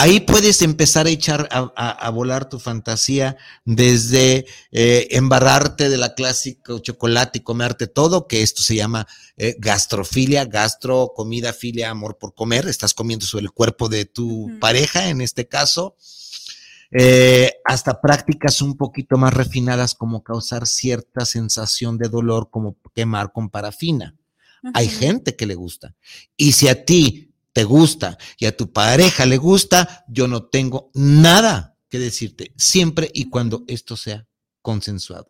Ahí 0.02 0.22
puedes 0.22 0.62
empezar 0.62 1.08
a 1.08 1.10
echar 1.10 1.50
a, 1.52 2.10
volar 2.12 2.48
tu 2.48 2.58
fantasía 2.58 3.36
desde 3.66 4.46
eh, 4.72 5.10
embarrarte 5.12 5.90
de 5.90 5.98
la 5.98 6.16
clásica 6.16 6.80
chocolate 6.82 7.40
y 7.40 7.42
comerte 7.42 7.86
todo, 7.86 8.26
que 8.26 8.42
esto 8.42 8.62
se 8.62 8.76
llama 8.76 9.08
eh, 9.36 9.58
gastrofilia, 9.60 10.46
gastro, 10.46 11.12
comida, 11.14 11.52
filia, 11.52 11.90
amor 11.90 12.18
por 12.18 12.34
comer. 12.34 12.70
Estás 12.70 12.94
comiendo 12.94 13.26
sobre 13.26 13.44
el 13.44 13.52
cuerpo 13.52 13.90
de 13.90 14.06
tu 14.06 14.50
pareja, 14.62 15.10
en 15.10 15.20
este 15.20 15.50
caso. 15.50 15.98
Eh, 16.92 17.52
hasta 17.66 18.00
prácticas 18.00 18.62
un 18.62 18.78
poquito 18.78 19.18
más 19.18 19.34
refinadas 19.34 19.96
como 19.96 20.24
causar 20.24 20.66
cierta 20.66 21.26
sensación 21.26 21.98
de 21.98 22.08
dolor 22.08 22.50
como 22.50 22.78
quemar 22.96 23.34
con 23.34 23.50
parafina. 23.50 24.16
Hay 24.74 24.88
gente 24.88 25.36
que 25.36 25.46
le 25.46 25.56
gusta. 25.56 25.94
Y 26.38 26.54
si 26.54 26.70
a 26.70 26.86
ti 26.86 27.29
te 27.60 27.66
gusta 27.66 28.18
y 28.38 28.46
a 28.46 28.56
tu 28.56 28.72
pareja 28.72 29.26
le 29.26 29.36
gusta, 29.36 30.06
yo 30.08 30.30
no 30.30 30.46
tengo 30.46 30.92
nada 30.94 31.76
que 31.90 32.00
decirte, 32.00 32.54
siempre 32.56 33.12
y 33.14 33.30
cuando 33.30 33.66
esto 33.68 33.98
sea 33.98 34.26
consensuado. 34.62 35.30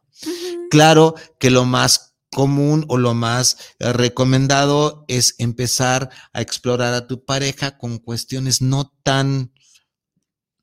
Claro 0.69 1.15
que 1.39 1.49
lo 1.49 1.65
más 1.65 2.13
común 2.31 2.85
o 2.87 2.99
lo 2.99 3.15
más 3.15 3.57
eh, 3.79 3.91
recomendado 3.93 5.05
es 5.07 5.33
empezar 5.39 6.11
a 6.31 6.41
explorar 6.41 6.93
a 6.93 7.07
tu 7.07 7.25
pareja 7.25 7.79
con 7.79 7.97
cuestiones 7.97 8.61
no 8.61 8.93
tan 9.01 9.51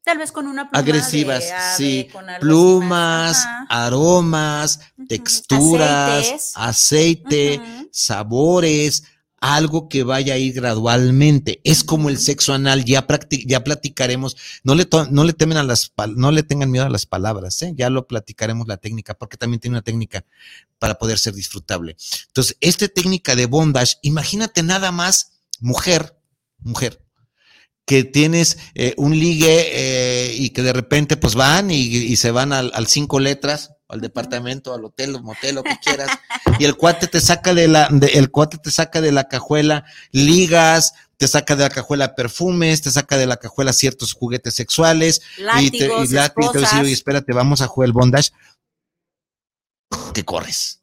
Tal 0.04 0.18
vez 0.18 0.30
con 0.30 0.46
una 0.46 0.70
pluma 0.70 0.78
agresivas, 0.78 1.52
sí, 1.76 2.08
plumas, 2.38 3.44
aromas, 3.68 4.78
texturas, 5.08 6.52
aceite, 6.54 7.60
sabores, 7.90 9.02
algo 9.40 9.88
que 9.88 10.02
vaya 10.02 10.34
a 10.34 10.38
ir 10.38 10.54
gradualmente. 10.54 11.60
Es 11.64 11.84
como 11.84 12.08
el 12.08 12.18
sexo 12.18 12.54
anal, 12.54 12.84
ya, 12.84 13.06
ya 13.46 13.64
platicaremos, 13.64 14.36
no 14.64 14.74
le, 14.74 14.88
no 15.10 15.24
le 15.24 15.32
temen 15.32 15.58
a 15.58 15.62
las, 15.62 15.92
no 16.16 16.32
le 16.32 16.42
tengan 16.42 16.70
miedo 16.70 16.86
a 16.86 16.90
las 16.90 17.06
palabras, 17.06 17.60
¿eh? 17.62 17.72
ya 17.76 17.90
lo 17.90 18.06
platicaremos 18.06 18.66
la 18.66 18.76
técnica, 18.78 19.14
porque 19.14 19.36
también 19.36 19.60
tiene 19.60 19.76
una 19.76 19.82
técnica 19.82 20.24
para 20.78 20.98
poder 20.98 21.18
ser 21.18 21.34
disfrutable. 21.34 21.96
Entonces, 22.28 22.56
esta 22.60 22.88
técnica 22.88 23.36
de 23.36 23.46
bondage, 23.46 23.96
imagínate 24.02 24.62
nada 24.62 24.90
más, 24.90 25.32
mujer, 25.60 26.16
mujer, 26.58 27.02
que 27.84 28.02
tienes 28.02 28.58
eh, 28.74 28.94
un 28.96 29.16
ligue 29.18 29.68
eh, 29.70 30.34
y 30.34 30.50
que 30.50 30.62
de 30.62 30.72
repente 30.72 31.16
pues 31.16 31.36
van 31.36 31.70
y, 31.70 32.16
se 32.16 32.32
van 32.32 32.52
al, 32.52 32.72
al 32.74 32.88
cinco 32.88 33.20
letras, 33.20 33.75
al 33.88 34.00
departamento, 34.00 34.74
al 34.74 34.84
hotel, 34.84 35.16
al 35.16 35.22
motel, 35.22 35.56
lo 35.56 35.62
que 35.62 35.78
quieras, 35.82 36.10
y 36.58 36.64
el 36.64 36.76
cuate 36.76 37.06
te 37.06 37.20
saca 37.20 37.54
de 37.54 37.68
la, 37.68 37.88
el 38.12 38.30
cuate 38.30 38.58
te 38.58 38.70
saca 38.70 39.00
de 39.00 39.12
la 39.12 39.28
cajuela 39.28 39.84
ligas, 40.12 40.94
te 41.16 41.28
saca 41.28 41.56
de 41.56 41.64
la 41.64 41.70
cajuela 41.70 42.14
perfumes, 42.14 42.82
te 42.82 42.90
saca 42.90 43.16
de 43.16 43.26
la 43.26 43.36
cajuela 43.36 43.72
ciertos 43.72 44.12
juguetes 44.12 44.54
sexuales, 44.54 45.22
y 45.60 45.70
te, 45.70 45.86
y, 45.86 45.88
te 45.88 46.00
dice, 46.58 46.80
oye, 46.80 46.92
espérate, 46.92 47.32
vamos 47.32 47.60
a 47.62 47.66
jugar 47.66 47.86
el 47.86 47.92
bondage, 47.92 48.30
te 50.12 50.24
corres. 50.24 50.80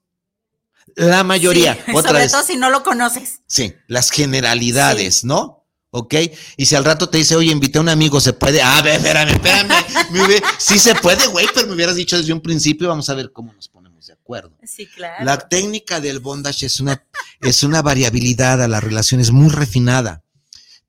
La 0.96 1.24
mayoría, 1.24 1.78
otra 1.94 2.12
sobre 2.12 2.30
todo 2.30 2.44
si 2.44 2.56
no 2.56 2.70
lo 2.70 2.84
conoces. 2.84 3.42
Sí, 3.48 3.76
las 3.88 4.12
generalidades, 4.12 5.24
¿no? 5.24 5.63
¿Ok? 5.94 6.16
Y 6.58 6.66
si 6.66 6.76
al 6.76 6.84
rato 6.84 7.08
te 7.08 7.20
dice, 7.20 7.36
oye, 7.36 7.52
invité 7.52 7.78
a 7.78 7.82
un 7.82 7.90
amigo, 7.90 8.20
¿se 8.20 8.34
puede? 8.34 8.62
Ah, 8.62 8.82
ver, 8.82 8.96
espérame, 8.96 9.30
espérame. 9.30 9.70
sí 10.58 10.80
se 10.80 10.96
puede, 10.96 11.28
güey, 11.28 11.48
pero 11.54 11.68
me 11.68 11.76
hubieras 11.76 11.96
dicho 11.96 12.18
desde 12.18 12.34
un 12.34 12.42
principio, 12.42 12.88
vamos 12.90 13.10
a 13.10 13.14
ver 13.14 13.32
cómo 13.32 13.54
nos 13.54 13.70
ponemos 13.70 14.08
de 14.08 14.14
acuerdo. 14.14 14.58
Sí, 14.64 14.88
claro. 14.88 15.24
La 15.24 15.48
técnica 15.48 16.02
del 16.02 16.20
bondage 16.20 16.66
es 16.66 16.80
una, 16.80 17.06
es 17.42 17.62
una 17.62 17.84
variabilidad 17.84 18.64
a 18.64 18.68
las 18.68 18.84
relaciones 18.84 19.30
muy 19.30 19.50
refinada. 19.50 20.24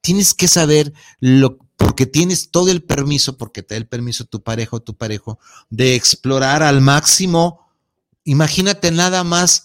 Tienes 0.00 0.32
que 0.32 0.48
saber 0.48 0.94
lo, 1.20 1.58
porque 1.76 2.06
tienes 2.06 2.50
todo 2.50 2.70
el 2.70 2.82
permiso, 2.82 3.36
porque 3.36 3.62
te 3.62 3.74
da 3.74 3.78
el 3.78 3.86
permiso 3.86 4.24
tu 4.24 4.42
pareja 4.42 4.76
o 4.76 4.80
tu 4.80 4.96
parejo, 4.96 5.38
de 5.68 5.96
explorar 5.96 6.62
al 6.62 6.80
máximo. 6.80 7.68
Imagínate 8.24 8.90
nada 8.90 9.22
más 9.22 9.64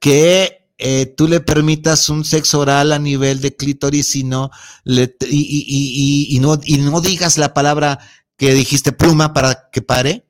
que 0.00 0.59
eh, 0.82 1.06
tú 1.06 1.28
le 1.28 1.40
permitas 1.40 2.08
un 2.08 2.24
sexo 2.24 2.60
oral 2.60 2.92
a 2.92 2.98
nivel 2.98 3.42
de 3.42 3.54
clítoris 3.54 4.16
y 4.16 4.24
no, 4.24 4.50
le, 4.84 5.14
y, 5.28 6.38
no, 6.40 6.58
y 6.64 6.78
no 6.78 7.00
digas 7.02 7.36
la 7.36 7.52
palabra 7.52 7.98
que 8.38 8.54
dijiste 8.54 8.90
pluma 8.90 9.34
para 9.34 9.68
que 9.70 9.82
pare, 9.82 10.26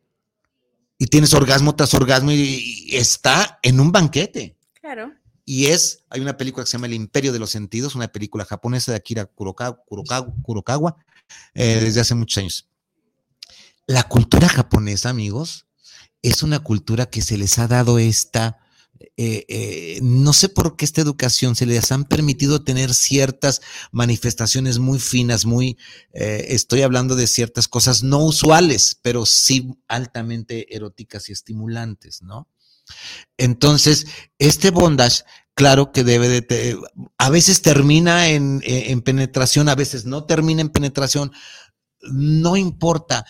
y 0.98 1.06
tienes 1.06 1.32
orgasmo 1.34 1.76
tras 1.76 1.94
orgasmo 1.94 2.32
y, 2.32 2.88
está 2.90 3.60
en 3.62 3.78
un 3.78 3.92
banquete. 3.92 4.56
Claro. 4.80 5.14
Y 5.44 5.66
es, 5.66 6.04
hay 6.10 6.20
una 6.20 6.36
película 6.36 6.64
que 6.64 6.70
se 6.70 6.76
llama 6.76 6.88
El 6.88 6.94
Imperio 6.94 7.32
de 7.32 7.38
los 7.38 7.50
Sentidos, 7.50 7.94
una 7.94 8.08
película 8.08 8.44
japonesa 8.44 8.90
de 8.90 8.96
Akira 8.96 9.26
Kurokawa, 9.26 9.84
Kurokawa, 10.42 10.96
eh, 11.54 11.78
desde 11.80 12.00
hace 12.00 12.16
muchos 12.16 12.38
años. 12.38 12.68
La 13.86 14.02
cultura 14.02 14.48
japonesa, 14.48 15.10
amigos, 15.10 15.66
es 16.22 16.42
una 16.42 16.58
cultura 16.58 17.06
que 17.06 17.22
se 17.22 17.38
les 17.38 17.58
ha 17.60 17.68
dado 17.68 18.00
esta 18.00 18.58
eh, 19.16 19.46
eh, 19.48 19.98
no 20.02 20.34
sé 20.34 20.50
por 20.50 20.76
qué 20.76 20.84
esta 20.84 21.00
educación 21.00 21.56
se 21.56 21.64
les 21.64 21.90
han 21.90 22.04
permitido 22.04 22.64
tener 22.64 22.92
ciertas 22.92 23.62
manifestaciones 23.92 24.78
muy 24.78 24.98
finas, 24.98 25.46
muy, 25.46 25.78
eh, 26.12 26.46
estoy 26.50 26.82
hablando 26.82 27.16
de 27.16 27.26
ciertas 27.26 27.66
cosas 27.66 28.02
no 28.02 28.18
usuales, 28.18 28.98
pero 29.00 29.24
sí 29.24 29.74
altamente 29.88 30.74
eróticas 30.76 31.30
y 31.30 31.32
estimulantes, 31.32 32.20
¿no? 32.22 32.48
Entonces, 33.38 34.06
este 34.38 34.70
bondage, 34.70 35.22
claro 35.54 35.92
que 35.92 36.04
debe 36.04 36.28
de, 36.28 36.78
a 37.16 37.30
veces 37.30 37.62
termina 37.62 38.28
en, 38.28 38.60
en 38.64 39.00
penetración, 39.00 39.70
a 39.70 39.76
veces 39.76 40.04
no 40.04 40.24
termina 40.24 40.60
en 40.60 40.70
penetración, 40.70 41.32
no 42.02 42.56
importa 42.56 43.24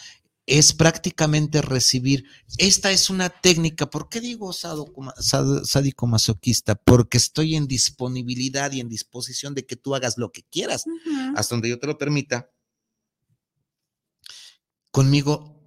es 0.47 0.73
prácticamente 0.73 1.63
recibir. 1.63 2.25
Esta 2.59 2.91
es 2.91 3.11
una 3.11 3.29
técnica. 3.29 3.89
¿Por 3.89 4.09
qué 4.09 4.21
digo 4.21 4.53
sádico 4.53 6.07
masoquista? 6.07 6.75
Porque 6.75 7.19
estoy 7.19 7.57
en 7.57 7.67
disponibilidad 7.67 8.73
y 8.73 8.81
en 8.81 8.89
disposición 8.89 9.55
de 9.55 9.67
que 9.67 9.77
tú 9.77 9.95
hagas 9.95 10.19
lo 10.19 10.33
que 10.33 10.43
quieras, 10.51 10.85
hasta 11.37 11.55
donde 11.55 11.69
yo 11.69 11.79
te 11.79 11.87
lo 11.87 11.99
permita. 11.99 12.51
Conmigo, 14.91 15.61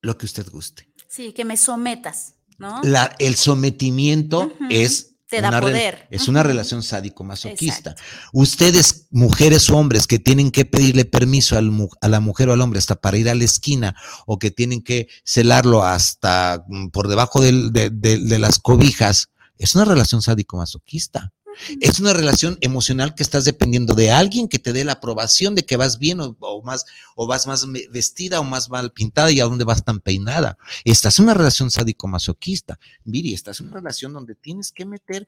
lo 0.00 0.16
que 0.16 0.26
usted 0.26 0.48
guste. 0.50 0.90
Sí, 1.08 1.32
que 1.32 1.44
me 1.44 1.58
sometas, 1.58 2.34
¿no? 2.58 2.80
el 3.18 3.36
sometimiento 3.36 4.56
es 4.70 5.11
te 5.32 5.40
da 5.40 5.60
poder. 5.60 6.06
Es 6.10 6.28
una 6.28 6.42
relación 6.42 6.82
sádico-masoquista. 6.82 7.94
Ustedes, 8.34 9.06
mujeres 9.10 9.70
o 9.70 9.78
hombres, 9.78 10.06
que 10.06 10.18
tienen 10.18 10.50
que 10.50 10.66
pedirle 10.66 11.06
permiso 11.06 11.56
a 11.56 12.08
la 12.08 12.20
mujer 12.20 12.50
o 12.50 12.52
al 12.52 12.60
hombre 12.60 12.78
hasta 12.78 12.96
para 12.96 13.16
ir 13.16 13.30
a 13.30 13.34
la 13.34 13.44
esquina 13.44 13.96
o 14.26 14.38
que 14.38 14.50
tienen 14.50 14.82
que 14.82 15.08
celarlo 15.24 15.84
hasta 15.84 16.64
mm, 16.68 16.88
por 16.88 17.08
debajo 17.08 17.40
de 17.40 18.38
las 18.38 18.58
cobijas, 18.58 19.30
es 19.56 19.74
una 19.74 19.86
relación 19.86 20.20
sádico-masoquista. 20.20 21.32
Es 21.80 22.00
una 22.00 22.12
relación 22.12 22.58
emocional 22.60 23.14
que 23.14 23.22
estás 23.22 23.44
dependiendo 23.44 23.94
de 23.94 24.10
alguien 24.10 24.48
que 24.48 24.58
te 24.58 24.72
dé 24.72 24.84
la 24.84 24.92
aprobación 24.92 25.54
de 25.54 25.64
que 25.64 25.76
vas 25.76 25.98
bien 25.98 26.20
o, 26.20 26.62
más 26.62 26.86
o 27.14 27.26
vas 27.26 27.46
más 27.46 27.66
vestida 27.90 28.40
o 28.40 28.44
más 28.44 28.70
mal 28.70 28.92
pintada 28.92 29.30
y 29.30 29.40
a 29.40 29.44
dónde 29.44 29.64
vas 29.64 29.84
tan 29.84 30.00
peinada. 30.00 30.58
Estás 30.84 31.18
en 31.18 31.24
una 31.24 31.34
relación 31.34 31.70
sádico-masoquista. 31.70 32.78
Miri, 33.04 33.34
estás 33.34 33.60
en 33.60 33.66
una 33.66 33.76
relación 33.76 34.12
donde 34.12 34.34
tienes 34.34 34.72
que 34.72 34.84
meter 34.84 35.26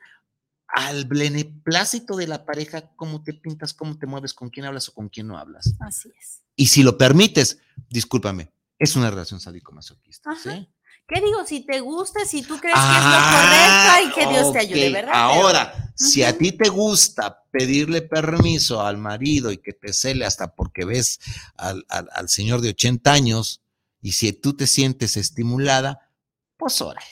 al 0.69 1.05
beneplácito 1.05 2.17
de 2.17 2.27
la 2.27 2.45
pareja 2.45 2.91
cómo 2.97 3.23
te 3.23 3.33
pintas, 3.33 3.75
cómo 3.75 3.97
te 3.99 4.07
mueves, 4.07 4.35
con 4.35 4.51
quién 4.51 4.67
hablas 4.67 4.89
o 4.89 4.95
con 4.95 5.09
quién 5.09 5.29
no 5.29 5.39
hablas. 5.39 5.75
Así 5.79 6.11
es. 6.21 6.43
Y 6.57 6.67
si 6.67 6.83
lo 6.83 6.99
permites, 6.99 7.59
discúlpame, 7.91 8.51
es 8.79 8.97
una 8.97 9.11
relación 9.11 9.41
sádico-masoquista. 9.41 10.31
¿sí? 10.37 10.69
¿Qué 11.07 11.21
digo? 11.21 11.45
Si 11.47 11.61
te 11.61 11.81
gusta, 11.81 12.25
si 12.25 12.43
tú 12.43 12.59
crees 12.59 12.77
que 12.77 12.99
es 12.99 13.05
lo 13.05 13.21
correcto 13.31 14.09
y 14.09 14.13
que 14.15 14.33
Dios 14.33 14.53
te 14.53 14.59
ayude, 14.59 14.91
¿verdad? 14.91 15.13
Ahora, 15.15 15.93
si 15.95 16.23
a 16.23 16.37
ti 16.37 16.53
te 16.53 16.71
gusta 16.71 17.43
pedirle 17.51 18.03
permiso 18.03 18.81
al 18.81 18.97
marido 18.97 19.53
y 19.53 19.59
que 19.59 19.75
te 19.75 19.93
cele 19.93 20.25
hasta 20.25 20.55
porque 20.55 20.85
ves 20.85 21.21
al, 21.57 21.85
señor 22.29 22.63
de 22.63 22.71
80 22.71 23.13
años 23.13 23.61
y 24.01 24.13
si 24.13 24.33
tú 24.33 24.57
te 24.57 24.67
sientes 24.67 25.17
estimulada, 25.17 26.11
pues 26.57 26.81
órale. 26.81 27.07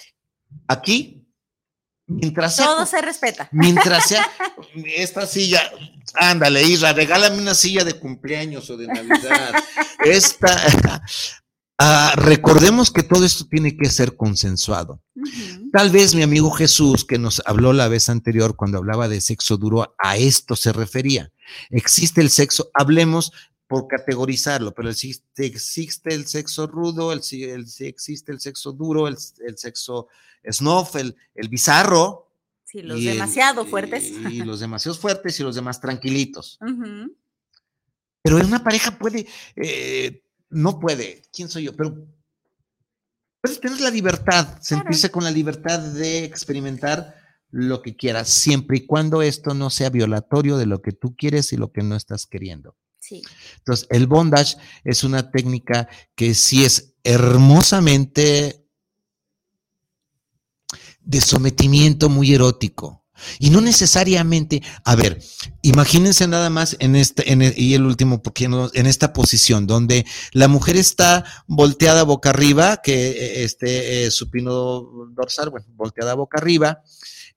Aquí 0.68 1.18
Mientras 2.06 2.56
Todo 2.56 2.84
se 2.84 3.00
respeta. 3.00 3.48
Mientras 3.52 4.06
sea 4.08 4.28
esta 4.96 5.26
silla, 5.26 5.62
ándale, 6.14 6.62
Isra, 6.62 6.92
regálame 6.92 7.38
una 7.38 7.54
silla 7.54 7.84
de 7.84 7.94
cumpleaños 7.94 8.68
o 8.70 8.76
de 8.76 8.86
Navidad. 8.86 9.54
Esta, 10.04 11.02
ah, 11.82 12.14
recordemos 12.16 12.90
que 12.90 13.02
todo 13.02 13.24
esto 13.24 13.46
tiene 13.46 13.76
que 13.76 13.90
ser 13.90 14.16
consensuado. 14.16 15.02
Tal 15.72 15.90
vez 15.90 16.14
mi 16.14 16.22
amigo 16.22 16.50
Jesús, 16.50 17.04
que 17.04 17.18
nos 17.18 17.42
habló 17.44 17.72
la 17.72 17.88
vez 17.88 18.08
anterior 18.08 18.56
cuando 18.56 18.78
hablaba 18.78 19.08
de 19.08 19.20
sexo 19.20 19.56
duro, 19.56 19.94
a 19.98 20.16
esto 20.16 20.54
se 20.54 20.72
refería. 20.72 21.32
Existe 21.70 22.20
el 22.20 22.30
sexo, 22.30 22.70
hablemos 22.74 23.32
por 23.66 23.88
categorizarlo, 23.88 24.74
pero 24.74 24.90
existe, 24.90 25.46
existe 25.46 26.14
el 26.14 26.26
sexo 26.26 26.66
rudo, 26.66 27.12
el, 27.12 27.22
el, 27.32 27.66
existe 27.80 28.30
el 28.30 28.40
sexo 28.40 28.72
duro, 28.72 29.08
el, 29.08 29.16
el 29.46 29.58
sexo 29.58 30.08
snuff, 30.50 30.96
el, 30.96 31.16
el 31.34 31.48
bizarro. 31.48 32.28
Sí, 32.64 32.82
los 32.82 33.02
demasiado 33.02 33.64
fuertes. 33.66 34.12
Y 34.30 34.44
los 34.44 34.60
demasiado 34.60 34.96
fuertes 34.96 35.40
y 35.40 35.42
los 35.42 35.54
demás 35.54 35.80
tranquilitos. 35.80 36.58
Pero 38.22 38.38
en 38.38 38.46
una 38.46 38.62
pareja 38.62 38.96
puede, 38.98 39.26
eh, 39.56 40.21
no 40.52 40.78
puede, 40.78 41.22
¿quién 41.32 41.48
soy 41.48 41.64
yo? 41.64 41.76
Pero 41.76 42.06
puedes 43.40 43.60
tener 43.60 43.80
la 43.80 43.90
libertad, 43.90 44.58
sentirse 44.60 45.10
con 45.10 45.24
la 45.24 45.30
libertad 45.30 45.80
de 45.80 46.24
experimentar 46.24 47.16
lo 47.50 47.82
que 47.82 47.96
quieras, 47.96 48.28
siempre 48.28 48.78
y 48.78 48.86
cuando 48.86 49.20
esto 49.20 49.52
no 49.52 49.68
sea 49.68 49.90
violatorio 49.90 50.56
de 50.56 50.66
lo 50.66 50.80
que 50.80 50.92
tú 50.92 51.16
quieres 51.16 51.52
y 51.52 51.56
lo 51.56 51.72
que 51.72 51.82
no 51.82 51.96
estás 51.96 52.26
queriendo. 52.26 52.76
Entonces, 53.58 53.86
el 53.90 54.06
bondage 54.06 54.56
es 54.84 55.04
una 55.04 55.30
técnica 55.30 55.88
que 56.14 56.34
sí 56.34 56.64
es 56.64 56.94
hermosamente 57.04 58.64
de 61.00 61.20
sometimiento 61.20 62.08
muy 62.08 62.32
erótico. 62.32 63.01
Y 63.38 63.50
no 63.50 63.60
necesariamente, 63.60 64.62
a 64.84 64.96
ver, 64.96 65.20
imagínense 65.62 66.26
nada 66.28 66.50
más 66.50 66.76
en 66.80 66.96
este, 66.96 67.32
en 67.32 67.42
e, 67.42 67.54
y 67.56 67.74
el 67.74 67.84
último, 67.84 68.22
porque 68.22 68.44
en 68.44 68.86
esta 68.86 69.12
posición 69.12 69.66
donde 69.66 70.04
la 70.32 70.48
mujer 70.48 70.76
está 70.76 71.24
volteada 71.46 72.02
boca 72.02 72.30
arriba, 72.30 72.80
que 72.82 73.10
e, 73.10 73.44
este 73.44 74.10
supino 74.10 74.82
dorsal, 75.14 75.50
bueno, 75.50 75.66
volteada 75.74 76.14
boca 76.14 76.38
arriba, 76.38 76.82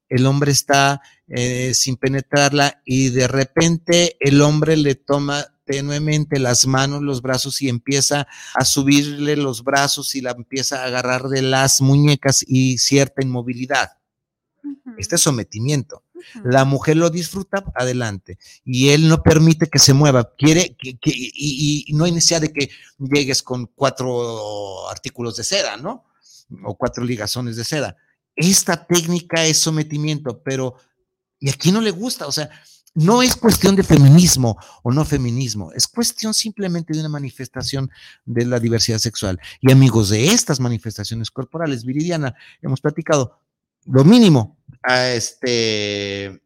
el 0.09 0.25
hombre 0.25 0.51
está 0.51 1.01
eh, 1.27 1.73
sin 1.73 1.97
penetrarla 1.97 2.81
y 2.85 3.09
de 3.09 3.27
repente 3.27 4.17
el 4.19 4.41
hombre 4.41 4.77
le 4.77 4.95
toma 4.95 5.47
tenuemente 5.65 6.39
las 6.39 6.67
manos, 6.67 7.01
los 7.01 7.21
brazos 7.21 7.61
y 7.61 7.69
empieza 7.69 8.27
a 8.53 8.65
subirle 8.65 9.35
los 9.35 9.63
brazos 9.63 10.15
y 10.15 10.21
la 10.21 10.31
empieza 10.31 10.81
a 10.81 10.85
agarrar 10.85 11.23
de 11.23 11.41
las 11.41 11.81
muñecas 11.81 12.45
y 12.47 12.77
cierta 12.77 13.23
inmovilidad. 13.23 13.89
Este 14.97 15.17
sometimiento. 15.17 16.03
La 16.43 16.65
mujer 16.65 16.97
lo 16.97 17.09
disfruta, 17.09 17.63
adelante. 17.75 18.37
Y 18.63 18.89
él 18.89 19.07
no 19.07 19.21
permite 19.21 19.67
que 19.67 19.79
se 19.79 19.93
mueva. 19.93 20.31
Quiere 20.37 20.75
que, 20.75 20.97
y, 21.05 21.85
no 21.93 22.05
hay 22.05 22.11
necesidad 22.11 22.41
de 22.41 22.53
que 22.53 22.69
llegues 22.97 23.43
con 23.43 23.67
cuatro 23.67 24.89
artículos 24.89 25.35
de 25.35 25.43
seda, 25.43 25.77
¿no? 25.77 26.05
O 26.63 26.75
cuatro 26.75 27.03
ligazones 27.03 27.55
de 27.55 27.63
seda. 27.63 27.95
Esta 28.35 28.85
técnica 28.85 29.45
es 29.45 29.57
sometimiento, 29.57 30.41
pero, 30.43 30.75
y 31.39 31.49
aquí 31.49 31.71
no 31.71 31.81
le 31.81 31.91
gusta, 31.91 32.27
o 32.27 32.31
sea, 32.31 32.49
no 32.95 33.21
es 33.21 33.35
cuestión 33.35 33.75
de 33.75 33.83
feminismo 33.83 34.57
o 34.81 34.91
no 34.91 35.03
feminismo, 35.03 35.71
es 35.73 35.87
cuestión 35.87 36.33
simplemente 36.33 36.93
de 36.93 37.01
una 37.01 37.09
manifestación 37.09 37.91
de 38.25 38.45
la 38.45 38.59
diversidad 38.59 38.99
sexual. 38.99 39.39
Y 39.59 39.71
amigos, 39.71 40.09
de 40.09 40.27
estas 40.27 40.59
manifestaciones 40.59 41.29
corporales, 41.29 41.85
Viridiana, 41.85 42.35
hemos 42.61 42.79
platicado 42.79 43.39
lo 43.85 44.03
mínimo, 44.03 44.57
a 44.83 45.09
este, 45.09 46.41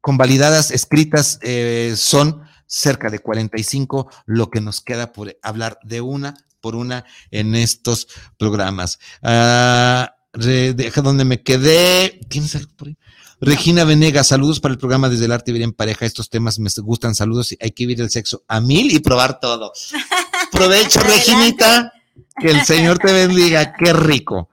convalidadas 0.00 0.70
escritas 0.70 1.38
eh, 1.42 1.94
son 1.96 2.42
cerca 2.66 3.10
de 3.10 3.18
45, 3.18 4.10
lo 4.26 4.50
que 4.50 4.60
nos 4.60 4.80
queda 4.80 5.12
por 5.12 5.36
hablar 5.42 5.78
de 5.82 6.00
una 6.00 6.34
por 6.60 6.76
una 6.76 7.04
en 7.30 7.54
estos 7.54 8.08
programas. 8.36 8.98
Ah, 9.22 10.14
deja 10.32 11.02
donde 11.02 11.24
me 11.24 11.42
quedé. 11.42 12.20
¿Tienes 12.28 12.54
algo 12.56 12.70
por 12.76 12.88
ahí? 12.88 12.96
Regina 13.40 13.84
Venegas, 13.84 14.28
saludos 14.28 14.58
para 14.58 14.72
el 14.72 14.78
programa 14.78 15.08
Desde 15.08 15.26
el 15.26 15.32
Arte 15.32 15.52
Vivir 15.52 15.64
en 15.64 15.72
Pareja. 15.72 16.06
Estos 16.06 16.28
temas 16.28 16.58
me 16.58 16.68
gustan, 16.82 17.14
saludos. 17.14 17.54
Hay 17.60 17.70
que 17.70 17.86
vivir 17.86 18.02
el 18.02 18.10
sexo 18.10 18.42
a 18.48 18.60
mil 18.60 18.92
y 18.92 18.98
probar 18.98 19.38
todo. 19.40 19.72
Provecho, 20.52 21.00
Reginita. 21.00 21.92
Que 22.40 22.50
el 22.50 22.64
Señor 22.64 22.98
te 22.98 23.12
bendiga. 23.12 23.72
Qué 23.72 23.92
rico. 23.92 24.50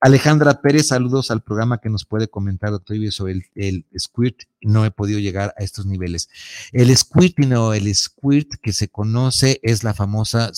Alejandra 0.00 0.60
Pérez, 0.60 0.88
saludos 0.88 1.32
al 1.32 1.42
programa 1.42 1.78
que 1.78 1.90
nos 1.90 2.04
puede 2.04 2.28
comentar, 2.28 2.70
doctor 2.70 2.96
sobre 3.10 3.32
el, 3.32 3.44
el, 3.56 3.86
squirt. 3.98 4.42
No 4.60 4.84
he 4.84 4.92
podido 4.92 5.18
llegar 5.18 5.52
a 5.58 5.64
estos 5.64 5.86
niveles. 5.86 6.28
El 6.72 6.96
squirting 6.96 7.52
o 7.54 7.74
el 7.74 7.92
squirt 7.94 8.54
que 8.62 8.72
se 8.72 8.88
conoce 8.88 9.58
es 9.62 9.82
la 9.82 9.94
famosa, 9.94 10.52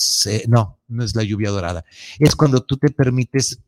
no, 0.47 0.79
no 0.87 1.03
es 1.03 1.15
la 1.15 1.23
lluvia 1.23 1.49
dorada. 1.49 1.85
Es 2.19 2.35
cuando 2.35 2.61
tú 2.61 2.77
te 2.77 2.89
permites 2.89 3.59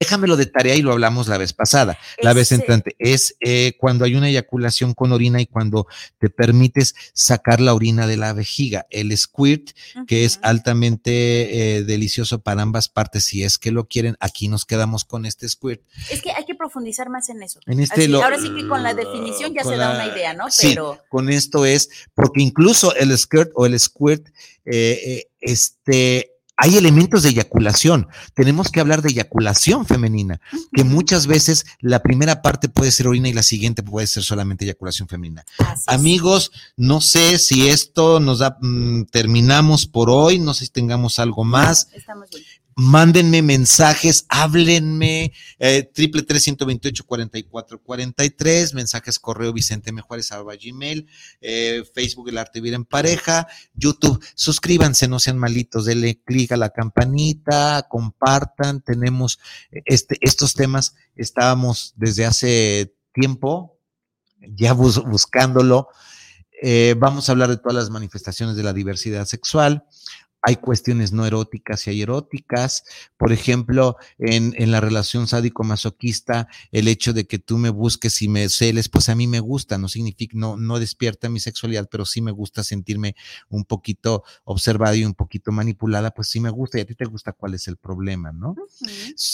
déjamelo 0.00 0.36
de 0.36 0.46
tarea 0.46 0.74
y 0.74 0.82
lo 0.82 0.92
hablamos 0.92 1.28
la 1.28 1.38
vez 1.38 1.52
pasada, 1.52 1.98
la 2.20 2.32
vez 2.32 2.52
entrante, 2.52 2.96
es 2.98 3.36
eh, 3.40 3.74
cuando 3.78 4.04
hay 4.04 4.16
una 4.16 4.28
eyaculación 4.28 4.92
con 4.92 5.12
orina 5.12 5.40
y 5.40 5.46
cuando 5.46 5.86
te 6.18 6.30
permites 6.30 6.94
sacar 7.12 7.60
la 7.60 7.74
orina 7.74 8.06
de 8.06 8.16
la 8.16 8.32
vejiga, 8.32 8.86
el 8.90 9.16
squirt, 9.16 9.70
que 10.06 10.24
es 10.24 10.40
altamente 10.42 11.76
eh, 11.76 11.84
delicioso 11.84 12.40
para 12.40 12.62
ambas 12.62 12.88
partes, 12.88 13.24
si 13.24 13.44
es 13.44 13.58
que 13.58 13.70
lo 13.70 13.86
quieren, 13.86 14.16
aquí 14.20 14.48
nos 14.48 14.64
quedamos 14.64 15.04
con 15.04 15.26
este 15.26 15.48
squirt. 15.48 15.82
Es 16.10 16.20
que 16.22 16.32
hay 16.32 16.44
que 16.44 16.54
profundizar 16.54 17.08
más 17.08 17.28
en 17.28 17.42
eso. 17.42 17.60
En 17.66 17.80
este 17.80 18.12
ahora 18.16 18.38
sí 18.38 18.52
que 18.54 18.66
con 18.68 18.82
la 18.82 18.94
definición 18.94 19.54
ya 19.54 19.64
se 19.64 19.76
da 19.76 19.94
una 19.94 20.06
idea, 20.06 20.34
¿no? 20.34 20.46
Pero... 20.60 21.00
con 21.08 21.30
esto 21.30 21.64
es, 21.64 21.88
porque 22.14 22.42
incluso 22.42 22.94
el 22.96 23.16
skirt 23.16 23.50
o 23.54 23.66
el 23.66 23.78
squirt, 23.78 24.26
eh, 24.64 25.28
este 25.40 26.33
hay 26.56 26.76
elementos 26.76 27.22
de 27.22 27.30
eyaculación. 27.30 28.08
Tenemos 28.34 28.70
que 28.70 28.80
hablar 28.80 29.02
de 29.02 29.10
eyaculación 29.10 29.86
femenina, 29.86 30.40
que 30.72 30.84
muchas 30.84 31.26
veces 31.26 31.66
la 31.80 32.02
primera 32.02 32.42
parte 32.42 32.68
puede 32.68 32.92
ser 32.92 33.08
orina 33.08 33.28
y 33.28 33.32
la 33.32 33.42
siguiente 33.42 33.82
puede 33.82 34.06
ser 34.06 34.22
solamente 34.22 34.64
eyaculación 34.64 35.08
femenina. 35.08 35.44
Amigos, 35.86 36.52
no 36.76 37.00
sé 37.00 37.38
si 37.38 37.68
esto 37.68 38.20
nos 38.20 38.38
da, 38.38 38.56
mm, 38.60 39.04
terminamos 39.10 39.86
por 39.86 40.10
hoy, 40.10 40.38
no 40.38 40.54
sé 40.54 40.66
si 40.66 40.70
tengamos 40.70 41.18
algo 41.18 41.44
más. 41.44 41.88
Estamos 41.92 42.30
bien 42.30 42.44
mándenme 42.76 43.42
mensajes, 43.42 44.26
háblenme, 44.28 45.32
eh, 45.58 45.88
triple 45.94 46.22
tres 46.22 46.42
ciento 46.42 46.66
veintiocho 46.66 47.04
cuarenta 47.04 47.38
y 47.38 47.44
cuatro 47.44 47.80
cuarenta 47.82 48.24
y 48.24 48.30
tres, 48.30 48.74
mensajes 48.74 49.18
correo 49.18 49.52
Vicente 49.52 49.92
Mejuárez 49.92 50.32
arroba 50.32 50.54
gmail, 50.56 51.06
eh, 51.40 51.84
Facebook 51.94 52.28
El 52.28 52.38
Arte 52.38 52.60
Vivir 52.60 52.74
en 52.74 52.84
Pareja, 52.84 53.46
YouTube, 53.74 54.22
suscríbanse, 54.34 55.08
no 55.08 55.18
sean 55.18 55.38
malitos, 55.38 55.84
denle 55.84 56.20
clic 56.24 56.52
a 56.52 56.56
la 56.56 56.70
campanita, 56.70 57.86
compartan, 57.88 58.80
tenemos 58.80 59.38
este, 59.84 60.18
estos 60.20 60.54
temas, 60.54 60.94
estábamos 61.14 61.94
desde 61.96 62.24
hace 62.24 62.94
tiempo 63.12 63.78
ya 64.46 64.72
buscándolo, 64.72 65.88
eh, 66.62 66.94
vamos 66.98 67.28
a 67.28 67.32
hablar 67.32 67.50
de 67.50 67.56
todas 67.56 67.74
las 67.74 67.90
manifestaciones 67.90 68.56
de 68.56 68.62
la 68.62 68.72
diversidad 68.72 69.26
sexual 69.26 69.84
hay 70.46 70.56
cuestiones 70.56 71.12
no 71.12 71.24
eróticas 71.24 71.86
y 71.86 71.90
hay 71.90 72.02
eróticas. 72.02 72.84
Por 73.16 73.32
ejemplo, 73.32 73.96
en, 74.18 74.54
en 74.58 74.70
la 74.70 74.80
relación 74.80 75.26
sádico-masoquista, 75.26 76.48
el 76.70 76.86
hecho 76.86 77.14
de 77.14 77.26
que 77.26 77.38
tú 77.38 77.56
me 77.56 77.70
busques 77.70 78.20
y 78.20 78.28
me 78.28 78.50
celes, 78.50 78.90
pues 78.90 79.08
a 79.08 79.14
mí 79.14 79.26
me 79.26 79.40
gusta, 79.40 79.78
no 79.78 79.88
significa, 79.88 80.36
no, 80.36 80.58
no 80.58 80.78
despierta 80.78 81.30
mi 81.30 81.40
sexualidad, 81.40 81.88
pero 81.90 82.04
sí 82.04 82.20
me 82.20 82.30
gusta 82.30 82.62
sentirme 82.62 83.16
un 83.48 83.64
poquito 83.64 84.22
observada 84.44 84.94
y 84.94 85.06
un 85.06 85.14
poquito 85.14 85.50
manipulada, 85.50 86.10
pues 86.10 86.28
sí 86.28 86.40
me 86.40 86.50
gusta 86.50 86.76
y 86.76 86.82
a 86.82 86.86
ti 86.86 86.94
te 86.94 87.06
gusta 87.06 87.32
cuál 87.32 87.54
es 87.54 87.66
el 87.66 87.78
problema, 87.78 88.30
¿no? 88.30 88.54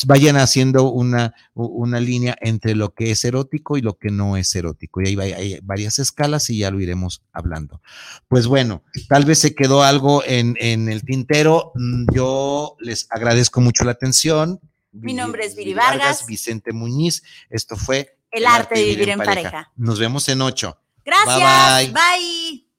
Vayan 0.07 0.37
haciendo 0.37 0.93
una, 0.93 1.35
una 1.55 1.99
línea 1.99 2.37
entre 2.41 2.77
lo 2.77 2.95
que 2.95 3.11
es 3.11 3.25
erótico 3.25 3.77
y 3.77 3.83
lo 3.83 3.99
que 3.99 4.13
no 4.13 4.37
es 4.37 4.55
erótico. 4.55 5.01
Y 5.03 5.09
ahí 5.09 5.17
hay, 5.19 5.33
hay 5.33 5.61
varias 5.65 5.99
escalas 5.99 6.51
y 6.51 6.59
ya 6.59 6.71
lo 6.71 6.81
iremos 6.81 7.23
hablando. 7.33 7.83
Pues 8.29 8.47
bueno, 8.47 8.85
tal 9.09 9.25
vez 9.25 9.41
se 9.41 9.57
quedó 9.57 9.83
algo 9.83 10.23
en, 10.25 10.57
en 10.61 10.89
el 10.89 11.00
tintero. 11.03 11.73
Mm, 11.75 12.07
yo 12.15 12.77
les 12.81 13.07
agradezco 13.11 13.61
mucho 13.61 13.85
la 13.85 13.93
atención. 13.93 14.61
Mi 14.93 15.15
nombre 15.15 15.45
es 15.45 15.55
Viri 15.55 15.75
Vargas. 15.75 16.27
Vicente 16.27 16.73
Muñiz. 16.73 17.23
Esto 17.49 17.77
fue 17.77 18.19
El, 18.31 18.47
arte 18.47 18.79
de 18.79 18.85
vivir, 18.85 19.09
en, 19.11 19.19
pareja. 19.19 19.73
Nos 19.77 19.99
vemos 19.99 20.29
en 20.29 20.43
ocho. 20.43 20.79
Gracias. 21.05 21.93
bye. 21.93 22.70